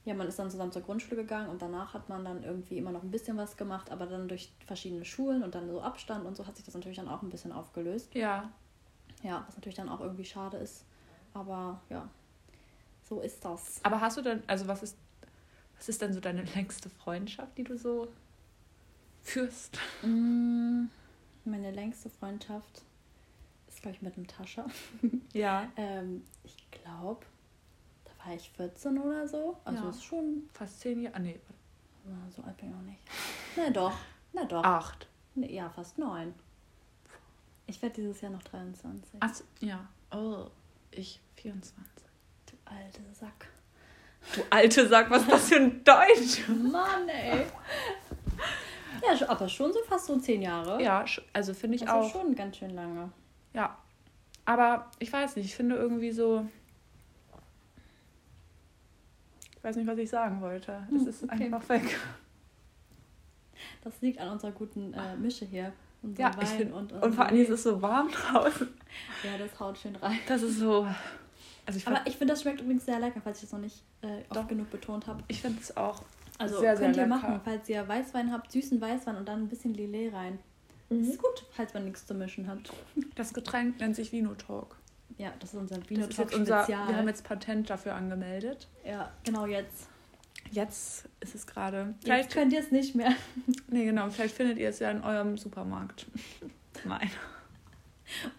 ja, 0.06 0.14
man 0.14 0.28
ist 0.28 0.40
dann 0.40 0.52
zusammen 0.52 0.72
zur 0.72 0.84
Grundschule 0.84 1.22
gegangen 1.22 1.50
und 1.50 1.62
danach 1.62 1.94
hat 1.94 2.10
man 2.10 2.24
dann 2.24 2.44
irgendwie 2.44 2.78
immer 2.78 2.92
noch 2.92 3.04
ein 3.04 3.12
bisschen 3.12 3.38
was 3.38 3.58
gemacht, 3.58 3.92
aber 3.92 4.06
dann 4.06 4.28
durch 4.28 4.52
verschiedene 4.66 5.06
Schulen 5.06 5.44
und 5.44 5.56
dann 5.56 5.68
so 5.68 5.82
Abstand 5.82 6.26
und 6.26 6.36
so 6.36 6.46
hat 6.46 6.56
sich 6.56 6.66
das 6.66 6.76
natürlich 6.76 6.98
dann 6.98 7.10
auch 7.10 7.22
ein 7.22 7.30
bisschen 7.30 7.52
aufgelöst. 7.52 8.14
Ja. 8.14 8.50
Ja, 9.24 9.44
was 9.48 9.56
natürlich 9.56 9.76
dann 9.76 9.90
auch 9.90 10.00
irgendwie 10.00 10.26
schade 10.26 10.58
ist. 10.58 10.86
Aber 11.38 11.80
ja, 11.90 12.10
so 13.08 13.22
ist 13.22 13.44
das. 13.46 13.80
Aber 13.84 14.02
hast 14.02 14.18
du 14.18 14.22
denn, 14.24 14.42
also 14.48 14.68
was 14.68 14.82
ist, 14.82 14.98
was 15.78 15.88
ist 15.90 16.02
denn 16.02 16.14
so 16.14 16.20
deine 16.20 16.42
längste 16.56 16.90
Freundschaft, 16.90 17.56
die 17.58 17.64
du 17.64 17.78
so 17.78 18.08
führst? 19.22 19.78
Mm, 20.02 20.86
Meine 21.46 21.72
längste 21.72 22.10
Freundschaft 22.10 22.82
ist, 23.68 23.82
glaube 23.82 23.96
ich, 23.98 24.02
mit 24.02 24.16
dem 24.16 24.26
Tascha. 24.28 24.66
Ja. 25.34 25.72
ähm, 25.76 26.24
ich 26.44 26.56
glaube, 26.72 27.24
da 28.06 28.26
war 28.26 28.34
ich 28.36 28.50
14 28.52 28.98
oder 28.98 29.28
so. 29.28 29.58
Also 29.66 29.84
Ja. 29.84 29.90
ist 29.90 30.04
schon, 30.04 30.50
Fast 30.54 30.80
zehn 30.80 31.02
Jahre. 31.04 31.16
Ah, 31.18 31.20
nee, 31.20 31.40
na, 32.06 32.16
so 32.36 32.42
alt 32.42 32.58
bin 32.58 32.70
ich 32.70 32.76
auch 32.76 32.82
nicht. 32.82 33.00
Na 33.56 33.70
doch, 33.70 33.94
na 34.34 34.46
doch. 34.46 34.64
acht. 34.64 35.08
Nee, 35.36 35.54
ja, 35.54 35.70
fast 35.70 36.00
neun. 36.00 36.34
Ich 37.68 37.80
werde 37.82 37.96
dieses 37.96 38.22
Jahr 38.22 38.32
noch 38.32 38.42
23. 38.44 39.18
Ach, 39.20 39.34
so, 39.36 39.44
ja. 39.60 39.88
Oh, 40.12 40.50
ich 40.92 41.20
24. 41.36 41.74
Du 42.50 42.56
alte 42.66 43.02
Sack. 43.14 43.48
Du 44.36 44.42
alte 44.50 44.88
Sack, 44.88 45.10
was 45.10 45.22
ist 45.24 45.32
das 45.32 45.50
für 45.50 45.56
ein 45.56 45.84
Deutsch? 45.84 46.48
Mann, 46.72 47.08
ey. 47.08 47.46
ja, 49.02 49.30
aber 49.30 49.48
schon 49.48 49.72
so 49.72 49.80
fast 49.88 50.06
so 50.08 50.18
zehn 50.20 50.42
Jahre. 50.42 50.82
Ja, 50.82 51.06
also 51.34 51.54
finde 51.54 51.76
ich 51.78 51.88
also 51.88 52.08
auch. 52.08 52.12
schon 52.12 52.36
ganz 52.36 52.58
schön 52.58 52.72
lange. 52.72 53.12
Ja. 53.54 53.78
Aber 54.46 54.90
ich 55.00 55.12
weiß 55.12 55.36
nicht, 55.36 55.46
ich 55.46 55.56
finde 55.56 55.76
irgendwie 55.76 56.12
so. 56.12 56.48
Ich 59.56 59.64
weiß 59.64 59.76
nicht, 59.76 59.88
was 59.88 59.98
ich 59.98 60.10
sagen 60.10 60.40
wollte. 60.42 60.88
Es 60.96 61.02
Hm, 61.02 61.08
ist 61.08 61.24
okay. 61.24 61.44
einfach 61.46 61.68
weg. 61.70 61.98
Das 63.84 64.00
liegt 64.02 64.20
an 64.20 64.30
unserer 64.30 64.52
guten 64.52 64.94
äh, 64.94 65.16
Mische 65.18 65.46
hier. 65.46 65.74
Unser 66.08 66.22
Ja, 66.22 66.32
ich 66.32 66.38
Wein 66.38 66.58
find- 66.58 66.74
und, 66.74 66.92
Und 66.94 67.16
vor 67.16 67.26
allem 67.26 67.38
ist 67.42 67.50
es 67.50 67.64
so 67.64 67.82
warm 67.82 68.10
draußen. 68.10 68.68
Ja, 69.24 69.38
das 69.38 69.60
haut 69.60 69.78
schön 69.78 69.96
rein. 69.98 70.18
Das 70.28 70.42
ist 70.42 70.58
so. 70.60 70.88
Also 71.66 71.78
ich 71.78 71.86
Aber 71.88 71.98
finde 71.98 72.10
ich 72.10 72.18
finde, 72.18 72.34
das 72.34 72.42
schmeckt 72.42 72.62
übrigens 72.62 72.86
sehr 72.86 73.00
lecker, 73.00 73.20
falls 73.24 73.38
ich 73.38 73.44
das 73.44 73.52
noch 73.52 73.60
nicht 73.60 73.84
äh, 74.02 74.08
oft 74.30 74.36
Doch. 74.36 74.48
genug 74.48 74.72
betont 74.72 75.06
habe. 75.08 75.22
ich 75.28 75.42
find 75.42 75.60
es 75.62 75.76
auch. 75.78 76.02
Also 76.40 76.60
Sehr, 76.60 76.78
sehr 76.78 76.86
könnt 76.86 76.98
ihr 76.98 77.04
lecker. 77.04 77.16
machen, 77.16 77.42
falls 77.44 77.68
ihr 77.70 77.88
Weißwein 77.88 78.32
habt, 78.32 78.52
süßen 78.52 78.80
Weißwein 78.80 79.18
und 79.18 79.28
dann 79.28 79.44
ein 79.44 79.50
bisschen 79.50 79.74
Lillet 79.74 80.14
rein. 80.14 80.40
Das 80.90 81.00
ist 81.00 81.18
gut, 81.22 81.46
falls 81.52 81.74
man 81.74 81.84
nichts 81.86 82.06
zu 82.06 82.14
mischen 82.14 82.48
hat. 82.48 82.60
Das 83.16 83.34
Getränk 83.34 83.80
nennt 83.80 83.96
sich 83.96 84.12
Vino 84.12 84.34
Talk. 84.36 84.78
Ja, 85.18 85.32
das 85.40 85.54
ist 85.54 85.60
unser 85.60 85.78
Das 85.80 85.90
Vino 85.90 86.06
ist 86.06 86.16
Talk 86.16 86.30
jetzt 86.32 86.40
unser, 86.40 86.64
Spezial. 86.64 86.88
wir 86.88 86.96
haben 86.96 87.08
jetzt 87.08 87.24
Patent 87.24 87.70
dafür 87.70 87.96
angemeldet. 87.96 88.68
ja, 88.86 89.12
genau 89.24 89.46
jetzt. 89.46 89.88
Jetzt 90.52 91.08
ist 91.20 91.36
es 91.36 91.48
gerade. 91.48 91.96
Vielleicht, 92.02 92.32
könnt 92.32 92.54
ihr 92.54 92.60
es 92.60 92.72
nicht 92.72 92.96
mehr. 92.96 93.14
nee, 93.68 93.86
genau, 93.86 94.10
vielleicht 94.10 94.36
findet 94.36 94.58
ihr 94.58 94.70
es 94.70 94.80
ja 94.80 94.92
in 94.92 95.02
eurem 95.04 95.38
Supermarkt. 95.38 96.06
Nein. 96.86 97.10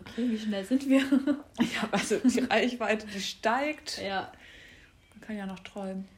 Okay, 0.01 0.31
wie 0.31 0.39
schnell 0.39 0.65
sind 0.65 0.89
wir? 0.89 1.03
Ja, 1.61 1.89
also 1.91 2.19
die 2.19 2.41
Reichweite, 2.41 3.07
die 3.07 3.21
steigt. 3.21 3.99
ja. 3.99 4.33
Man 5.13 5.21
kann 5.21 5.37
ja 5.37 5.47
noch 5.47 5.59
träumen. 5.61 6.09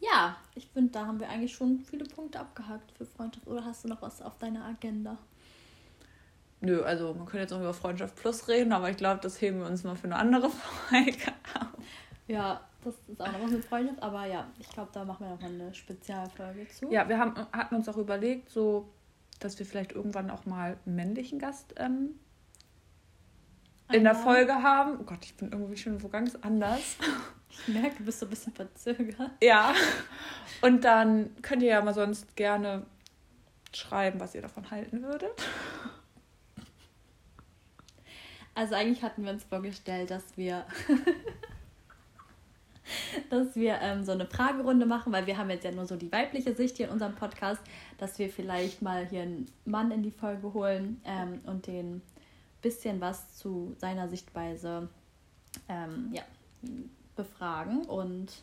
Ja, 0.00 0.36
ich 0.54 0.66
finde, 0.66 0.90
da 0.90 1.06
haben 1.06 1.20
wir 1.20 1.28
eigentlich 1.28 1.54
schon 1.54 1.78
viele 1.88 2.04
Punkte 2.04 2.40
abgehakt 2.40 2.90
für 2.92 3.06
Freundschaft. 3.06 3.46
Oder 3.46 3.64
hast 3.64 3.84
du 3.84 3.88
noch 3.88 4.02
was 4.02 4.20
auf 4.20 4.36
deiner 4.38 4.64
Agenda? 4.64 5.16
Nö, 6.60 6.82
also 6.82 7.14
man 7.14 7.24
könnte 7.26 7.38
jetzt 7.42 7.50
noch 7.50 7.60
über 7.60 7.72
Freundschaft 7.72 8.16
Plus 8.16 8.48
reden, 8.48 8.72
aber 8.72 8.90
ich 8.90 8.96
glaube, 8.96 9.20
das 9.20 9.40
heben 9.40 9.60
wir 9.60 9.66
uns 9.66 9.84
mal 9.84 9.96
für 9.96 10.04
eine 10.04 10.16
andere 10.16 10.50
Folge 10.50 11.32
auf. 11.54 11.84
Ja, 12.28 12.60
das 12.84 12.94
ist 13.08 13.20
auch 13.20 13.32
noch 13.32 13.42
was 13.42 13.50
mit 13.50 13.64
Freundschaft, 13.64 14.02
aber 14.02 14.26
ja, 14.26 14.46
ich 14.58 14.68
glaube, 14.68 14.90
da 14.92 15.04
machen 15.04 15.26
wir 15.26 15.30
noch 15.30 15.40
mal 15.40 15.48
eine 15.48 15.74
Spezialfolge 15.74 16.68
zu. 16.68 16.90
Ja, 16.90 17.08
wir 17.08 17.18
haben, 17.18 17.34
hatten 17.52 17.74
uns 17.74 17.88
auch 17.88 17.96
überlegt, 17.96 18.50
so, 18.50 18.88
dass 19.40 19.58
wir 19.58 19.66
vielleicht 19.66 19.92
irgendwann 19.92 20.30
auch 20.30 20.46
mal 20.46 20.78
einen 20.84 20.96
männlichen 20.96 21.38
Gast 21.38 21.74
ähm, 21.76 22.16
in 23.90 24.04
der. 24.04 24.14
Folge 24.14 24.54
haben. 24.54 24.98
Oh 25.00 25.04
Gott, 25.04 25.24
ich 25.24 25.36
bin 25.36 25.52
irgendwie 25.52 25.76
schon 25.76 26.02
wo 26.02 26.08
ganz 26.08 26.36
anders. 26.36 26.96
Ich 27.54 27.68
merke, 27.68 27.96
du 27.98 28.04
bist 28.04 28.18
so 28.18 28.24
ein 28.24 28.30
bisschen 28.30 28.54
verzögert. 28.54 29.30
Ja. 29.42 29.74
Und 30.62 30.84
dann 30.84 31.36
könnt 31.42 31.62
ihr 31.62 31.68
ja 31.68 31.82
mal 31.82 31.92
sonst 31.92 32.34
gerne 32.34 32.86
schreiben, 33.74 34.20
was 34.20 34.34
ihr 34.34 34.40
davon 34.40 34.70
halten 34.70 35.02
würdet. 35.02 35.30
Also 38.54 38.74
eigentlich 38.74 39.02
hatten 39.02 39.24
wir 39.24 39.32
uns 39.32 39.44
vorgestellt, 39.44 40.10
dass 40.10 40.24
wir 40.36 40.64
dass 43.32 43.56
wir 43.56 43.78
ähm, 43.80 44.04
so 44.04 44.12
eine 44.12 44.26
Fragerunde 44.26 44.84
machen, 44.84 45.10
weil 45.12 45.26
wir 45.26 45.38
haben 45.38 45.48
jetzt 45.48 45.64
ja 45.64 45.70
nur 45.72 45.86
so 45.86 45.96
die 45.96 46.12
weibliche 46.12 46.54
Sicht 46.54 46.76
hier 46.76 46.86
in 46.86 46.92
unserem 46.92 47.14
Podcast, 47.14 47.62
dass 47.96 48.18
wir 48.18 48.28
vielleicht 48.28 48.82
mal 48.82 49.06
hier 49.06 49.22
einen 49.22 49.46
Mann 49.64 49.90
in 49.90 50.02
die 50.02 50.10
Folge 50.10 50.52
holen 50.52 51.00
ähm, 51.06 51.40
und 51.46 51.66
den 51.66 52.02
bisschen 52.60 53.00
was 53.00 53.34
zu 53.36 53.74
seiner 53.78 54.08
Sichtweise 54.08 54.88
ähm, 55.68 56.10
ja, 56.12 56.22
befragen 57.16 57.86
und 57.86 58.42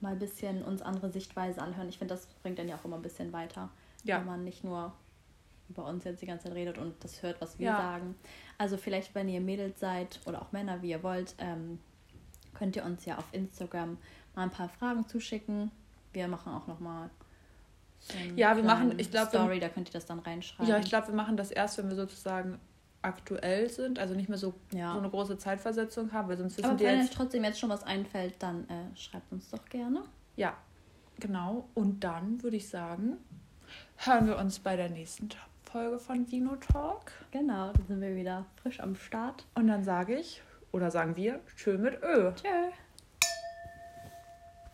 mal 0.00 0.12
ein 0.12 0.18
bisschen 0.18 0.62
uns 0.64 0.82
andere 0.82 1.10
Sichtweise 1.10 1.62
anhören. 1.62 1.88
Ich 1.88 1.98
finde, 1.98 2.14
das 2.14 2.26
bringt 2.42 2.58
dann 2.58 2.68
ja 2.68 2.74
auch 2.76 2.84
immer 2.84 2.96
ein 2.96 3.02
bisschen 3.02 3.32
weiter, 3.32 3.70
Ja. 4.02 4.18
wenn 4.18 4.26
man 4.26 4.44
nicht 4.44 4.64
nur 4.64 4.92
über 5.68 5.86
uns 5.86 6.04
jetzt 6.04 6.20
die 6.20 6.26
ganze 6.26 6.48
Zeit 6.48 6.54
redet 6.54 6.76
und 6.76 6.92
das 7.04 7.22
hört, 7.22 7.40
was 7.40 7.58
wir 7.58 7.68
Ja. 7.68 7.76
sagen. 7.76 8.16
Also 8.58 8.76
vielleicht, 8.76 9.14
wenn 9.14 9.28
ihr 9.28 9.40
Mädels 9.40 9.78
seid 9.80 10.20
oder 10.26 10.42
auch 10.42 10.50
Männer, 10.52 10.82
wie 10.82 10.90
ihr 10.90 11.02
wollt, 11.02 11.34
ähm, 11.38 11.78
könnt 12.52 12.76
ihr 12.76 12.84
uns 12.84 13.04
ja 13.04 13.16
auf 13.18 13.24
Instagram 13.32 13.96
mal 14.36 14.42
ein 14.44 14.50
paar 14.50 14.68
Fragen 14.68 15.06
zuschicken. 15.08 15.70
Wir 16.12 16.28
machen 16.28 16.52
auch 16.52 16.66
noch 16.66 16.80
mal 16.80 17.10
so 17.98 18.14
Ja, 18.36 18.56
wir 18.56 18.62
machen- 18.64 18.98
ich 18.98 19.10
glaub, 19.10 19.32
wir- 19.32 19.40
Story, 19.40 19.60
da 19.60 19.68
könnt 19.68 19.88
ihr 19.88 19.92
das 19.92 20.06
dann 20.06 20.18
reinschreiben. 20.20 20.66
Ja, 20.70 20.78
ich 20.78 20.86
glaube, 20.88 21.08
wir 21.08 21.14
machen 21.14 21.36
das 21.36 21.50
erst, 21.50 21.78
wenn 21.78 21.88
wir 21.88 21.96
sozusagen 21.96 22.60
aktuell 23.02 23.68
sind, 23.68 23.98
also 23.98 24.14
nicht 24.14 24.28
mehr 24.28 24.38
so, 24.38 24.54
Ja. 24.72 24.92
so 24.92 24.98
eine 24.98 25.10
große 25.10 25.36
Zeitversetzung 25.38 26.12
haben, 26.12 26.28
weil 26.28 26.36
sonst 26.38 26.56
wissen 26.56 26.70
Aber 26.70 26.78
wir 26.78 26.88
wenn 26.88 27.00
euch 27.00 27.10
trotzdem 27.10 27.44
jetzt 27.44 27.58
schon 27.58 27.68
was 27.70 27.82
einfällt, 27.84 28.34
dann 28.42 28.68
äh, 28.68 28.96
schreibt 28.96 29.30
uns 29.32 29.50
doch 29.50 29.64
gerne. 29.66 30.02
Ja, 30.36 30.54
genau. 31.20 31.68
Und 31.74 32.02
dann 32.02 32.42
würde 32.42 32.56
ich 32.56 32.68
sagen, 32.68 33.18
hören 33.96 34.26
wir 34.26 34.38
uns 34.38 34.58
bei 34.58 34.76
der 34.76 34.88
nächsten 34.88 35.28
Folge 35.62 35.98
von 35.98 36.30
Vino 36.30 36.56
Talk. 36.56 37.12
Genau, 37.30 37.72
dann 37.72 37.86
sind 37.86 38.00
wir 38.00 38.14
wieder 38.16 38.46
frisch 38.62 38.80
am 38.80 38.94
Start. 38.96 39.44
Und 39.54 39.66
dann 39.66 39.84
sage 39.84 40.16
ich, 40.18 40.42
oder 40.72 40.90
sagen 40.90 41.14
wir, 41.16 41.40
tschö 41.56 41.76
mit 41.78 42.02
Ö. 42.02 42.32
Tschö. 42.32 42.48